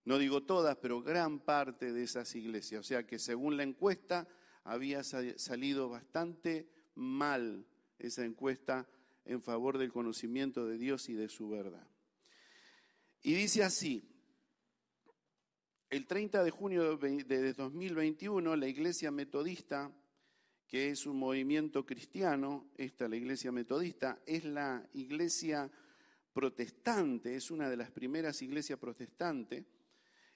No 0.03 0.19
digo 0.19 0.43
todas, 0.43 0.77
pero 0.77 1.01
gran 1.01 1.39
parte 1.39 1.91
de 1.91 2.03
esas 2.03 2.35
iglesias. 2.35 2.79
O 2.79 2.83
sea 2.83 3.07
que 3.07 3.17
según 3.17 3.57
la 3.57 3.63
encuesta 3.63 4.27
había 4.63 5.03
salido 5.03 5.89
bastante 5.89 6.69
mal 6.93 7.65
esa 7.97 8.23
encuesta 8.23 8.87
en 9.25 9.41
favor 9.41 9.77
del 9.77 9.91
conocimiento 9.91 10.65
de 10.65 10.77
Dios 10.77 11.09
y 11.09 11.13
de 11.13 11.27
su 11.29 11.49
verdad. 11.49 11.87
Y 13.21 13.33
dice 13.33 13.63
así, 13.63 14.07
el 15.89 16.05
30 16.05 16.43
de 16.43 16.51
junio 16.51 16.97
de 16.97 17.53
2021 17.53 18.55
la 18.55 18.67
iglesia 18.67 19.11
metodista, 19.11 19.91
que 20.67 20.89
es 20.89 21.05
un 21.05 21.17
movimiento 21.17 21.85
cristiano, 21.85 22.69
esta 22.77 23.07
la 23.07 23.15
iglesia 23.15 23.51
metodista, 23.51 24.21
es 24.25 24.45
la 24.45 24.87
iglesia 24.93 25.71
protestante, 26.33 27.35
es 27.35 27.49
una 27.49 27.69
de 27.69 27.77
las 27.77 27.91
primeras 27.91 28.41
iglesias 28.41 28.77
protestantes, 28.77 29.65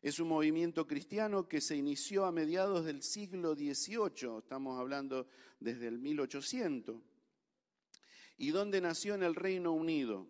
es 0.01 0.19
un 0.19 0.29
movimiento 0.29 0.87
cristiano 0.87 1.47
que 1.47 1.59
se 1.59 1.75
inició 1.75 2.25
a 2.25 2.31
mediados 2.31 2.85
del 2.85 3.03
siglo 3.03 3.53
XVIII, 3.53 4.37
estamos 4.39 4.79
hablando 4.79 5.27
desde 5.59 5.87
el 5.87 5.99
1800, 5.99 7.01
y 8.39 8.51
donde 8.51 8.81
nació 8.81 9.13
en 9.15 9.23
el 9.23 9.35
Reino 9.35 9.73
Unido. 9.73 10.25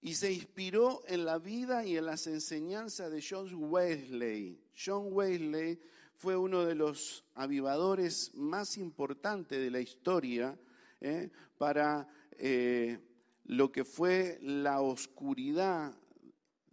Y 0.00 0.14
se 0.14 0.32
inspiró 0.32 1.02
en 1.06 1.24
la 1.24 1.38
vida 1.38 1.84
y 1.84 1.96
en 1.96 2.06
las 2.06 2.26
enseñanzas 2.26 3.12
de 3.12 3.22
John 3.26 3.48
Wesley. 3.52 4.58
John 4.74 5.08
Wesley 5.12 5.78
fue 6.14 6.36
uno 6.36 6.64
de 6.64 6.74
los 6.74 7.24
avivadores 7.34 8.34
más 8.34 8.78
importantes 8.78 9.58
de 9.60 9.70
la 9.70 9.80
historia 9.80 10.58
¿eh? 11.00 11.30
para 11.58 12.08
eh, 12.38 12.98
lo 13.44 13.70
que 13.70 13.84
fue 13.84 14.38
la 14.42 14.80
oscuridad 14.80 15.94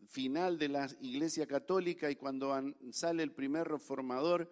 final 0.08 0.58
de 0.58 0.70
la 0.70 0.90
Iglesia 1.02 1.46
Católica 1.46 2.10
y 2.10 2.16
cuando 2.16 2.54
sale 2.92 3.24
el 3.24 3.32
primer 3.32 3.68
reformador, 3.68 4.50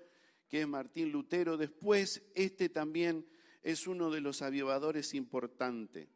que 0.49 0.61
es 0.61 0.67
Martín 0.67 1.11
Lutero, 1.11 1.57
después 1.57 2.21
este 2.33 2.69
también 2.69 3.25
es 3.63 3.87
uno 3.87 4.09
de 4.09 4.21
los 4.21 4.41
avivadores 4.41 5.13
importantes. 5.13 6.07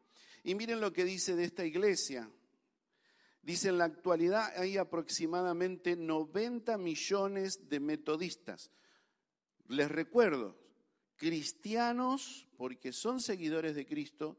Y 0.43 0.55
miren 0.55 0.81
lo 0.81 0.91
que 0.91 1.05
dice 1.05 1.35
de 1.35 1.45
esta 1.45 1.65
iglesia. 1.65 2.29
Dice, 3.41 3.69
en 3.69 3.77
la 3.77 3.85
actualidad 3.85 4.53
hay 4.57 4.77
aproximadamente 4.77 5.95
90 5.95 6.77
millones 6.77 7.69
de 7.69 7.79
metodistas. 7.79 8.71
Les 9.67 9.89
recuerdo, 9.89 10.57
cristianos 11.17 12.47
porque 12.57 12.93
son 12.93 13.19
seguidores 13.19 13.75
de 13.75 13.85
Cristo, 13.85 14.37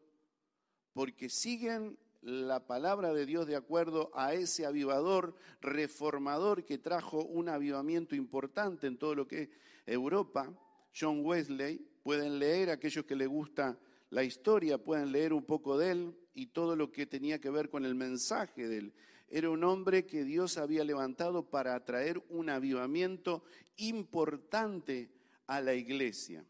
porque 0.93 1.29
siguen 1.29 1.99
la 2.23 2.67
palabra 2.67 3.13
de 3.13 3.27
Dios 3.27 3.47
de 3.47 3.57
acuerdo 3.57 4.11
a 4.15 4.33
ese 4.33 4.65
avivador 4.65 5.37
reformador 5.61 6.65
que 6.65 6.79
trajo 6.79 7.23
un 7.23 7.51
avivamiento 7.51 8.15
importante 8.15 8.87
en 8.87 8.97
todo 8.97 9.15
lo 9.15 9.29
que 9.29 9.43
es 9.43 9.49
Europa, 9.85 10.51
John 10.99 11.21
Wesley. 11.25 11.87
Pueden 12.05 12.39
leer, 12.39 12.69
aquellos 12.69 13.07
que 13.07 13.17
les 13.17 13.27
gusta 13.27 13.79
la 14.11 14.23
historia, 14.23 14.77
pueden 14.77 15.11
leer 15.11 15.33
un 15.33 15.45
poco 15.45 15.79
de 15.79 15.91
él 15.91 16.15
y 16.35 16.49
todo 16.49 16.77
lo 16.77 16.93
que 16.93 17.07
tenía 17.07 17.41
que 17.41 17.49
ver 17.49 17.71
con 17.71 17.87
el 17.87 17.95
mensaje 17.95 18.69
de 18.69 18.77
él. 18.77 18.93
Era 19.27 19.49
un 19.49 19.65
hombre 19.65 20.05
que 20.05 20.23
Dios 20.23 20.59
había 20.59 20.85
levantado 20.85 21.49
para 21.49 21.75
atraer 21.75 22.23
un 22.29 22.51
avivamiento 22.51 23.43
importante 23.79 25.11
a 25.47 25.63
la 25.63 25.73
iglesia. 25.73 26.45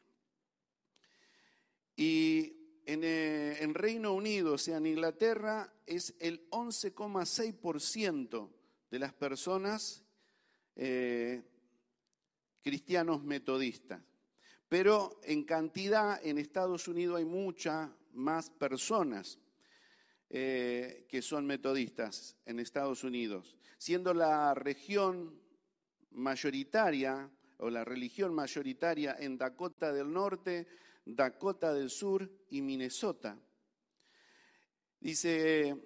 Y 1.95 2.81
eh, 2.85 3.59
en, 3.61 3.75
Reino 3.75 4.12
Unido, 4.12 4.55
o 4.55 4.59
sea, 4.59 4.79
en 4.79 4.87
Inglaterra, 4.87 5.73
es 5.87 6.17
el 6.19 6.51
11,6% 6.51 8.51
de 8.90 8.99
las 8.99 9.12
personas 9.12 10.05
eh, 10.75 11.45
cristianos 12.61 13.23
metodistas. 13.23 14.03
Pero 14.68 15.20
en 15.22 15.44
cantidad, 15.44 16.24
en 16.24 16.38
Estados 16.38 16.88
Unidos 16.88 17.18
hay 17.18 17.24
muchas 17.24 17.90
más 18.12 18.50
personas 18.50 19.38
eh, 20.31 21.07
que 21.09 21.22
son 21.22 21.46
metodistas 21.46 22.37
en 22.46 22.59
Estados 22.59 23.05
Unidos, 23.05 23.57
siendo 23.79 24.14
la 24.14 24.55
región 24.55 25.40
mayoritaria 26.11 27.31
o 27.59 27.70
la 27.70 27.85
religión 27.85 28.35
mayoritaria 28.35 29.16
en 29.18 29.38
Dakota 29.38 29.92
del 29.92 30.12
Norte, 30.12 30.66
Dakota 31.05 31.72
del 31.72 31.90
Sur 31.90 32.29
y 32.50 32.62
Minnesota. 32.62 33.38
Dice, 34.98 35.77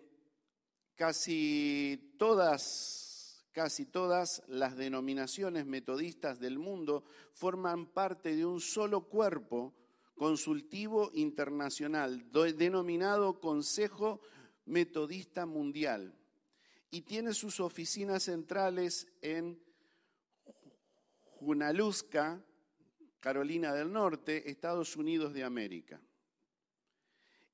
casi 0.94 2.14
todas, 2.18 3.07
casi 3.52 3.86
todas 3.86 4.42
las 4.46 4.76
denominaciones 4.76 5.66
metodistas 5.66 6.38
del 6.38 6.58
mundo 6.58 7.04
forman 7.32 7.86
parte 7.86 8.36
de 8.36 8.46
un 8.46 8.60
solo 8.60 9.08
cuerpo 9.08 9.74
consultivo 10.16 11.10
internacional 11.14 12.30
denominado 12.56 13.40
Consejo 13.40 14.20
Metodista 14.66 15.46
Mundial 15.46 16.14
y 16.90 17.02
tiene 17.02 17.34
sus 17.34 17.60
oficinas 17.60 18.24
centrales 18.24 19.06
en 19.22 19.60
Junaluska, 21.22 22.42
Carolina 23.20 23.72
del 23.72 23.92
Norte, 23.92 24.50
Estados 24.50 24.96
Unidos 24.96 25.32
de 25.34 25.44
América. 25.44 26.00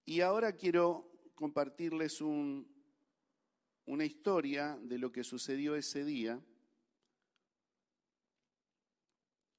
Y 0.05 0.21
ahora 0.21 0.53
quiero 0.53 1.11
compartirles 1.35 2.21
una 3.87 4.05
historia 4.05 4.79
de 4.83 4.99
lo 4.99 5.13
que 5.13 5.25
sucedió 5.25 5.77
ese 5.77 6.05
día, 6.05 6.39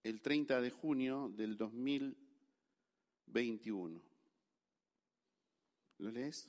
el 0.03 0.21
30 0.21 0.61
de 0.61 0.69
junio 0.69 1.33
del 1.35 1.57
2021. 1.57 4.03
¿Lo 5.97 6.11
lees? 6.11 6.47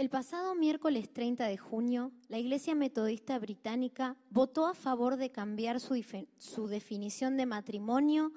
El 0.00 0.08
pasado 0.08 0.54
miércoles 0.54 1.12
30 1.12 1.46
de 1.46 1.58
junio, 1.58 2.10
la 2.28 2.38
Iglesia 2.38 2.74
Metodista 2.74 3.38
Británica 3.38 4.16
votó 4.30 4.66
a 4.66 4.72
favor 4.72 5.16
de 5.16 5.30
cambiar 5.30 5.78
su, 5.78 6.68
definición 6.68 7.36
de 7.36 7.44
matrimonio 7.44 8.32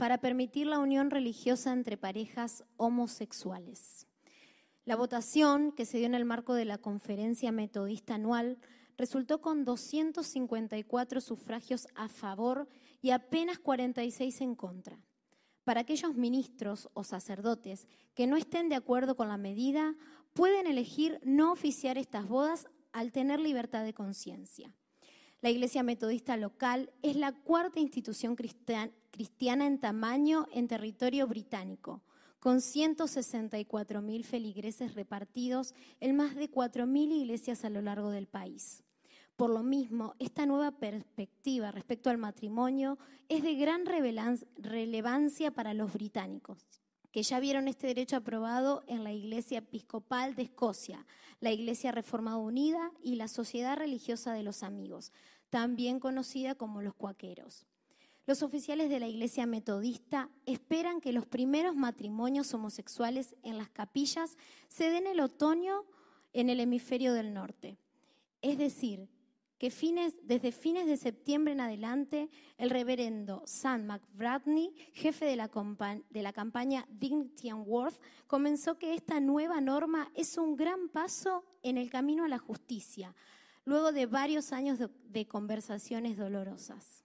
para 0.00 0.16
permitir 0.16 0.66
la 0.66 0.78
unión 0.78 1.10
religiosa 1.10 1.74
entre 1.74 1.98
parejas 1.98 2.64
homosexuales. 2.78 4.06
La 4.86 4.96
votación, 4.96 5.72
que 5.72 5.84
se 5.84 5.98
dio 5.98 6.06
en 6.06 6.14
el 6.14 6.24
marco 6.24 6.54
de 6.54 6.64
la 6.64 6.78
conferencia 6.78 7.52
metodista 7.52 8.14
anual, 8.14 8.56
resultó 8.96 9.42
con 9.42 9.66
254 9.66 11.20
sufragios 11.20 11.86
a 11.94 12.08
favor 12.08 12.66
y 13.02 13.10
apenas 13.10 13.58
46 13.58 14.40
en 14.40 14.54
contra. 14.54 14.98
Para 15.64 15.82
aquellos 15.82 16.14
ministros 16.14 16.88
o 16.94 17.04
sacerdotes 17.04 17.86
que 18.14 18.26
no 18.26 18.38
estén 18.38 18.70
de 18.70 18.76
acuerdo 18.76 19.16
con 19.16 19.28
la 19.28 19.36
medida, 19.36 19.94
pueden 20.32 20.66
elegir 20.66 21.20
no 21.24 21.52
oficiar 21.52 21.98
estas 21.98 22.26
bodas 22.26 22.68
al 22.92 23.12
tener 23.12 23.38
libertad 23.38 23.84
de 23.84 23.92
conciencia. 23.92 24.74
La 25.42 25.50
Iglesia 25.50 25.82
Metodista 25.82 26.38
local 26.38 26.90
es 27.02 27.16
la 27.16 27.32
cuarta 27.32 27.80
institución 27.80 28.34
cristiana 29.10 29.66
en 29.66 29.78
tamaño 29.78 30.46
en 30.52 30.68
territorio 30.68 31.26
británico, 31.26 32.02
con 32.38 32.58
164.000 32.58 34.24
feligreses 34.24 34.94
repartidos 34.94 35.74
en 36.00 36.16
más 36.16 36.34
de 36.34 36.50
4.000 36.50 37.12
iglesias 37.12 37.64
a 37.64 37.70
lo 37.70 37.82
largo 37.82 38.10
del 38.10 38.26
país. 38.26 38.82
Por 39.36 39.50
lo 39.50 39.62
mismo, 39.62 40.14
esta 40.18 40.46
nueva 40.46 40.72
perspectiva 40.72 41.70
respecto 41.70 42.10
al 42.10 42.18
matrimonio 42.18 42.98
es 43.28 43.42
de 43.42 43.54
gran 43.54 43.84
relevancia 43.86 45.50
para 45.50 45.74
los 45.74 45.92
británicos 45.92 46.66
que 47.12 47.22
ya 47.22 47.40
vieron 47.40 47.68
este 47.68 47.88
derecho 47.88 48.16
aprobado 48.16 48.84
en 48.86 49.02
la 49.02 49.12
Iglesia 49.12 49.58
Episcopal 49.58 50.34
de 50.34 50.42
Escocia, 50.42 51.06
la 51.40 51.50
Iglesia 51.50 51.92
Reformada 51.92 52.36
Unida 52.36 52.92
y 53.02 53.16
la 53.16 53.28
Sociedad 53.28 53.76
Religiosa 53.76 54.32
de 54.32 54.42
los 54.42 54.62
Amigos, 54.62 55.12
también 55.48 55.98
conocida 55.98 56.54
como 56.54 56.82
los 56.82 56.94
cuaqueros. 56.94 57.66
Los 58.30 58.44
oficiales 58.44 58.88
de 58.90 59.00
la 59.00 59.08
Iglesia 59.08 59.44
Metodista 59.44 60.30
esperan 60.46 61.00
que 61.00 61.12
los 61.12 61.26
primeros 61.26 61.74
matrimonios 61.74 62.54
homosexuales 62.54 63.34
en 63.42 63.58
las 63.58 63.70
capillas 63.70 64.36
se 64.68 64.88
den 64.88 65.08
el 65.08 65.18
otoño 65.18 65.84
en 66.32 66.48
el 66.48 66.60
hemisferio 66.60 67.12
del 67.12 67.34
norte, 67.34 67.76
es 68.40 68.56
decir, 68.56 69.08
que 69.58 69.72
fines, 69.72 70.14
desde 70.22 70.52
fines 70.52 70.86
de 70.86 70.96
septiembre 70.96 71.54
en 71.54 71.60
adelante, 71.60 72.30
el 72.56 72.70
reverendo 72.70 73.42
Sam 73.46 73.86
McBradney, 73.86 74.76
jefe 74.92 75.24
de 75.24 75.34
la, 75.34 76.32
campaña 76.32 76.86
Dignity 76.88 77.48
and 77.48 77.66
Worth, 77.66 78.00
comenzó 78.28 78.78
que 78.78 78.94
esta 78.94 79.18
nueva 79.18 79.60
norma 79.60 80.08
es 80.14 80.38
un 80.38 80.54
gran 80.54 80.88
paso 80.88 81.44
en 81.64 81.78
el 81.78 81.90
camino 81.90 82.26
a 82.26 82.28
la 82.28 82.38
justicia, 82.38 83.12
luego 83.64 83.90
de 83.90 84.06
varios 84.06 84.52
años 84.52 84.78
de 84.78 85.26
conversaciones 85.26 86.16
dolorosas. 86.16 87.02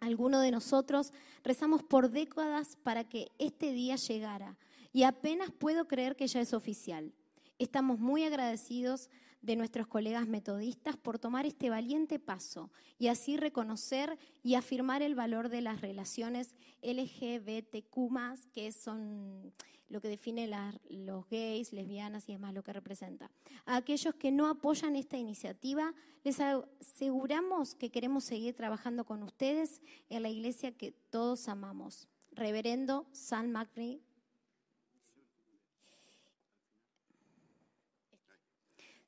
Algunos 0.00 0.42
de 0.42 0.50
nosotros 0.50 1.12
rezamos 1.42 1.82
por 1.82 2.10
décadas 2.10 2.76
para 2.82 3.04
que 3.04 3.30
este 3.38 3.72
día 3.72 3.96
llegara 3.96 4.56
y 4.92 5.02
apenas 5.02 5.50
puedo 5.50 5.88
creer 5.88 6.16
que 6.16 6.26
ya 6.26 6.40
es 6.40 6.54
oficial. 6.54 7.12
Estamos 7.58 7.98
muy 7.98 8.24
agradecidos 8.24 9.10
de 9.42 9.56
nuestros 9.56 9.86
colegas 9.86 10.26
metodistas 10.26 10.96
por 10.96 11.18
tomar 11.18 11.46
este 11.46 11.70
valiente 11.70 12.18
paso 12.18 12.70
y 12.98 13.08
así 13.08 13.36
reconocer 13.36 14.18
y 14.42 14.54
afirmar 14.54 15.02
el 15.02 15.14
valor 15.14 15.48
de 15.48 15.60
las 15.60 15.80
relaciones 15.80 16.54
LGBTQ, 16.82 18.52
que 18.52 18.72
son 18.72 19.52
lo 19.88 20.00
que 20.00 20.08
define 20.08 20.48
los 20.90 21.28
gays, 21.28 21.72
lesbianas 21.72 22.28
y 22.28 22.32
demás, 22.32 22.54
lo 22.54 22.62
que 22.62 22.72
representa. 22.72 23.30
A 23.66 23.76
aquellos 23.76 24.14
que 24.14 24.30
no 24.30 24.48
apoyan 24.48 24.96
esta 24.96 25.16
iniciativa, 25.16 25.94
les 26.24 26.40
aseguramos 26.40 27.74
que 27.74 27.90
queremos 27.90 28.24
seguir 28.24 28.54
trabajando 28.54 29.04
con 29.04 29.22
ustedes 29.22 29.80
en 30.08 30.22
la 30.22 30.28
iglesia 30.28 30.72
que 30.72 30.92
todos 31.10 31.48
amamos. 31.48 32.08
Reverendo 32.32 33.06
San 33.12 33.50
McNee 33.50 34.00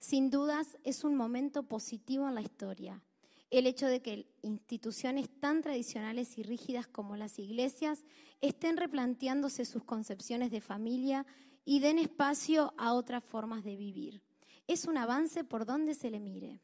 Sin 0.00 0.30
dudas 0.30 0.78
es 0.82 1.04
un 1.04 1.14
momento 1.14 1.62
positivo 1.62 2.26
en 2.26 2.34
la 2.34 2.40
historia. 2.40 3.02
El 3.50 3.66
hecho 3.66 3.86
de 3.86 4.00
que 4.00 4.26
instituciones 4.42 5.28
tan 5.40 5.60
tradicionales 5.60 6.38
y 6.38 6.44
rígidas 6.44 6.86
como 6.86 7.16
las 7.16 7.38
iglesias 7.38 8.04
estén 8.40 8.76
replanteándose 8.76 9.64
sus 9.64 9.84
concepciones 9.84 10.50
de 10.50 10.60
familia 10.60 11.26
y 11.64 11.80
den 11.80 11.98
espacio 11.98 12.72
a 12.78 12.94
otras 12.94 13.24
formas 13.24 13.64
de 13.64 13.76
vivir. 13.76 14.22
Es 14.66 14.84
un 14.86 14.96
avance 14.96 15.42
por 15.42 15.66
donde 15.66 15.94
se 15.94 16.10
le 16.10 16.20
mire. 16.20 16.60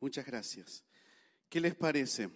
Muchas 0.00 0.26
gracias. 0.26 0.84
¿Qué 1.48 1.60
les 1.60 1.74
parece? 1.74 2.30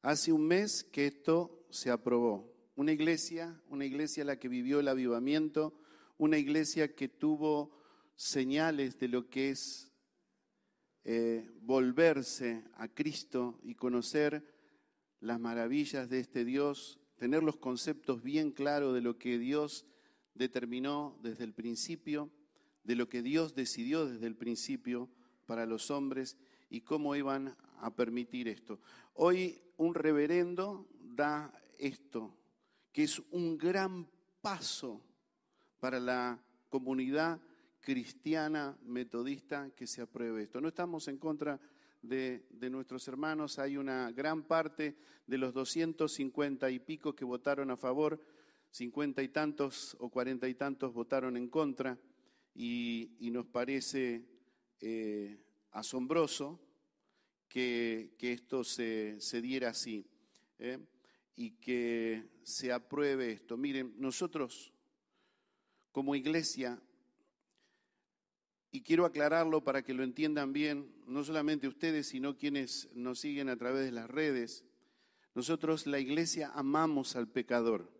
Hace 0.00 0.32
un 0.32 0.46
mes 0.46 0.84
que 0.84 1.06
esto 1.06 1.66
se 1.70 1.90
aprobó. 1.90 2.54
Una 2.76 2.92
iglesia, 2.92 3.60
una 3.68 3.84
iglesia 3.84 4.24
la 4.24 4.38
que 4.38 4.48
vivió 4.48 4.80
el 4.80 4.88
avivamiento, 4.88 5.74
una 6.18 6.38
iglesia 6.38 6.94
que 6.94 7.08
tuvo 7.08 7.76
señales 8.16 8.98
de 8.98 9.08
lo 9.08 9.28
que 9.28 9.50
es 9.50 9.92
eh, 11.04 11.48
volverse 11.60 12.64
a 12.74 12.88
Cristo 12.88 13.60
y 13.62 13.74
conocer 13.74 14.44
las 15.20 15.38
maravillas 15.38 16.08
de 16.08 16.20
este 16.20 16.44
Dios, 16.44 16.98
tener 17.16 17.42
los 17.42 17.56
conceptos 17.56 18.22
bien 18.22 18.50
claros 18.50 18.94
de 18.94 19.02
lo 19.02 19.18
que 19.18 19.38
Dios 19.38 19.86
determinó 20.34 21.18
desde 21.22 21.44
el 21.44 21.52
principio, 21.52 22.30
de 22.84 22.96
lo 22.96 23.08
que 23.08 23.22
Dios 23.22 23.54
decidió 23.54 24.06
desde 24.06 24.26
el 24.26 24.36
principio 24.36 25.08
para 25.46 25.66
los 25.66 25.90
hombres 25.90 26.36
y 26.68 26.80
cómo 26.80 27.14
iban 27.14 27.56
a 27.80 27.94
permitir 27.94 28.48
esto. 28.48 28.80
Hoy 29.14 29.60
un 29.76 29.94
reverendo 29.94 30.88
da 31.00 31.52
esto, 31.78 32.36
que 32.92 33.04
es 33.04 33.22
un 33.30 33.58
gran 33.58 34.08
paso 34.40 35.02
para 35.78 36.00
la 36.00 36.42
comunidad 36.68 37.40
cristiana 37.86 38.76
metodista 38.82 39.70
que 39.70 39.86
se 39.86 40.02
apruebe 40.02 40.42
esto. 40.42 40.60
No 40.60 40.66
estamos 40.66 41.06
en 41.06 41.18
contra 41.18 41.60
de, 42.02 42.42
nuestros 42.68 43.06
hermanos, 43.06 43.60
hay 43.60 43.76
una 43.76 44.10
gran 44.10 44.42
parte 44.42 44.96
de 45.24 45.38
los 45.38 45.54
250 45.54 46.68
y 46.68 46.80
pico 46.80 47.14
que 47.14 47.24
votaron 47.24 47.70
a 47.70 47.76
favor, 47.76 48.20
50 48.72 49.22
y 49.22 49.28
tantos 49.28 49.96
o 50.00 50.10
40 50.10 50.48
y 50.48 50.54
tantos 50.56 50.92
votaron 50.92 51.36
en 51.36 51.46
contra 51.48 51.96
y, 52.56 53.08
nos 53.20 53.46
parece 53.46 54.24
eh, 54.80 55.38
asombroso 55.70 56.58
que, 57.48 58.16
esto 58.18 58.64
se, 58.64 59.20
diera 59.40 59.68
así. 59.68 60.04
¿eh? 60.58 60.80
y 61.36 61.52
que 61.52 62.24
se 62.42 62.72
apruebe 62.72 63.30
esto. 63.30 63.56
Miren, 63.56 63.94
nosotros 63.96 64.72
como 65.92 66.16
iglesia, 66.16 66.80
y 68.76 68.82
quiero 68.82 69.06
aclararlo 69.06 69.64
para 69.64 69.80
que 69.80 69.94
lo 69.94 70.04
entiendan 70.04 70.52
bien, 70.52 70.92
no 71.06 71.24
solamente 71.24 71.66
ustedes, 71.66 72.08
sino 72.08 72.36
quienes 72.36 72.90
nos 72.92 73.20
siguen 73.20 73.48
a 73.48 73.56
través 73.56 73.86
de 73.86 73.90
las 73.90 74.06
redes, 74.06 74.66
nosotros 75.34 75.86
la 75.86 75.98
iglesia 75.98 76.52
amamos 76.54 77.16
al 77.16 77.26
pecador, 77.26 77.90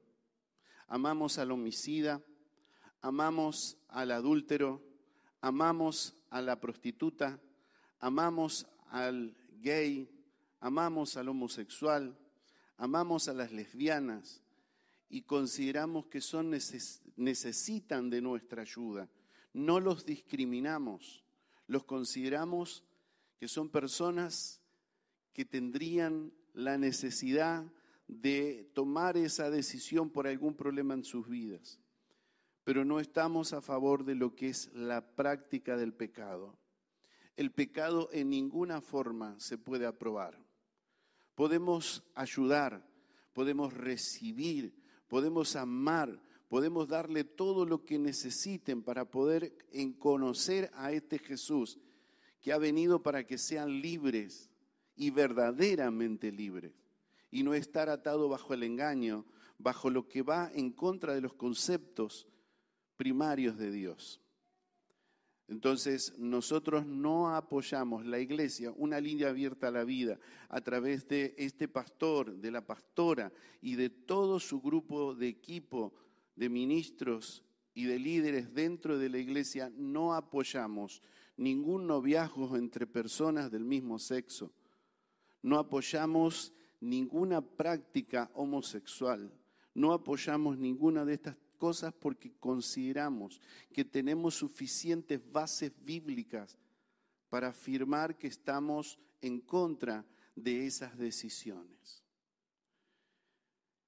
amamos 0.86 1.38
al 1.38 1.50
homicida, 1.50 2.22
amamos 3.00 3.78
al 3.88 4.10
adúltero, 4.10 4.82
amamos 5.40 6.14
a 6.28 6.42
la 6.42 6.60
prostituta, 6.60 7.40
amamos 7.98 8.66
al 8.90 9.34
gay, 9.62 10.10
amamos 10.60 11.16
al 11.16 11.30
homosexual, 11.30 12.18
amamos 12.76 13.28
a 13.28 13.32
las 13.32 13.50
lesbianas 13.50 14.42
y 15.08 15.22
consideramos 15.22 16.04
que 16.08 16.20
son 16.20 16.50
necesitan 16.50 18.10
de 18.10 18.20
nuestra 18.20 18.60
ayuda. 18.60 19.08
No 19.56 19.80
los 19.80 20.04
discriminamos, 20.04 21.24
los 21.66 21.84
consideramos 21.84 22.84
que 23.38 23.48
son 23.48 23.68
personas 23.68 24.60
que 25.32 25.44
tendrían 25.44 26.32
la 26.52 26.78
necesidad 26.78 27.64
de 28.06 28.70
tomar 28.74 29.16
esa 29.16 29.50
decisión 29.50 30.10
por 30.10 30.26
algún 30.26 30.54
problema 30.54 30.94
en 30.94 31.04
sus 31.04 31.28
vidas. 31.28 31.80
Pero 32.64 32.84
no 32.84 33.00
estamos 33.00 33.52
a 33.52 33.60
favor 33.60 34.04
de 34.04 34.14
lo 34.14 34.34
que 34.34 34.48
es 34.48 34.72
la 34.74 35.14
práctica 35.14 35.76
del 35.76 35.92
pecado. 35.92 36.58
El 37.36 37.52
pecado 37.52 38.08
en 38.12 38.30
ninguna 38.30 38.80
forma 38.80 39.38
se 39.38 39.58
puede 39.58 39.86
aprobar 39.86 40.46
podemos 41.36 42.02
ayudar, 42.14 42.84
podemos 43.32 43.72
recibir, 43.72 44.74
podemos 45.06 45.54
amar, 45.54 46.20
podemos 46.48 46.88
darle 46.88 47.24
todo 47.24 47.64
lo 47.64 47.84
que 47.84 47.98
necesiten 47.98 48.82
para 48.82 49.10
poder 49.10 49.56
conocer 49.98 50.70
a 50.74 50.92
este 50.92 51.18
Jesús 51.18 51.78
que 52.40 52.52
ha 52.52 52.58
venido 52.58 53.02
para 53.02 53.24
que 53.26 53.38
sean 53.38 53.80
libres 53.80 54.50
y 54.94 55.10
verdaderamente 55.10 56.30
libres 56.30 56.72
y 57.30 57.42
no 57.42 57.54
estar 57.54 57.88
atado 57.88 58.28
bajo 58.28 58.54
el 58.54 58.62
engaño, 58.62 59.26
bajo 59.58 59.90
lo 59.90 60.08
que 60.08 60.22
va 60.22 60.50
en 60.54 60.70
contra 60.70 61.14
de 61.14 61.20
los 61.20 61.34
conceptos 61.34 62.26
primarios 62.96 63.58
de 63.58 63.70
Dios. 63.70 64.20
Entonces, 65.48 66.18
nosotros 66.18 66.86
no 66.86 67.34
apoyamos 67.34 68.04
la 68.04 68.18
iglesia, 68.18 68.72
una 68.76 69.00
línea 69.00 69.28
abierta 69.28 69.68
a 69.68 69.70
la 69.70 69.84
vida, 69.84 70.18
a 70.48 70.60
través 70.60 71.06
de 71.06 71.34
este 71.38 71.68
pastor, 71.68 72.36
de 72.36 72.50
la 72.50 72.66
pastora 72.66 73.32
y 73.60 73.76
de 73.76 73.90
todo 73.90 74.40
su 74.40 74.60
grupo 74.60 75.14
de 75.14 75.28
equipo 75.28 75.92
de 76.36 76.48
ministros 76.48 77.42
y 77.74 77.84
de 77.84 77.98
líderes 77.98 78.54
dentro 78.54 78.98
de 78.98 79.08
la 79.08 79.18
iglesia, 79.18 79.70
no 79.76 80.14
apoyamos 80.14 81.02
ningún 81.36 81.86
noviazgo 81.86 82.56
entre 82.56 82.86
personas 82.86 83.50
del 83.50 83.64
mismo 83.64 83.98
sexo. 83.98 84.52
No 85.42 85.58
apoyamos 85.58 86.52
ninguna 86.80 87.40
práctica 87.40 88.30
homosexual. 88.34 89.32
No 89.74 89.92
apoyamos 89.92 90.56
ninguna 90.56 91.04
de 91.04 91.14
estas 91.14 91.36
cosas 91.58 91.92
porque 91.92 92.32
consideramos 92.38 93.40
que 93.72 93.84
tenemos 93.84 94.34
suficientes 94.34 95.20
bases 95.30 95.72
bíblicas 95.84 96.56
para 97.28 97.48
afirmar 97.48 98.16
que 98.16 98.28
estamos 98.28 98.98
en 99.20 99.40
contra 99.40 100.04
de 100.34 100.66
esas 100.66 100.96
decisiones. 100.96 102.02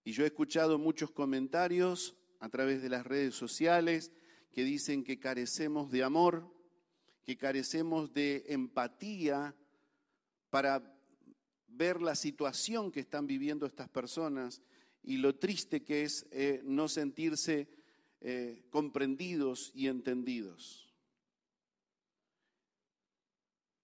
Y 0.04 0.12
yo 0.12 0.24
he 0.24 0.26
escuchado 0.26 0.78
muchos 0.78 1.10
comentarios 1.10 2.16
a 2.40 2.48
través 2.48 2.82
de 2.82 2.88
las 2.88 3.06
redes 3.06 3.34
sociales 3.34 4.12
que 4.52 4.64
dicen 4.64 5.04
que 5.04 5.18
carecemos 5.18 5.90
de 5.90 6.02
amor, 6.02 6.52
que 7.24 7.36
carecemos 7.36 8.12
de 8.12 8.44
empatía 8.48 9.54
para 10.50 10.94
ver 11.66 12.00
la 12.00 12.14
situación 12.14 12.90
que 12.90 13.00
están 13.00 13.26
viviendo 13.26 13.66
estas 13.66 13.88
personas 13.88 14.62
y 15.02 15.18
lo 15.18 15.36
triste 15.36 15.84
que 15.84 16.02
es 16.02 16.26
eh, 16.30 16.60
no 16.64 16.88
sentirse 16.88 17.68
eh, 18.20 18.64
comprendidos 18.70 19.70
y 19.74 19.86
entendidos. 19.86 20.92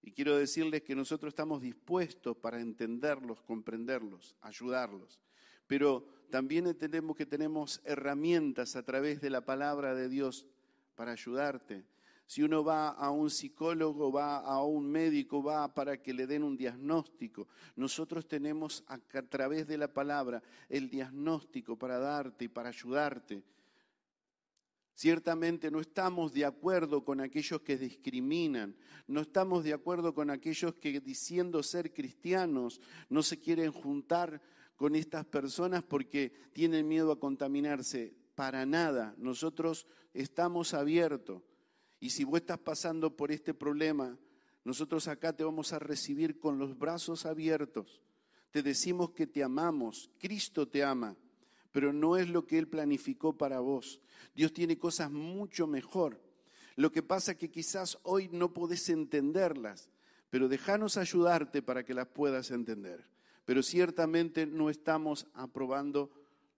Y 0.02 0.12
quiero 0.12 0.36
decirles 0.36 0.82
que 0.82 0.94
nosotros 0.94 1.30
estamos 1.30 1.62
dispuestos 1.62 2.36
para 2.36 2.60
entenderlos, 2.60 3.40
comprenderlos, 3.42 4.36
ayudarlos. 4.42 5.18
Pero 5.66 6.06
también 6.30 6.66
entendemos 6.66 7.16
que 7.16 7.26
tenemos 7.26 7.80
herramientas 7.84 8.76
a 8.76 8.82
través 8.82 9.20
de 9.20 9.30
la 9.30 9.44
palabra 9.44 9.94
de 9.94 10.08
Dios 10.08 10.46
para 10.94 11.12
ayudarte, 11.12 11.84
si 12.26 12.42
uno 12.42 12.64
va 12.64 12.88
a 12.88 13.10
un 13.10 13.30
psicólogo, 13.30 14.10
va 14.10 14.38
a 14.38 14.62
un 14.64 14.90
médico, 14.90 15.42
va 15.42 15.72
para 15.74 16.00
que 16.00 16.14
le 16.14 16.26
den 16.26 16.42
un 16.42 16.56
diagnóstico. 16.56 17.48
Nosotros 17.76 18.26
tenemos 18.26 18.82
a, 18.88 18.98
través 18.98 19.66
de 19.66 19.76
la 19.76 19.92
palabra 19.92 20.42
el 20.68 20.88
diagnóstico 20.88 21.76
para 21.76 21.98
darte 21.98 22.46
y 22.46 22.48
para 22.48 22.70
ayudarte. 22.70 23.42
Ciertamente 24.94 25.70
no 25.70 25.80
estamos 25.80 26.32
de 26.32 26.44
acuerdo 26.44 27.04
con 27.04 27.20
aquellos 27.20 27.60
que 27.60 27.76
discriminan, 27.76 28.76
no 29.08 29.20
estamos 29.20 29.64
de 29.64 29.74
acuerdo 29.74 30.14
con 30.14 30.30
aquellos 30.30 30.74
que 30.76 31.00
diciendo 31.00 31.62
ser 31.64 31.92
cristianos 31.92 32.80
no 33.10 33.22
se 33.22 33.40
quieren 33.40 33.72
juntar 33.72 34.40
con 34.76 34.96
estas 34.96 35.24
personas 35.24 35.82
porque 35.82 36.32
tienen 36.52 36.88
miedo 36.88 37.12
a 37.12 37.20
contaminarse. 37.20 38.14
Para 38.34 38.66
nada, 38.66 39.14
nosotros 39.18 39.86
estamos 40.12 40.74
abiertos. 40.74 41.42
Y 42.00 42.10
si 42.10 42.24
vos 42.24 42.40
estás 42.40 42.58
pasando 42.58 43.16
por 43.16 43.30
este 43.30 43.54
problema, 43.54 44.18
nosotros 44.64 45.08
acá 45.08 45.32
te 45.32 45.44
vamos 45.44 45.72
a 45.72 45.78
recibir 45.78 46.38
con 46.38 46.58
los 46.58 46.78
brazos 46.78 47.26
abiertos. 47.26 48.02
Te 48.50 48.62
decimos 48.62 49.10
que 49.10 49.26
te 49.26 49.42
amamos, 49.42 50.10
Cristo 50.18 50.68
te 50.68 50.84
ama, 50.84 51.16
pero 51.72 51.92
no 51.92 52.16
es 52.16 52.28
lo 52.28 52.46
que 52.46 52.58
Él 52.58 52.68
planificó 52.68 53.36
para 53.36 53.60
vos. 53.60 54.00
Dios 54.34 54.52
tiene 54.52 54.78
cosas 54.78 55.10
mucho 55.10 55.66
mejor. 55.66 56.20
Lo 56.76 56.90
que 56.90 57.02
pasa 57.02 57.32
es 57.32 57.38
que 57.38 57.50
quizás 57.50 57.98
hoy 58.02 58.28
no 58.32 58.52
podés 58.52 58.88
entenderlas, 58.88 59.90
pero 60.30 60.48
déjanos 60.48 60.96
ayudarte 60.96 61.62
para 61.62 61.84
que 61.84 61.94
las 61.94 62.08
puedas 62.08 62.50
entender. 62.50 63.13
Pero 63.44 63.62
ciertamente 63.62 64.46
no 64.46 64.70
estamos 64.70 65.26
aprobando 65.34 66.10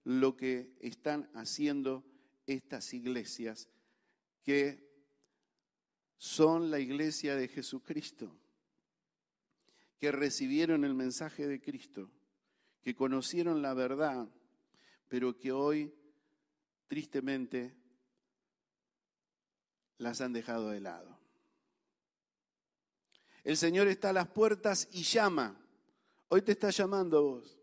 lo 0.05 0.37
que 0.37 0.76
están 0.80 1.28
haciendo 1.34 2.05
estas 2.47 2.95
iglesias 2.95 3.68
que 4.43 4.87
son 6.18 6.70
la 6.70 6.78
iglesia 6.78 7.34
de 7.34 7.49
Jesucristo, 7.49 8.32
que 9.99 10.12
recibieron 10.12 10.84
el 10.84 10.95
mensaje 10.95 11.49
de 11.49 11.61
Cristo, 11.61 12.09
que 12.80 12.95
conocieron 12.95 13.61
la 13.61 13.74
verdad, 13.74 14.28
pero 15.09 15.37
que 15.37 15.51
hoy 15.51 15.93
tristemente 16.87 17.74
las 19.99 20.20
han 20.20 20.32
dejado 20.32 20.70
de 20.70 20.80
lado. 20.80 21.18
El 23.43 23.57
Señor 23.57 23.89
está 23.89 24.11
a 24.11 24.12
las 24.12 24.28
puertas 24.28 24.89
y 24.93 25.03
llama. 25.03 25.61
Hoy 26.29 26.43
te 26.43 26.53
está 26.53 26.70
llamando 26.70 27.18
a 27.18 27.20
vos. 27.20 27.59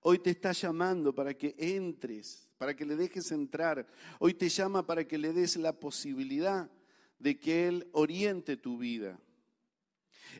Hoy 0.00 0.18
te 0.18 0.30
está 0.30 0.52
llamando 0.52 1.14
para 1.14 1.34
que 1.34 1.54
entres, 1.58 2.48
para 2.56 2.74
que 2.74 2.86
le 2.86 2.96
dejes 2.96 3.30
entrar. 3.32 3.86
Hoy 4.18 4.34
te 4.34 4.48
llama 4.48 4.86
para 4.86 5.06
que 5.06 5.18
le 5.18 5.32
des 5.32 5.56
la 5.56 5.78
posibilidad 5.78 6.70
de 7.18 7.38
que 7.38 7.68
Él 7.68 7.88
oriente 7.92 8.56
tu 8.56 8.78
vida. 8.78 9.18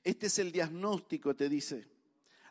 Este 0.04 0.26
es 0.26 0.38
el 0.38 0.52
diagnóstico, 0.52 1.34
te 1.34 1.48
dice. 1.48 1.88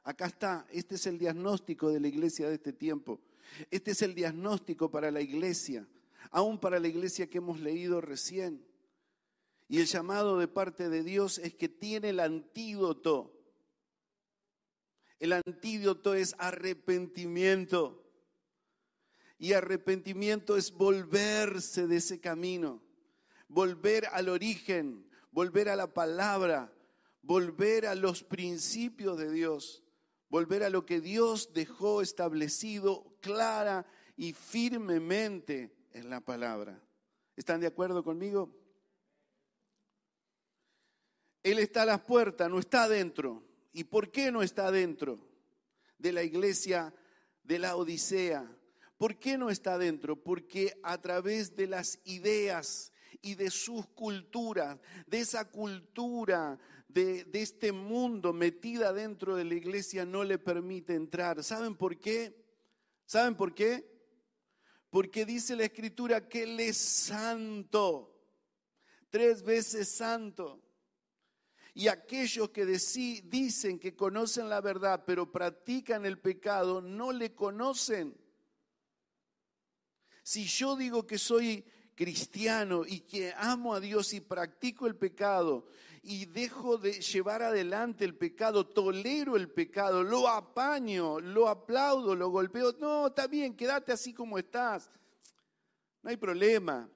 Acá 0.03 0.27
está, 0.27 0.67
este 0.71 0.95
es 0.95 1.07
el 1.07 1.17
diagnóstico 1.17 1.89
de 1.89 1.99
la 1.99 2.07
iglesia 2.07 2.47
de 2.47 2.55
este 2.55 2.73
tiempo. 2.73 3.19
Este 3.71 3.91
es 3.91 4.01
el 4.01 4.13
diagnóstico 4.13 4.91
para 4.91 5.11
la 5.11 5.21
iglesia, 5.21 5.87
aún 6.31 6.59
para 6.59 6.79
la 6.79 6.87
iglesia 6.87 7.27
que 7.27 7.39
hemos 7.39 7.59
leído 7.59 8.01
recién. 8.01 8.65
Y 9.69 9.79
el 9.79 9.85
llamado 9.85 10.37
de 10.37 10.47
parte 10.47 10.89
de 10.89 11.03
Dios 11.03 11.39
es 11.39 11.53
que 11.55 11.69
tiene 11.69 12.09
el 12.09 12.19
antídoto. 12.19 13.36
El 15.19 15.33
antídoto 15.33 16.13
es 16.13 16.35
arrepentimiento. 16.37 18.03
Y 19.39 19.53
arrepentimiento 19.53 20.57
es 20.57 20.71
volverse 20.71 21.85
de 21.85 21.97
ese 21.97 22.19
camino, 22.19 22.81
volver 23.47 24.07
al 24.07 24.29
origen, 24.29 25.07
volver 25.31 25.69
a 25.69 25.75
la 25.75 25.93
palabra, 25.93 26.73
volver 27.21 27.85
a 27.85 27.93
los 27.93 28.23
principios 28.23 29.17
de 29.17 29.31
Dios, 29.31 29.83
volver 30.29 30.63
a 30.63 30.71
lo 30.71 30.87
que 30.87 31.01
Dios 31.01 31.53
dejó 31.53 32.01
establecido 32.01 33.15
clara 33.21 33.85
y 34.15 34.33
firmemente 34.33 35.71
en 35.93 36.09
la 36.09 36.19
palabra. 36.19 36.81
¿Están 37.35 37.61
de 37.61 37.67
acuerdo 37.67 38.03
conmigo? 38.03 38.49
Él 41.43 41.59
está 41.59 41.83
a 41.83 41.85
las 41.85 42.01
puertas, 42.01 42.49
no 42.49 42.59
está 42.59 42.83
adentro. 42.83 43.43
¿Y 43.71 43.83
por 43.85 44.11
qué 44.11 44.31
no 44.31 44.41
está 44.41 44.67
adentro 44.67 45.19
de 45.97 46.11
la 46.11 46.23
iglesia 46.23 46.93
de 47.43 47.59
la 47.59 47.75
Odisea? 47.75 48.49
¿Por 48.97 49.19
qué 49.19 49.37
no 49.37 49.49
está 49.49 49.73
adentro? 49.73 50.15
Porque 50.15 50.79
a 50.81 50.99
través 50.99 51.55
de 51.55 51.67
las 51.67 51.99
ideas 52.03 52.91
y 53.21 53.35
de 53.35 53.51
sus 53.51 53.85
culturas, 53.87 54.79
de 55.05 55.19
esa 55.19 55.49
cultura 55.49 56.57
de, 56.87 57.25
de, 57.25 57.41
este 57.41 57.71
mundo 57.71 58.33
metida 58.33 58.93
dentro 58.93 59.35
de 59.35 59.43
la 59.43 59.53
iglesia, 59.53 60.05
no 60.05 60.23
le 60.23 60.39
permite 60.39 60.95
entrar. 60.95 61.43
¿Saben 61.43 61.75
por 61.75 61.99
qué? 61.99 62.35
¿Saben 63.05 63.35
por 63.35 63.53
qué? 63.53 63.87
Porque 64.89 65.25
dice 65.25 65.55
la 65.55 65.65
escritura 65.65 66.27
que 66.27 66.43
Él 66.43 66.59
es 66.59 66.77
santo, 66.77 68.15
tres 69.09 69.43
veces 69.43 69.89
santo. 69.89 70.66
Y 71.77 71.89
aquellos 71.89 72.49
que 72.49 72.65
dicen 72.65 73.77
que 73.77 73.95
conocen 73.95 74.49
la 74.49 74.61
verdad, 74.61 75.03
pero 75.05 75.31
practican 75.31 76.07
el 76.07 76.17
pecado, 76.17 76.81
no 76.81 77.11
le 77.11 77.35
conocen. 77.35 78.17
Si 80.23 80.45
yo 80.45 80.75
digo 80.75 81.05
que 81.05 81.19
soy 81.19 81.63
cristiano 81.93 82.81
y 82.83 83.01
que 83.01 83.31
amo 83.37 83.75
a 83.75 83.79
Dios 83.79 84.11
y 84.13 84.21
practico 84.21 84.87
el 84.87 84.95
pecado 84.95 85.67
y 86.01 86.25
dejo 86.25 86.79
de 86.79 86.93
llevar 86.93 87.43
adelante 87.43 88.05
el 88.05 88.15
pecado, 88.15 88.65
tolero 88.65 89.35
el 89.35 89.51
pecado, 89.51 90.01
lo 90.01 90.27
apaño, 90.27 91.19
lo 91.19 91.47
aplaudo, 91.47 92.15
lo 92.15 92.29
golpeo, 92.29 92.75
no, 92.79 93.05
está 93.05 93.27
bien, 93.27 93.55
quédate 93.55 93.91
así 93.91 94.15
como 94.15 94.39
estás. 94.39 94.89
No 96.01 96.09
hay 96.09 96.17
problema. 96.17 96.89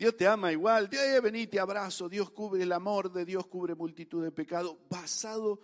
Dios 0.00 0.16
te 0.16 0.26
ama 0.26 0.50
igual. 0.50 0.88
Dios, 0.88 1.02
vení, 1.22 1.46
te 1.46 1.60
abrazo. 1.60 2.08
Dios 2.08 2.30
cubre 2.30 2.62
el 2.62 2.72
amor 2.72 3.12
de 3.12 3.26
Dios, 3.26 3.46
cubre 3.48 3.74
multitud 3.74 4.24
de 4.24 4.32
pecados. 4.32 4.74
Basado 4.88 5.60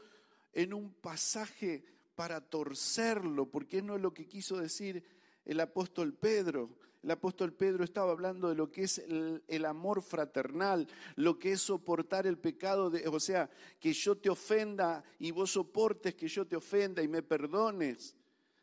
en 0.52 0.74
un 0.74 0.92
pasaje 0.92 1.82
para 2.14 2.42
torcerlo, 2.42 3.46
porque 3.50 3.80
no 3.80 3.96
es 3.96 4.02
lo 4.02 4.12
que 4.12 4.28
quiso 4.28 4.58
decir 4.58 5.02
el 5.46 5.58
apóstol 5.58 6.12
Pedro. 6.12 6.76
El 7.02 7.12
apóstol 7.12 7.54
Pedro 7.54 7.82
estaba 7.82 8.12
hablando 8.12 8.50
de 8.50 8.56
lo 8.56 8.70
que 8.70 8.82
es 8.82 8.98
el, 8.98 9.64
amor 9.64 10.02
fraternal, 10.02 10.86
lo 11.14 11.38
que 11.38 11.52
es 11.52 11.62
soportar 11.62 12.26
el 12.26 12.36
pecado, 12.36 12.90
de, 12.90 13.08
o 13.08 13.18
sea, 13.18 13.48
que 13.80 13.94
yo 13.94 14.18
te 14.18 14.28
ofenda 14.28 15.02
y 15.18 15.30
vos 15.30 15.52
soportes 15.52 16.14
que 16.14 16.28
yo 16.28 16.46
te 16.46 16.56
ofenda 16.56 17.02
y 17.02 17.08
me 17.08 17.22
perdones. 17.22 18.14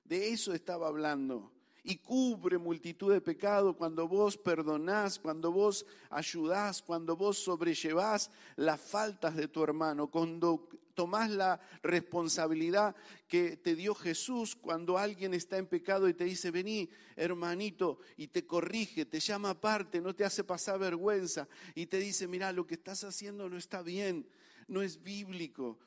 De 0.03 0.29
eso 0.29 0.53
estaba 0.53 0.87
hablando 0.87 1.51
y 1.83 1.97
cubre 1.97 2.57
multitud 2.57 3.11
de 3.11 3.19
pecados 3.19 3.75
cuando 3.75 4.07
vos 4.07 4.37
perdonás, 4.37 5.19
cuando 5.19 5.51
vos 5.51 5.85
ayudás, 6.09 6.81
cuando 6.81 7.17
vos 7.17 7.37
sobrellevás 7.37 8.31
las 8.55 8.79
faltas 8.79 9.35
de 9.35 9.49
tu 9.49 9.63
hermano, 9.63 10.07
cuando 10.07 10.69
tomás 10.93 11.29
la 11.29 11.59
responsabilidad 11.81 12.95
que 13.27 13.57
te 13.57 13.75
dio 13.75 13.95
Jesús 13.95 14.55
cuando 14.55 14.97
alguien 14.97 15.33
está 15.33 15.57
en 15.57 15.65
pecado 15.65 16.07
y 16.07 16.13
te 16.13 16.23
dice, 16.23 16.51
vení, 16.51 16.89
hermanito, 17.15 17.99
y 18.15 18.27
te 18.27 18.45
corrige, 18.45 19.05
te 19.05 19.19
llama 19.19 19.51
aparte, 19.51 19.99
no 19.99 20.15
te 20.15 20.23
hace 20.23 20.43
pasar 20.43 20.79
vergüenza 20.79 21.47
y 21.75 21.87
te 21.87 21.97
dice, 21.97 22.27
mira, 22.27 22.51
lo 22.53 22.65
que 22.65 22.75
estás 22.75 23.03
haciendo 23.03 23.49
no 23.49 23.57
está 23.57 23.81
bien, 23.81 24.25
no 24.67 24.81
es 24.81 25.03
bíblico 25.03 25.79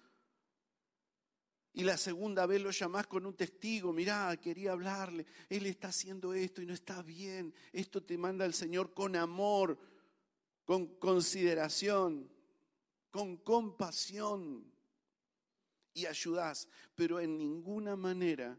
y 1.77 1.85
la 1.85 1.99
segunda 1.99 2.47
vez 2.47 2.63
lo 2.63 2.71
llamás 2.71 3.07
con 3.07 3.27
un 3.27 3.35
testigo, 3.35 3.93
mirá, 3.93 4.35
quería 4.39 4.73
hablarle, 4.73 5.27
él 5.51 5.67
está 5.67 5.89
haciendo 5.89 6.33
esto 6.33 6.63
y 6.63 6.67
no 6.67 6.73
está 6.73 7.03
bien, 7.03 7.53
esto 7.71 8.03
te 8.03 8.17
manda 8.17 8.47
el 8.47 8.55
Señor 8.55 8.95
con 8.95 9.15
amor, 9.15 9.79
con 10.65 10.87
consideración, 10.97 12.31
con 13.11 13.37
compasión 13.37 14.65
y 15.93 16.07
ayudás, 16.07 16.67
pero 16.95 17.21
en 17.21 17.37
ninguna 17.37 17.95
manera 17.95 18.59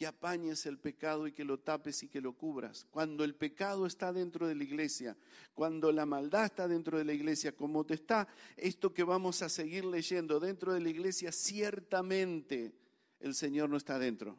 que 0.00 0.06
apañes 0.06 0.64
el 0.64 0.78
pecado 0.78 1.26
y 1.26 1.32
que 1.32 1.44
lo 1.44 1.58
tapes 1.58 2.02
y 2.02 2.08
que 2.08 2.22
lo 2.22 2.32
cubras. 2.32 2.86
Cuando 2.90 3.22
el 3.22 3.34
pecado 3.34 3.84
está 3.84 4.14
dentro 4.14 4.48
de 4.48 4.54
la 4.54 4.64
iglesia, 4.64 5.14
cuando 5.52 5.92
la 5.92 6.06
maldad 6.06 6.46
está 6.46 6.66
dentro 6.66 6.96
de 6.96 7.04
la 7.04 7.12
iglesia, 7.12 7.54
como 7.54 7.84
te 7.84 7.92
está 7.92 8.26
esto 8.56 8.94
que 8.94 9.04
vamos 9.04 9.42
a 9.42 9.50
seguir 9.50 9.84
leyendo 9.84 10.40
dentro 10.40 10.72
de 10.72 10.80
la 10.80 10.88
iglesia, 10.88 11.32
ciertamente 11.32 12.72
el 13.20 13.34
Señor 13.34 13.68
no 13.68 13.76
está 13.76 13.98
dentro. 13.98 14.38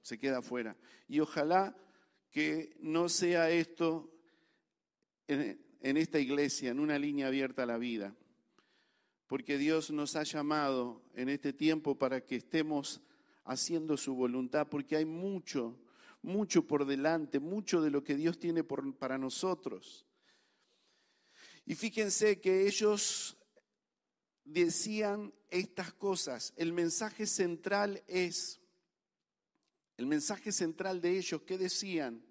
Se 0.00 0.16
queda 0.16 0.38
afuera. 0.38 0.76
Y 1.08 1.18
ojalá 1.18 1.76
que 2.30 2.76
no 2.78 3.08
sea 3.08 3.50
esto 3.50 4.12
en, 5.26 5.60
en 5.80 5.96
esta 5.96 6.20
iglesia, 6.20 6.70
en 6.70 6.78
una 6.78 7.00
línea 7.00 7.26
abierta 7.26 7.64
a 7.64 7.66
la 7.66 7.78
vida. 7.78 8.14
Porque 9.26 9.58
Dios 9.58 9.90
nos 9.90 10.14
ha 10.14 10.22
llamado 10.22 11.02
en 11.16 11.28
este 11.28 11.52
tiempo 11.52 11.98
para 11.98 12.24
que 12.24 12.36
estemos 12.36 13.02
haciendo 13.44 13.96
su 13.96 14.14
voluntad, 14.14 14.68
porque 14.68 14.96
hay 14.96 15.04
mucho, 15.04 15.78
mucho 16.22 16.66
por 16.66 16.86
delante, 16.86 17.40
mucho 17.40 17.82
de 17.82 17.90
lo 17.90 18.02
que 18.02 18.16
Dios 18.16 18.38
tiene 18.38 18.64
para 18.64 19.18
nosotros. 19.18 20.06
Y 21.66 21.74
fíjense 21.74 22.40
que 22.40 22.66
ellos 22.66 23.36
decían 24.44 25.32
estas 25.50 25.92
cosas. 25.92 26.52
El 26.56 26.72
mensaje 26.72 27.26
central 27.26 28.02
es, 28.06 28.60
el 29.96 30.06
mensaje 30.06 30.52
central 30.52 31.00
de 31.00 31.18
ellos, 31.18 31.42
¿qué 31.42 31.56
decían? 31.56 32.22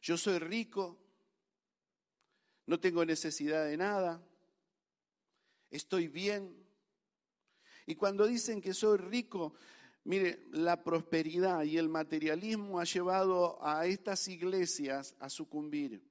Yo 0.00 0.16
soy 0.16 0.38
rico, 0.38 0.98
no 2.66 2.78
tengo 2.78 3.04
necesidad 3.04 3.66
de 3.66 3.76
nada, 3.76 4.22
estoy 5.70 6.08
bien, 6.08 6.64
Y 7.86 7.94
cuando 7.94 8.26
dicen 8.26 8.60
que 8.60 8.74
soy 8.74 8.98
rico, 8.98 9.54
mire, 10.04 10.46
la 10.52 10.82
prosperidad 10.82 11.62
y 11.64 11.76
el 11.76 11.88
materialismo 11.88 12.80
ha 12.80 12.84
llevado 12.84 13.58
a 13.64 13.86
estas 13.86 14.26
iglesias 14.28 15.14
a 15.18 15.28
sucumbir. 15.28 16.02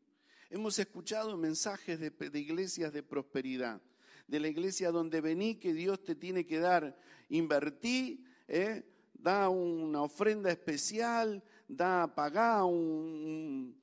Hemos 0.49 0.79
escuchado 0.79 1.35
mensajes 1.35 1.99
de, 1.99 2.39
iglesias 2.39 2.93
de 2.93 3.03
prosperidad, 3.03 3.81
de 4.27 4.39
la 4.39 4.47
iglesia 4.47 4.91
donde 4.91 5.19
vení 5.19 5.55
que 5.55 5.73
Dios 5.73 6.03
te 6.03 6.15
tiene 6.15 6.45
que 6.45 6.59
dar, 6.59 6.97
invertí, 7.29 8.23
¿eh? 8.47 8.83
da 9.13 9.49
una 9.49 10.01
ofrenda 10.03 10.49
especial, 10.49 11.43
da, 11.67 12.13
pagá 12.15 12.63
un, 12.63 13.75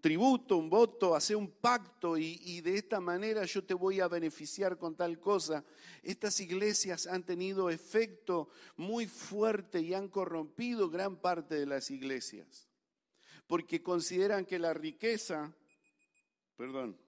tributo, 0.00 0.56
un 0.56 0.68
voto, 0.68 1.14
hace 1.14 1.36
un 1.36 1.50
pacto 1.50 2.18
y, 2.18 2.40
y, 2.44 2.60
de 2.60 2.76
esta 2.76 3.00
manera 3.00 3.44
yo 3.44 3.64
te 3.64 3.74
voy 3.74 4.00
a 4.00 4.08
beneficiar 4.08 4.76
con 4.76 4.96
tal 4.96 5.20
cosa. 5.20 5.64
Estas 6.02 6.40
iglesias 6.40 7.06
han 7.06 7.24
tenido 7.24 7.70
efecto 7.70 8.48
muy 8.76 9.06
fuerte 9.06 9.80
y 9.80 9.94
han 9.94 10.08
corrompido 10.08 10.90
gran 10.90 11.16
parte 11.16 11.54
de 11.54 11.66
las 11.66 11.90
iglesias, 11.90 12.68
porque 13.46 13.82
consideran 13.82 14.44
que 14.44 14.58
la 14.58 14.74
riqueza 14.74 15.54
perdón, 16.58 16.98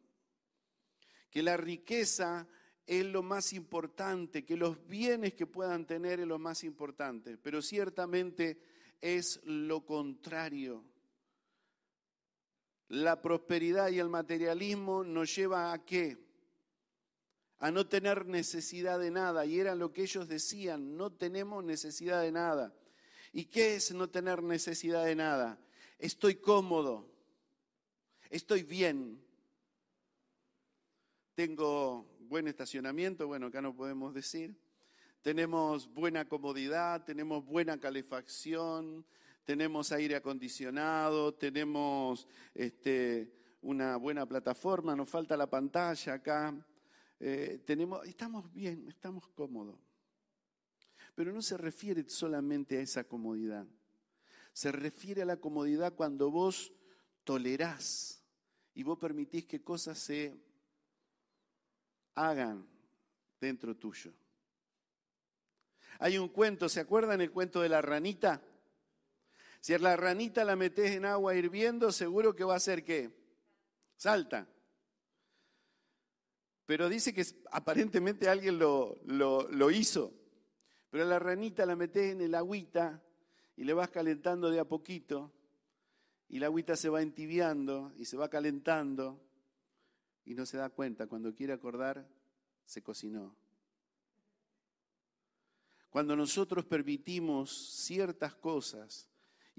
que 1.28 1.42
la 1.42 1.56
riqueza 1.56 2.46
es 2.86 3.04
lo 3.04 3.24
más 3.24 3.52
importante, 3.52 4.44
que 4.44 4.56
los 4.56 4.86
bienes 4.86 5.34
que 5.34 5.44
puedan 5.44 5.86
tener 5.86 6.20
es 6.20 6.26
lo 6.28 6.38
más 6.38 6.62
importante, 6.62 7.36
pero 7.36 7.60
ciertamente 7.60 8.60
es 9.00 9.40
lo 9.44 9.84
contrario. 9.84 10.84
La 12.91 13.22
prosperidad 13.22 13.88
y 13.91 14.01
el 14.01 14.09
materialismo 14.09 15.05
nos 15.05 15.34
lleva 15.34 15.72
a 15.72 15.84
qué? 15.84 16.18
A 17.61 17.70
no 17.70 17.86
tener 17.86 18.26
necesidad 18.26 18.99
de 18.99 19.12
nada. 19.12 19.47
Y 19.47 19.61
era 19.61 19.76
lo 19.76 19.93
que 19.93 20.03
ellos 20.03 20.26
decían, 20.26 20.97
no 20.97 21.12
tenemos 21.12 21.62
necesidad 21.62 22.22
de 22.22 22.32
nada. 22.32 22.74
¿Y 23.32 23.45
qué 23.45 23.76
es 23.76 23.93
no 23.93 24.09
tener 24.11 24.43
necesidad 24.43 25.05
de 25.05 25.14
nada? 25.14 25.57
Estoy 26.01 26.36
cómodo, 26.36 27.09
estoy 28.28 28.64
bien, 28.64 29.22
tengo 31.36 32.09
buen 32.18 32.49
estacionamiento, 32.49 33.28
bueno, 33.28 33.47
acá 33.47 33.62
no 33.62 33.76
podemos 33.76 34.14
decir. 34.14 34.57
Tenemos 35.22 35.93
buena 35.93 36.28
comodidad, 36.28 37.05
tenemos 37.05 37.45
buena 37.45 37.78
calefacción, 37.78 39.05
tenemos 39.45 39.93
aire 39.93 40.16
acondicionado, 40.16 41.34
tenemos 41.34 42.26
este, 42.55 43.32
una 43.62 43.97
buena 43.97 44.26
plataforma, 44.26 44.97
nos 44.97 45.09
falta 45.09 45.36
la 45.36 45.49
pantalla 45.49 46.14
acá. 46.14 46.55
Eh, 47.18 47.62
tenemos, 47.64 48.07
estamos 48.07 48.53
bien, 48.53 48.86
estamos 48.88 49.28
cómodos. 49.28 49.78
Pero 51.14 51.32
no 51.32 51.43
se 51.43 51.57
refiere 51.57 52.09
solamente 52.09 52.78
a 52.78 52.80
esa 52.80 53.05
comodidad. 53.05 53.66
Se 54.53 54.72
refiere 54.72 55.22
a 55.22 55.26
la 55.26 55.36
comodidad 55.36 55.95
cuando 55.95 56.30
vos 56.30 56.72
tolerás 57.24 58.24
y 58.74 58.82
vos 58.82 58.99
permitís 58.99 59.47
que 59.47 59.62
cosas 59.62 59.99
se 59.99 60.41
hagan 62.14 62.66
dentro 63.41 63.76
tuyo. 63.76 64.12
Hay 65.99 66.16
un 66.16 66.28
cuento, 66.28 66.68
¿se 66.68 66.80
acuerdan 66.80 67.20
el 67.20 67.30
cuento 67.30 67.61
de 67.61 67.68
la 67.68 67.82
ranita? 67.82 68.43
Si 69.61 69.74
a 69.74 69.78
la 69.78 69.96
ranita 69.96 70.44
la 70.44 70.56
metes 70.56 70.92
en 70.92 71.04
agua 71.04 71.34
hirviendo, 71.34 71.92
seguro 71.92 72.34
que 72.34 72.44
va 72.44 72.54
a 72.54 72.56
hacer 72.56 72.82
qué? 72.82 73.11
Salta. 73.96 74.48
Pero 76.64 76.88
dice 76.88 77.12
que 77.12 77.26
aparentemente 77.50 78.28
alguien 78.28 78.58
lo, 78.58 78.98
lo, 79.04 79.70
hizo. 79.70 80.14
Pero 80.88 81.04
la 81.04 81.18
ranita 81.18 81.66
la 81.66 81.76
metes 81.76 82.12
en 82.12 82.22
el 82.22 82.34
agüita 82.34 83.02
y 83.56 83.64
le 83.64 83.74
vas 83.74 83.90
calentando 83.90 84.50
de 84.50 84.61
a 84.61 84.64
poquito 84.64 85.32
y 86.28 86.38
la 86.38 86.46
agüita 86.46 86.76
se 86.76 86.88
va 86.88 87.02
entibiando 87.02 87.92
y 87.98 88.04
se 88.04 88.16
va 88.16 88.30
calentando 88.30 89.20
y 90.24 90.34
no 90.34 90.46
se 90.46 90.56
da 90.56 90.70
cuenta. 90.70 91.06
Cuando 91.06 91.34
quiere 91.34 91.52
acordar, 91.52 92.08
se 92.64 92.82
cocinó. 92.82 93.36
Cuando 95.90 96.14
nosotros 96.14 96.64
permitimos 96.64 97.50
ciertas 97.50 98.36
cosas 98.36 99.11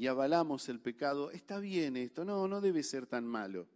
y 0.02 0.08
avalamos 0.08 0.68
el 0.68 0.80
pecado, 0.80 1.30
está 1.30 1.60
bien 1.60 1.96
esto, 1.96 2.26
no, 2.26 2.48
no 2.48 2.60
debe 2.60 2.82
ser 2.82 3.06
tan 3.06 3.24
malo. 3.24 3.68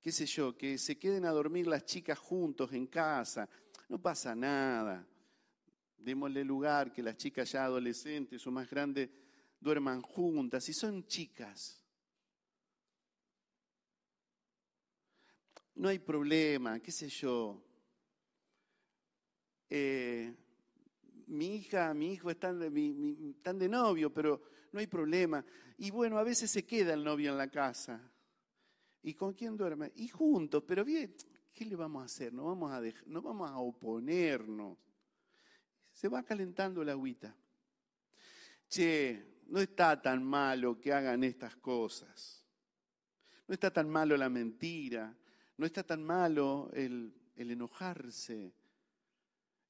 Qué 0.00 0.12
sé 0.12 0.26
yo, 0.26 0.56
que 0.56 0.78
se 0.78 0.96
queden 0.96 1.24
a 1.24 1.30
dormir 1.30 1.66
las 1.66 1.84
chicas 1.84 2.16
juntos 2.16 2.72
en 2.72 2.86
casa, 2.86 3.48
no 3.88 4.00
pasa 4.00 4.32
nada. 4.32 5.04
Démosle 5.98 6.44
lugar 6.44 6.92
que 6.92 7.02
las 7.02 7.16
chicas 7.16 7.50
ya 7.50 7.64
adolescentes 7.64 8.46
o 8.46 8.52
más 8.52 8.70
grandes 8.70 9.10
duerman 9.58 10.02
juntas, 10.02 10.68
y 10.68 10.72
son 10.72 11.04
chicas. 11.04 11.82
no 15.74 15.88
hay 15.88 15.98
problema, 15.98 16.78
qué 16.78 16.92
sé 16.92 17.08
yo. 17.08 17.60
Eh, 19.68 20.09
mi 21.30 21.56
hija, 21.56 21.94
mi 21.94 22.12
hijo 22.12 22.30
están 22.30 22.58
de, 22.58 22.70
de 22.70 23.68
novio, 23.68 24.12
pero 24.12 24.42
no 24.72 24.80
hay 24.80 24.86
problema. 24.86 25.44
Y 25.78 25.90
bueno, 25.90 26.18
a 26.18 26.22
veces 26.22 26.50
se 26.50 26.66
queda 26.66 26.94
el 26.94 27.02
novio 27.02 27.30
en 27.30 27.38
la 27.38 27.48
casa. 27.48 28.00
¿Y 29.02 29.14
con 29.14 29.32
quién 29.32 29.56
duerme? 29.56 29.92
Y 29.94 30.08
juntos, 30.08 30.62
pero 30.66 30.84
bien, 30.84 31.14
¿qué 31.54 31.64
le 31.64 31.76
vamos 31.76 32.02
a 32.02 32.06
hacer? 32.06 32.32
No 32.32 32.44
vamos 32.44 32.72
a, 32.72 32.82
no 33.06 33.22
vamos 33.22 33.50
a 33.50 33.58
oponernos. 33.58 34.76
Se 35.92 36.08
va 36.08 36.22
calentando 36.22 36.84
la 36.84 36.92
agüita. 36.92 37.34
Che, 38.68 39.42
no 39.46 39.60
está 39.60 40.00
tan 40.00 40.22
malo 40.22 40.78
que 40.80 40.92
hagan 40.92 41.24
estas 41.24 41.56
cosas. 41.56 42.44
No 43.48 43.54
está 43.54 43.72
tan 43.72 43.88
malo 43.88 44.16
la 44.16 44.28
mentira. 44.28 45.16
No 45.56 45.66
está 45.66 45.82
tan 45.82 46.02
malo 46.02 46.70
el, 46.72 47.12
enojarse, 47.36 48.54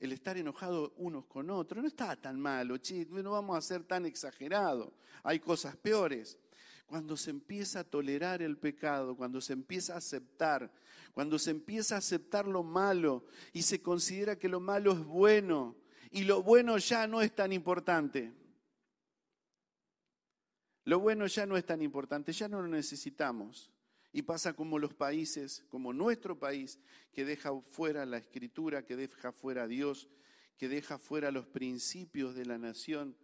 el 0.01 0.13
estar 0.13 0.37
enojado 0.39 0.95
unos 0.97 1.27
con 1.27 1.51
otros. 1.51 1.83
No 1.83 1.89
está 1.89 2.17
tan 2.17 2.41
malo, 2.41 2.77
no 3.09 3.31
vamos 3.31 3.57
a 3.57 3.61
ser 3.61 3.85
tan 3.85 4.07
exagerados. 4.07 4.93
Hay 5.23 5.39
cosas 5.39 5.77
peores. 5.77 6.39
Cuando 6.87 7.17
se 7.17 7.31
empieza 7.31 7.81
a 7.81 7.85
tolerar 7.85 8.43
el 8.43 8.57
pecado, 8.57 9.15
cuando 9.15 9.41
se 9.41 9.53
empieza 9.53 9.95
a 9.95 9.99
aceptar, 9.99 10.73
cuando 11.13 11.39
se 11.39 11.53
empieza 11.53 11.95
a 11.95 11.99
aceptar 11.99 12.49
lo 12.49 12.65
malo 12.65 13.25
y 13.53 13.63
se 13.63 13.81
considera 13.81 14.37
que 14.37 14.49
lo 14.49 14.59
malo 14.59 14.93
es 14.93 15.05
bueno 15.05 15.77
y 16.11 16.25
lo 16.25 16.43
bueno 16.43 16.79
ya 16.79 17.07
no 17.07 17.23
es 17.23 17.33
tan 17.33 17.53
importante. 17.53 18.33
Lo 20.85 20.99
bueno 20.99 21.27
ya 21.27 21.47
no 21.47 21.57
es 21.57 21.65
tan 21.65 21.83
importante, 21.83 22.33
ya 22.33 22.49
no 22.49 22.61
lo 22.61 22.67
necesitamos. 22.67 23.71
Y 24.13 24.23
pasa 24.23 24.55
como 24.55 24.79
los 24.79 24.95
países, 24.95 25.65
como 25.69 25.93
nuestro 25.93 26.39
país, 26.39 26.81
que 27.13 27.25
deja 27.25 27.53
fuera 27.61 28.05
la 28.07 28.19
escritura, 28.19 28.85
que 28.85 28.97
deja 28.97 29.33
fuera 29.33 29.65
a 29.65 29.69
Dios, 29.69 30.09
que 30.57 30.69
deja 30.69 30.99
fuera 30.99 31.31
los 31.31 31.47
principios 31.47 32.35
de 32.35 32.45
la 32.45 32.59
nación, 32.59 33.17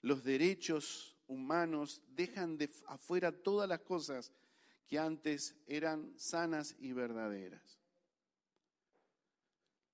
los 0.00 0.24
derechos 0.24 1.16
humanos, 1.26 2.02
dejan 2.08 2.56
de 2.56 2.70
afuera 2.86 3.32
todas 3.32 3.68
las 3.68 3.80
cosas 3.80 4.32
que 4.86 4.98
antes 4.98 5.54
eran 5.66 6.12
sanas 6.18 6.74
y 6.78 6.92
verdaderas. 6.92 7.78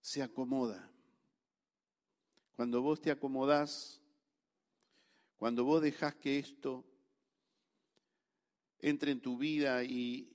Se 0.01 0.23
acomoda. 0.23 0.91
Cuando 2.55 2.83
vos 2.83 3.01
te 3.01 3.11
acomodás, 3.11 4.01
cuando 5.37 5.65
vos 5.65 5.83
dejás 5.83 6.15
que 6.15 6.39
esto 6.39 6.85
entre 8.83 9.13
en 9.13 9.21
tu 9.21 9.39
vida 9.39 9.85
y, 9.85 10.27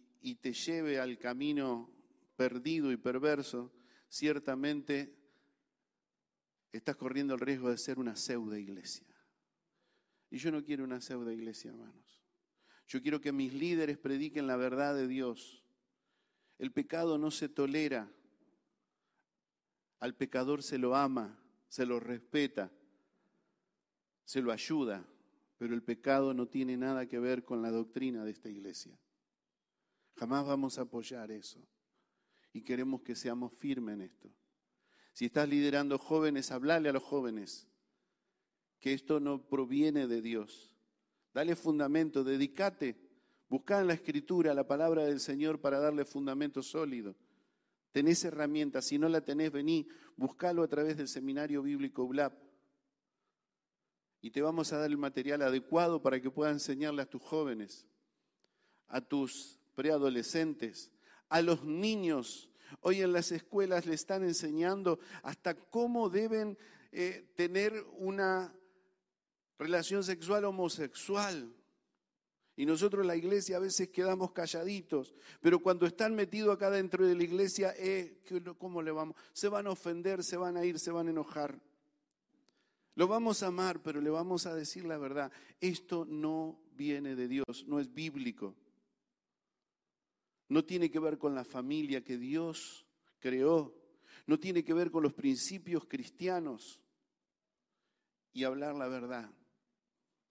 te 0.41 0.53
lleve 0.53 0.99
al 0.99 1.17
camino 1.19 1.91
perdido 2.35 2.91
y 2.91 2.97
perverso, 2.97 3.71
ciertamente 4.09 5.15
estás 6.71 6.95
corriendo 6.95 7.35
el 7.35 7.39
riesgo 7.39 7.69
de 7.69 7.77
ser 7.77 7.99
una 7.99 8.15
pseudo 8.15 8.57
iglesia. 8.57 9.05
Y 10.31 10.37
yo 10.37 10.51
no 10.51 10.63
quiero 10.63 10.83
una 10.83 10.99
pseudo 10.99 11.31
iglesia, 11.31 11.69
hermanos. 11.69 12.21
Yo 12.87 13.01
quiero 13.01 13.21
que 13.21 13.31
mis 13.31 13.53
líderes 13.53 13.97
prediquen 13.97 14.47
la 14.47 14.57
verdad 14.57 14.95
de 14.95 15.07
Dios. 15.07 15.63
El 16.57 16.71
pecado 16.71 17.17
no 17.17 17.31
se 17.31 17.47
tolera. 17.47 18.11
Al 19.99 20.15
pecador 20.15 20.63
se 20.63 20.77
lo 20.77 20.95
ama, 20.95 21.39
se 21.67 21.85
lo 21.85 21.99
respeta, 21.99 22.71
se 24.23 24.41
lo 24.41 24.51
ayuda 24.51 25.07
pero 25.58 25.74
el 25.74 25.84
pecado 25.84 26.34
no 26.34 26.47
tiene 26.47 26.78
nada 26.78 27.08
que 27.08 27.20
ver 27.20 27.43
con 27.43 27.62
la 27.62 27.72
doctrina 27.72 28.24
de 28.26 28.32
esta 28.32 28.49
iglesia. 28.49 28.97
Jamás 30.16 30.45
vamos 30.45 30.78
a 30.78 30.84
apoyar 30.84 31.32
eso. 31.32 31.66
Y 32.53 32.62
queremos 32.62 33.01
que 33.01 33.16
seamos 33.16 33.53
firmes 33.53 33.95
en 33.95 34.01
esto. 34.01 34.32
Si 35.14 35.26
estás 35.26 35.47
liderando 35.47 35.97
jóvenes, 35.97 36.51
hablale 36.51 36.89
a 36.89 36.93
los 36.93 37.03
jóvenes 37.03 37.68
que 38.80 38.93
esto 38.93 39.20
no 39.20 39.47
proviene 39.47 40.08
de 40.08 40.22
Dios. 40.22 40.76
Dale 41.34 41.56
fundamento, 41.56 42.24
dedícate, 42.24 42.95
busca 43.49 43.82
en 43.82 43.88
la 43.88 43.93
escritura 43.93 44.53
la 44.53 44.68
palabra 44.68 45.06
del 45.06 45.20
Señor 45.20 45.60
para 45.60 45.80
darle 45.80 46.06
fundamento 46.06 46.62
sólido. 46.62 47.16
Tenés 47.91 48.24
herramientas, 48.26 48.86
si 48.86 48.99
no 48.99 49.10
la 49.10 49.22
tenés, 49.22 49.51
vení, 49.51 49.88
buscalo 50.18 50.64
a 50.64 50.68
través 50.68 50.97
del 50.97 51.08
seminario 51.08 51.62
bíblico 51.62 52.08
BLAP. 52.08 52.44
Y 54.26 54.32
te 54.32 54.41
vamos 54.41 54.73
a 54.73 54.80
dar 54.80 54.89
el 54.89 54.97
material 54.97 55.43
adecuado 55.43 56.01
para 56.01 56.19
que 56.19 56.32
puedas 56.32 56.53
enseñarle 56.53 57.03
a 57.03 57.05
tus 57.05 57.21
jóvenes, 57.21 57.86
a 58.88 58.99
tus 58.99 59.59
preadolescentes, 59.76 60.89
a 61.30 61.43
los 61.43 61.63
niños. 61.63 62.49
Hoy 62.82 63.03
en 63.03 63.13
las 63.13 63.32
escuelas 63.32 63.86
le 63.86 63.93
están 63.93 64.23
enseñando 64.23 64.97
hasta 65.21 65.53
cómo 65.53 66.09
deben 66.09 66.57
eh, 66.91 67.32
tener 67.36 67.86
una 67.99 68.51
relación 69.59 70.03
sexual 70.03 70.45
homosexual. 70.45 71.55
Y 72.55 72.65
nosotros 72.65 73.05
la 73.05 73.15
iglesia 73.15 73.57
a 73.57 73.59
veces 73.59 73.89
quedamos 73.89 74.32
calladitos, 74.32 75.13
pero 75.39 75.59
cuando 75.59 75.86
están 75.86 76.15
metidos 76.15 76.55
acá 76.55 76.71
dentro 76.71 77.05
de 77.05 77.13
la 77.13 77.23
iglesia, 77.23 77.76
eh, 77.78 78.23
¿cómo 78.57 78.82
le 78.82 78.89
vamos? 78.89 79.15
Se 79.34 79.49
van 79.49 79.67
a 79.67 79.69
ofender, 79.69 80.23
se 80.23 80.36
van 80.36 80.57
a 80.57 80.65
ir, 80.65 80.80
se 80.80 80.89
van 80.89 81.09
a 81.09 81.11
enojar. 81.11 81.61
Lo 82.95 83.07
vamos 83.07 83.43
a 83.43 83.47
amar, 83.47 83.81
pero 83.81 83.99
le 83.99 84.09
vamos 84.09 84.45
a 84.45 84.55
decir 84.55 84.85
la 84.85 84.97
verdad. 84.97 85.31
Esto 85.59 86.05
no 86.05 86.59
viene 86.75 87.15
de 87.15 87.27
Dios, 87.27 87.65
no 87.67 87.79
es 87.79 87.93
bíblico. 87.93 88.55
No 90.47 90.63
tiene 90.63 90.89
que 90.89 90.99
ver 90.99 91.17
con 91.17 91.35
la 91.35 91.43
familia 91.43 92.03
que 92.03 92.17
Dios 92.17 92.85
creó. 93.19 93.75
No 94.27 94.39
tiene 94.39 94.63
que 94.63 94.73
ver 94.73 94.91
con 94.91 95.03
los 95.03 95.13
principios 95.13 95.85
cristianos. 95.85 96.79
Y 98.31 98.43
hablar 98.43 98.75
la 98.75 98.87
verdad 98.87 99.29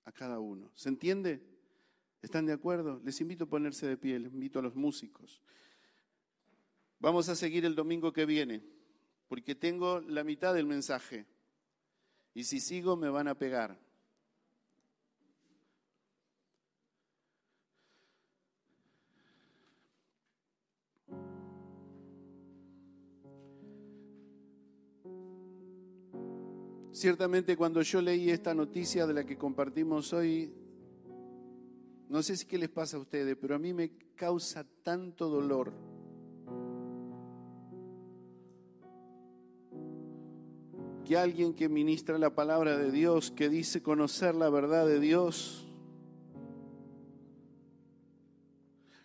a 0.05 0.13
cada 0.13 0.39
uno. 0.39 0.71
¿Se 0.75 0.89
entiende? 0.89 1.43
¿Están 2.23 2.47
de 2.47 2.53
acuerdo? 2.53 3.01
Les 3.05 3.21
invito 3.21 3.45
a 3.45 3.49
ponerse 3.49 3.87
de 3.87 3.99
pie, 3.99 4.19
les 4.19 4.33
invito 4.33 4.59
a 4.59 4.63
los 4.63 4.75
músicos. 4.75 5.43
Vamos 6.99 7.29
a 7.29 7.37
seguir 7.37 7.67
el 7.67 7.75
domingo 7.75 8.13
que 8.13 8.25
viene, 8.25 8.63
porque 9.29 9.55
tengo 9.55 10.01
la 10.01 10.25
mitad 10.25 10.55
del 10.55 10.67
mensaje. 10.67 11.27
Y 12.35 12.45
si 12.45 12.61
sigo 12.61 12.97
me 12.97 13.09
van 13.09 13.29
a 13.29 13.35
pegar. 13.37 13.79
Ciertamente 26.93 27.57
cuando 27.57 27.83
yo 27.83 28.01
leí 28.01 28.31
esta 28.31 28.55
noticia 28.55 29.07
de 29.07 29.15
la 29.15 29.25
que 29.25 29.37
compartimos 29.37 30.13
hoy, 30.13 30.55
no 32.09 32.23
sé 32.23 32.37
si 32.37 32.47
qué 32.47 32.57
les 32.57 32.69
pasa 32.69 32.97
a 32.97 33.01
ustedes, 33.01 33.37
pero 33.41 33.57
a 33.57 33.59
mí 33.59 33.73
me 33.75 33.91
causa 34.15 34.65
tanto 34.83 35.29
dolor. 35.29 35.94
Que 41.05 41.19
alguien 41.19 41.53
que 41.53 41.69
ministra 41.69 42.17
la 42.17 42.35
palabra 42.35 42.79
de 42.79 42.91
Dios, 42.91 43.31
que 43.31 43.51
dice 43.51 43.83
conocer 43.83 44.35
la 44.35 44.49
verdad 44.49 44.87
de 44.87 45.01
Dios, 45.01 45.65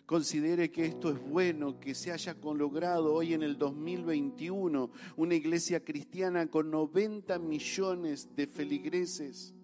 considere 0.06 0.72
que 0.72 0.86
esto 0.86 1.10
es 1.10 1.20
bueno, 1.22 1.78
que 1.78 1.94
se 1.94 2.10
haya 2.10 2.34
logrado 2.42 3.14
hoy 3.14 3.32
en 3.34 3.42
el 3.42 3.58
2021 3.58 4.90
una 5.16 5.34
iglesia 5.34 5.84
cristiana 5.84 6.46
con 6.48 6.70
90 6.70 7.38
millones 7.38 8.28
de 8.34 8.46
feligreses, 8.48 9.54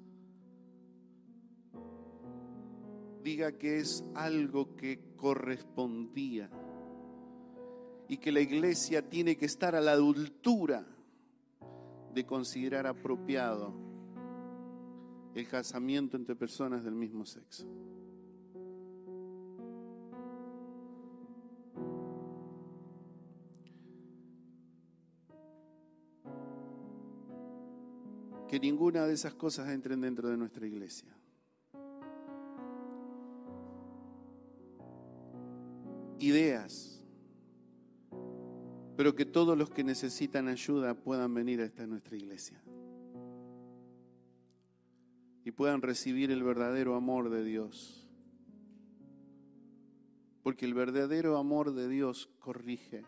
diga 3.24 3.58
que 3.58 3.78
es 3.78 4.04
algo 4.14 4.76
que 4.76 5.00
correspondía 5.16 6.48
y 8.08 8.18
que 8.18 8.30
la 8.30 8.40
iglesia 8.40 9.02
tiene 9.08 9.36
que 9.36 9.46
estar 9.46 9.74
a 9.74 9.80
la 9.80 9.94
altura 9.94 10.86
de 12.16 12.24
considerar 12.24 12.86
apropiado 12.86 13.74
el 15.34 15.46
casamiento 15.46 16.16
entre 16.16 16.34
personas 16.34 16.82
del 16.82 16.94
mismo 16.94 17.26
sexo. 17.26 17.68
que 28.48 28.60
ninguna 28.60 29.04
de 29.06 29.12
esas 29.12 29.34
cosas 29.34 29.68
entren 29.70 30.00
dentro 30.00 30.28
de 30.28 30.36
nuestra 30.36 30.64
iglesia. 30.64 31.12
Ideas, 36.20 36.95
pero 38.96 39.14
que 39.14 39.26
todos 39.26 39.56
los 39.56 39.70
que 39.70 39.84
necesitan 39.84 40.48
ayuda 40.48 40.94
puedan 40.94 41.34
venir 41.34 41.60
a 41.60 41.64
esta 41.64 41.86
nuestra 41.86 42.16
iglesia 42.16 42.62
y 45.44 45.52
puedan 45.52 45.80
recibir 45.80 46.32
el 46.32 46.42
verdadero 46.42 46.96
amor 46.96 47.30
de 47.30 47.44
Dios. 47.44 48.04
Porque 50.42 50.64
el 50.64 50.74
verdadero 50.74 51.36
amor 51.36 51.72
de 51.72 51.88
Dios 51.88 52.28
corrige. 52.40 53.04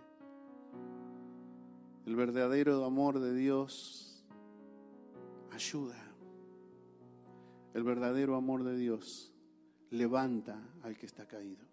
El 2.06 2.14
verdadero 2.14 2.84
amor 2.84 3.18
de 3.18 3.34
Dios 3.34 4.24
ayuda. 5.50 6.00
El 7.74 7.82
verdadero 7.82 8.36
amor 8.36 8.62
de 8.62 8.76
Dios 8.76 9.32
levanta 9.90 10.62
al 10.82 10.96
que 10.96 11.06
está 11.06 11.26
caído. 11.26 11.66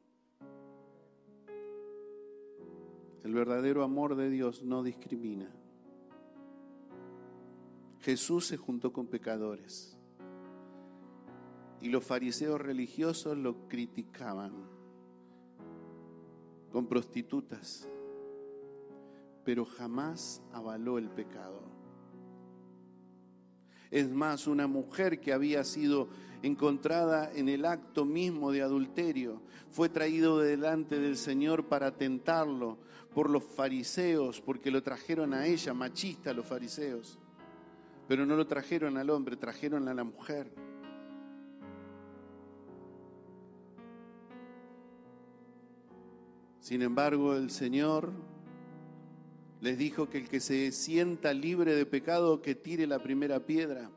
El 3.26 3.34
verdadero 3.34 3.84
amor 3.84 4.16
de 4.16 4.30
Dios 4.30 4.62
no 4.62 4.84
discrimina. 4.84 5.52
Jesús 8.02 8.46
se 8.46 8.56
juntó 8.56 8.94
con 8.94 9.08
pecadores 9.08 9.98
y 11.82 11.90
los 11.90 12.04
fariseos 12.04 12.62
religiosos 12.62 13.36
lo 13.36 13.68
criticaban 13.68 14.54
con 16.72 16.86
prostitutas, 16.86 17.90
pero 19.44 19.66
jamás 19.66 20.44
avaló 20.54 21.00
el 21.00 21.10
pecado. 21.10 21.64
Es 23.92 24.10
más, 24.10 24.48
una 24.48 24.68
mujer 24.68 25.20
que 25.20 25.34
había 25.34 25.64
sido 25.64 26.10
encontrada 26.42 27.32
en 27.34 27.50
el 27.50 27.66
acto 27.66 28.06
mismo 28.06 28.52
de 28.52 28.62
adulterio 28.62 29.42
fue 29.72 29.90
traído 29.90 30.40
delante 30.40 31.00
del 31.00 31.18
Señor 31.18 31.66
para 31.66 31.92
tentarlo 31.92 32.78
por 33.14 33.30
los 33.30 33.44
fariseos, 33.44 34.42
porque 34.42 34.72
lo 34.72 34.84
trajeron 34.84 35.34
a 35.34 35.48
ella, 35.48 35.74
machista 35.74 36.34
los 36.34 36.46
fariseos. 36.46 37.18
Pero 38.08 38.26
no 38.26 38.36
lo 38.36 38.46
trajeron 38.46 38.98
al 38.98 39.10
hombre, 39.10 39.38
trajeron 39.38 39.88
a 39.88 39.94
la 39.94 40.04
mujer. 40.04 40.52
Sin 46.60 46.82
embargo, 46.82 47.36
el 47.36 47.52
Señor 47.52 48.12
les 49.66 49.80
dijo 49.80 50.08
que 50.10 50.20
el 50.20 50.30
que 50.30 50.40
se 50.40 50.72
sienta 50.72 51.34
libre 51.34 51.74
de 51.74 51.88
pecado 51.88 52.40
que 52.40 52.54
tire 52.54 52.86
la 52.86 53.00
primera 53.00 53.48
piedra. 53.48 53.90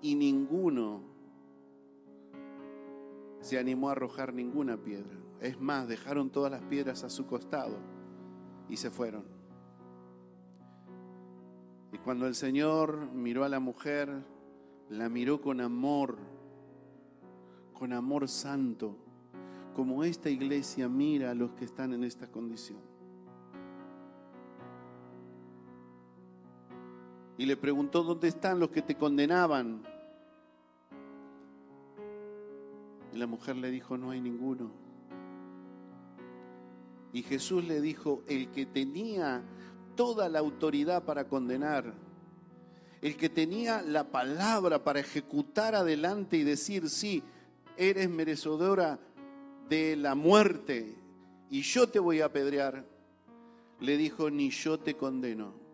Y 0.00 0.14
ninguno 0.14 1.02
se 3.42 3.58
animó 3.58 3.90
a 3.90 3.92
arrojar 3.92 4.32
ninguna 4.32 4.78
piedra. 4.78 5.18
Es 5.38 5.60
más, 5.60 5.86
dejaron 5.86 6.30
todas 6.30 6.50
las 6.50 6.62
piedras 6.62 7.04
a 7.04 7.10
su 7.10 7.26
costado 7.26 7.76
y 8.70 8.78
se 8.78 8.90
fueron. 8.90 9.24
Y 11.92 11.98
cuando 11.98 12.26
el 12.26 12.34
Señor 12.34 13.12
miró 13.12 13.44
a 13.44 13.50
la 13.50 13.60
mujer, 13.60 14.08
la 14.88 15.10
miró 15.10 15.42
con 15.42 15.60
amor, 15.60 16.16
con 17.74 17.92
amor 17.92 18.28
santo, 18.28 18.96
como 19.74 20.04
esta 20.04 20.30
iglesia 20.30 20.88
mira 20.88 21.32
a 21.32 21.34
los 21.34 21.52
que 21.52 21.66
están 21.66 21.92
en 21.92 22.02
esta 22.02 22.28
condición. 22.28 22.89
Y 27.40 27.46
le 27.46 27.56
preguntó, 27.56 28.02
¿dónde 28.02 28.28
están 28.28 28.60
los 28.60 28.68
que 28.68 28.82
te 28.82 28.96
condenaban? 28.96 29.82
Y 33.14 33.16
la 33.16 33.26
mujer 33.26 33.56
le 33.56 33.70
dijo, 33.70 33.96
no 33.96 34.10
hay 34.10 34.20
ninguno. 34.20 34.70
Y 37.14 37.22
Jesús 37.22 37.64
le 37.64 37.80
dijo, 37.80 38.22
el 38.28 38.50
que 38.50 38.66
tenía 38.66 39.42
toda 39.96 40.28
la 40.28 40.40
autoridad 40.40 41.06
para 41.06 41.28
condenar, 41.28 41.94
el 43.00 43.16
que 43.16 43.30
tenía 43.30 43.80
la 43.80 44.10
palabra 44.10 44.84
para 44.84 45.00
ejecutar 45.00 45.74
adelante 45.74 46.36
y 46.36 46.44
decir, 46.44 46.90
sí, 46.90 47.22
eres 47.78 48.10
merecedora 48.10 48.98
de 49.70 49.96
la 49.96 50.14
muerte 50.14 50.94
y 51.48 51.62
yo 51.62 51.88
te 51.88 52.00
voy 52.00 52.20
a 52.20 52.26
apedrear, 52.26 52.84
le 53.80 53.96
dijo, 53.96 54.28
ni 54.28 54.50
yo 54.50 54.78
te 54.78 54.94
condeno. 54.94 55.69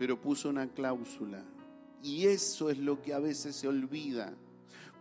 Pero 0.00 0.18
puso 0.18 0.48
una 0.48 0.66
cláusula. 0.66 1.44
Y 2.02 2.26
eso 2.26 2.70
es 2.70 2.78
lo 2.78 3.02
que 3.02 3.12
a 3.12 3.18
veces 3.18 3.54
se 3.54 3.68
olvida. 3.68 4.32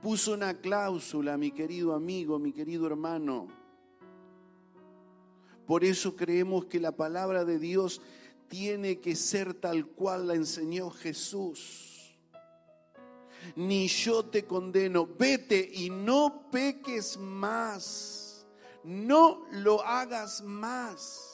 Puso 0.02 0.34
una 0.34 0.56
cláusula, 0.56 1.38
mi 1.38 1.52
querido 1.52 1.93
amigo, 1.93 2.38
mi 2.38 2.52
querido 2.52 2.86
hermano. 2.86 3.47
Por 5.66 5.86
eso 5.86 6.18
creemos 6.18 6.66
que 6.66 6.82
la 6.82 6.91
palabra 6.91 7.45
de 7.45 7.60
Dios 7.60 8.02
tiene 8.50 9.00
que 9.00 9.16
ser 9.16 9.54
tal 9.54 9.86
cual 9.86 10.28
la 10.28 10.36
enseñó 10.36 10.89
Jesús. 10.89 12.18
Ni 13.56 13.88
yo 13.88 14.26
te 14.26 14.43
condeno, 14.43 15.08
vete 15.08 15.72
y 15.76 15.89
no 15.89 16.50
peques 16.52 17.16
más, 17.18 18.45
no 18.84 19.45
lo 19.52 19.82
hagas 19.82 20.43
más. 20.43 21.29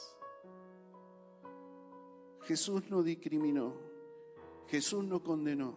Jesús 2.45 2.83
no 2.89 3.01
discriminó, 3.01 3.73
Jesús 4.67 5.03
no 5.03 5.23
condenó, 5.23 5.75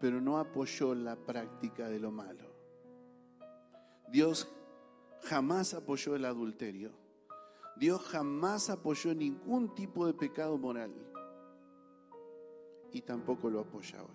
pero 0.00 0.20
no 0.20 0.38
apoyó 0.38 0.94
la 0.94 1.16
práctica 1.16 1.88
de 1.88 2.00
lo 2.00 2.10
malo. 2.10 2.50
Dios 4.08 4.48
jamás 5.24 5.74
apoyó 5.74 6.16
el 6.16 6.24
adulterio. 6.24 6.92
Dios 7.76 8.02
jamás 8.02 8.70
apoyó 8.70 9.14
ningún 9.14 9.74
tipo 9.74 10.06
de 10.06 10.14
pecado 10.14 10.56
moral. 10.56 10.92
Y 12.92 13.02
tampoco 13.02 13.50
lo 13.50 13.60
apoya 13.60 14.02
hoy. 14.02 14.14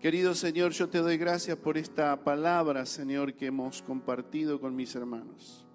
Querido 0.00 0.34
Señor, 0.34 0.72
yo 0.72 0.88
te 0.88 0.98
doy 0.98 1.16
gracias 1.16 1.56
por 1.56 1.78
esta 1.78 2.24
palabra, 2.24 2.86
Señor, 2.86 3.34
que 3.34 3.46
hemos 3.46 3.82
compartido 3.82 4.60
con 4.60 4.74
mis 4.74 4.96
hermanos. 4.96 5.66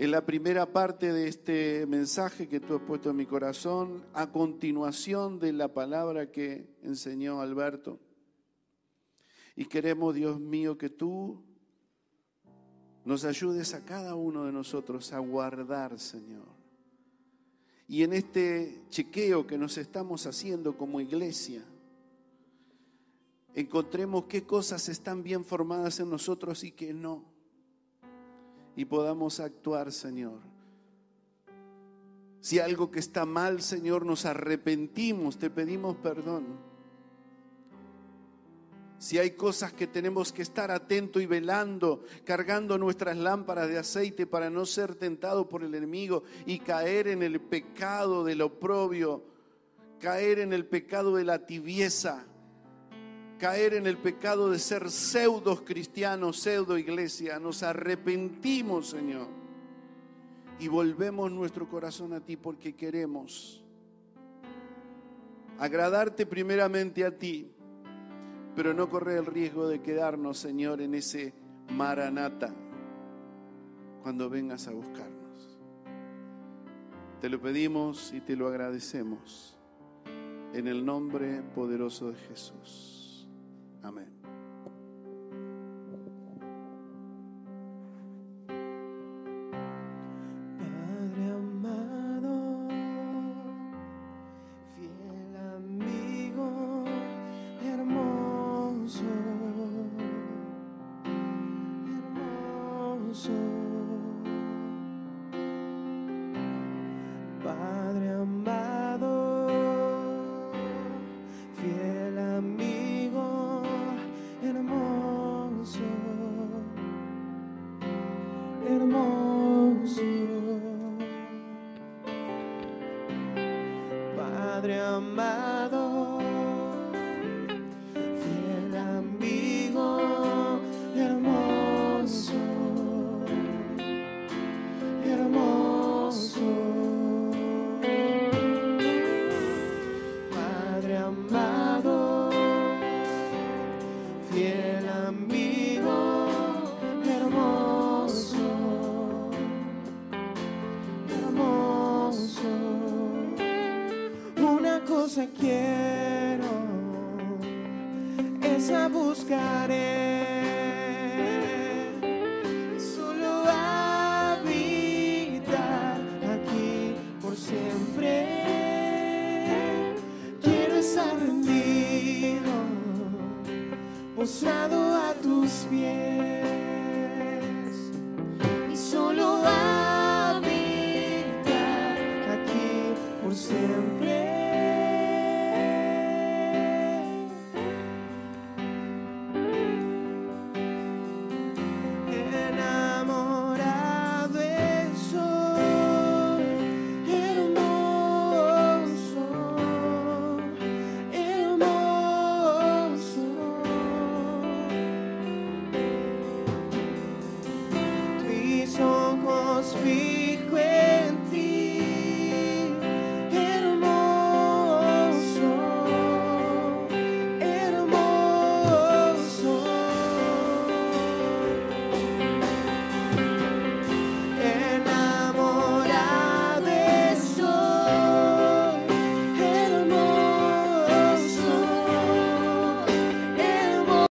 En 0.00 0.12
la 0.12 0.24
primera 0.24 0.72
parte 0.72 1.12
de 1.12 1.26
este 1.26 1.84
mensaje 1.86 2.46
que 2.46 2.60
tú 2.60 2.76
has 2.76 2.82
puesto 2.82 3.10
en 3.10 3.16
mi 3.16 3.26
corazón, 3.26 4.04
a 4.14 4.30
continuación 4.30 5.40
de 5.40 5.52
la 5.52 5.74
palabra 5.74 6.30
que 6.30 6.68
enseñó 6.84 7.40
Alberto, 7.40 7.98
y 9.56 9.64
queremos, 9.64 10.14
Dios 10.14 10.38
mío, 10.38 10.78
que 10.78 10.88
tú 10.88 11.42
nos 13.04 13.24
ayudes 13.24 13.74
a 13.74 13.84
cada 13.84 14.14
uno 14.14 14.44
de 14.44 14.52
nosotros 14.52 15.12
a 15.12 15.18
guardar, 15.18 15.98
Señor. 15.98 16.46
Y 17.88 18.04
en 18.04 18.12
este 18.12 18.84
chequeo 18.90 19.48
que 19.48 19.58
nos 19.58 19.78
estamos 19.78 20.26
haciendo 20.26 20.78
como 20.78 21.00
iglesia, 21.00 21.64
encontremos 23.52 24.26
qué 24.26 24.44
cosas 24.44 24.88
están 24.88 25.24
bien 25.24 25.44
formadas 25.44 25.98
en 25.98 26.08
nosotros 26.08 26.62
y 26.62 26.70
qué 26.70 26.94
no. 26.94 27.37
Y 28.78 28.86
podamos 28.86 29.40
actuar, 29.40 29.92
Señor. 29.92 30.38
Si 32.40 32.58
algo 32.60 32.90
que 32.90 33.00
está 33.00 33.26
mal, 33.26 33.60
Señor, 33.60 34.06
nos 34.06 34.24
arrepentimos, 34.24 35.36
te 35.36 35.50
pedimos 35.50 35.96
perdón 35.96 36.68
si 38.98 39.16
hay 39.16 39.30
cosas 39.30 39.72
que 39.72 39.86
tenemos 39.86 40.32
que 40.32 40.42
estar 40.42 40.70
atento 40.70 41.20
y 41.20 41.26
velando, 41.26 42.02
cargando 42.24 42.76
nuestras 42.78 43.16
lámparas 43.16 43.68
de 43.68 43.78
aceite 43.78 44.26
para 44.26 44.50
no 44.50 44.66
ser 44.66 44.96
tentados 44.96 45.46
por 45.46 45.62
el 45.62 45.74
enemigo 45.74 46.24
y 46.46 46.58
caer 46.58 47.08
en 47.08 47.22
el 47.22 47.40
pecado 47.40 48.24
del 48.24 48.42
oprobio, 48.42 49.22
caer 50.00 50.40
en 50.40 50.52
el 50.52 50.66
pecado 50.66 51.14
de 51.14 51.24
la 51.24 51.46
tibieza, 51.46 52.26
caer 53.38 53.74
en 53.74 53.86
el 53.86 53.96
pecado 53.98 54.50
de 54.50 54.58
ser 54.58 54.90
pseudos 54.90 55.62
cristianos, 55.62 56.38
pseudo 56.38 56.76
iglesia. 56.76 57.38
Nos 57.38 57.62
arrepentimos, 57.62 58.90
Señor, 58.90 59.28
y 60.58 60.68
volvemos 60.68 61.30
nuestro 61.30 61.68
corazón 61.68 62.12
a 62.12 62.20
ti 62.20 62.36
porque 62.36 62.74
queremos 62.74 63.64
agradarte 65.58 66.26
primeramente 66.26 67.04
a 67.04 67.16
ti 67.16 67.52
pero 68.58 68.74
no 68.74 68.90
correr 68.90 69.18
el 69.18 69.26
riesgo 69.26 69.68
de 69.68 69.82
quedarnos, 69.82 70.36
Señor, 70.36 70.80
en 70.80 70.96
ese 70.96 71.32
maranata 71.70 72.52
cuando 74.02 74.28
vengas 74.28 74.66
a 74.66 74.72
buscarnos. 74.72 75.60
Te 77.20 77.28
lo 77.28 77.40
pedimos 77.40 78.12
y 78.12 78.20
te 78.20 78.34
lo 78.34 78.48
agradecemos 78.48 79.56
en 80.52 80.66
el 80.66 80.84
nombre 80.84 81.40
poderoso 81.54 82.10
de 82.10 82.18
Jesús. 82.18 82.97
Amén. 83.88 84.17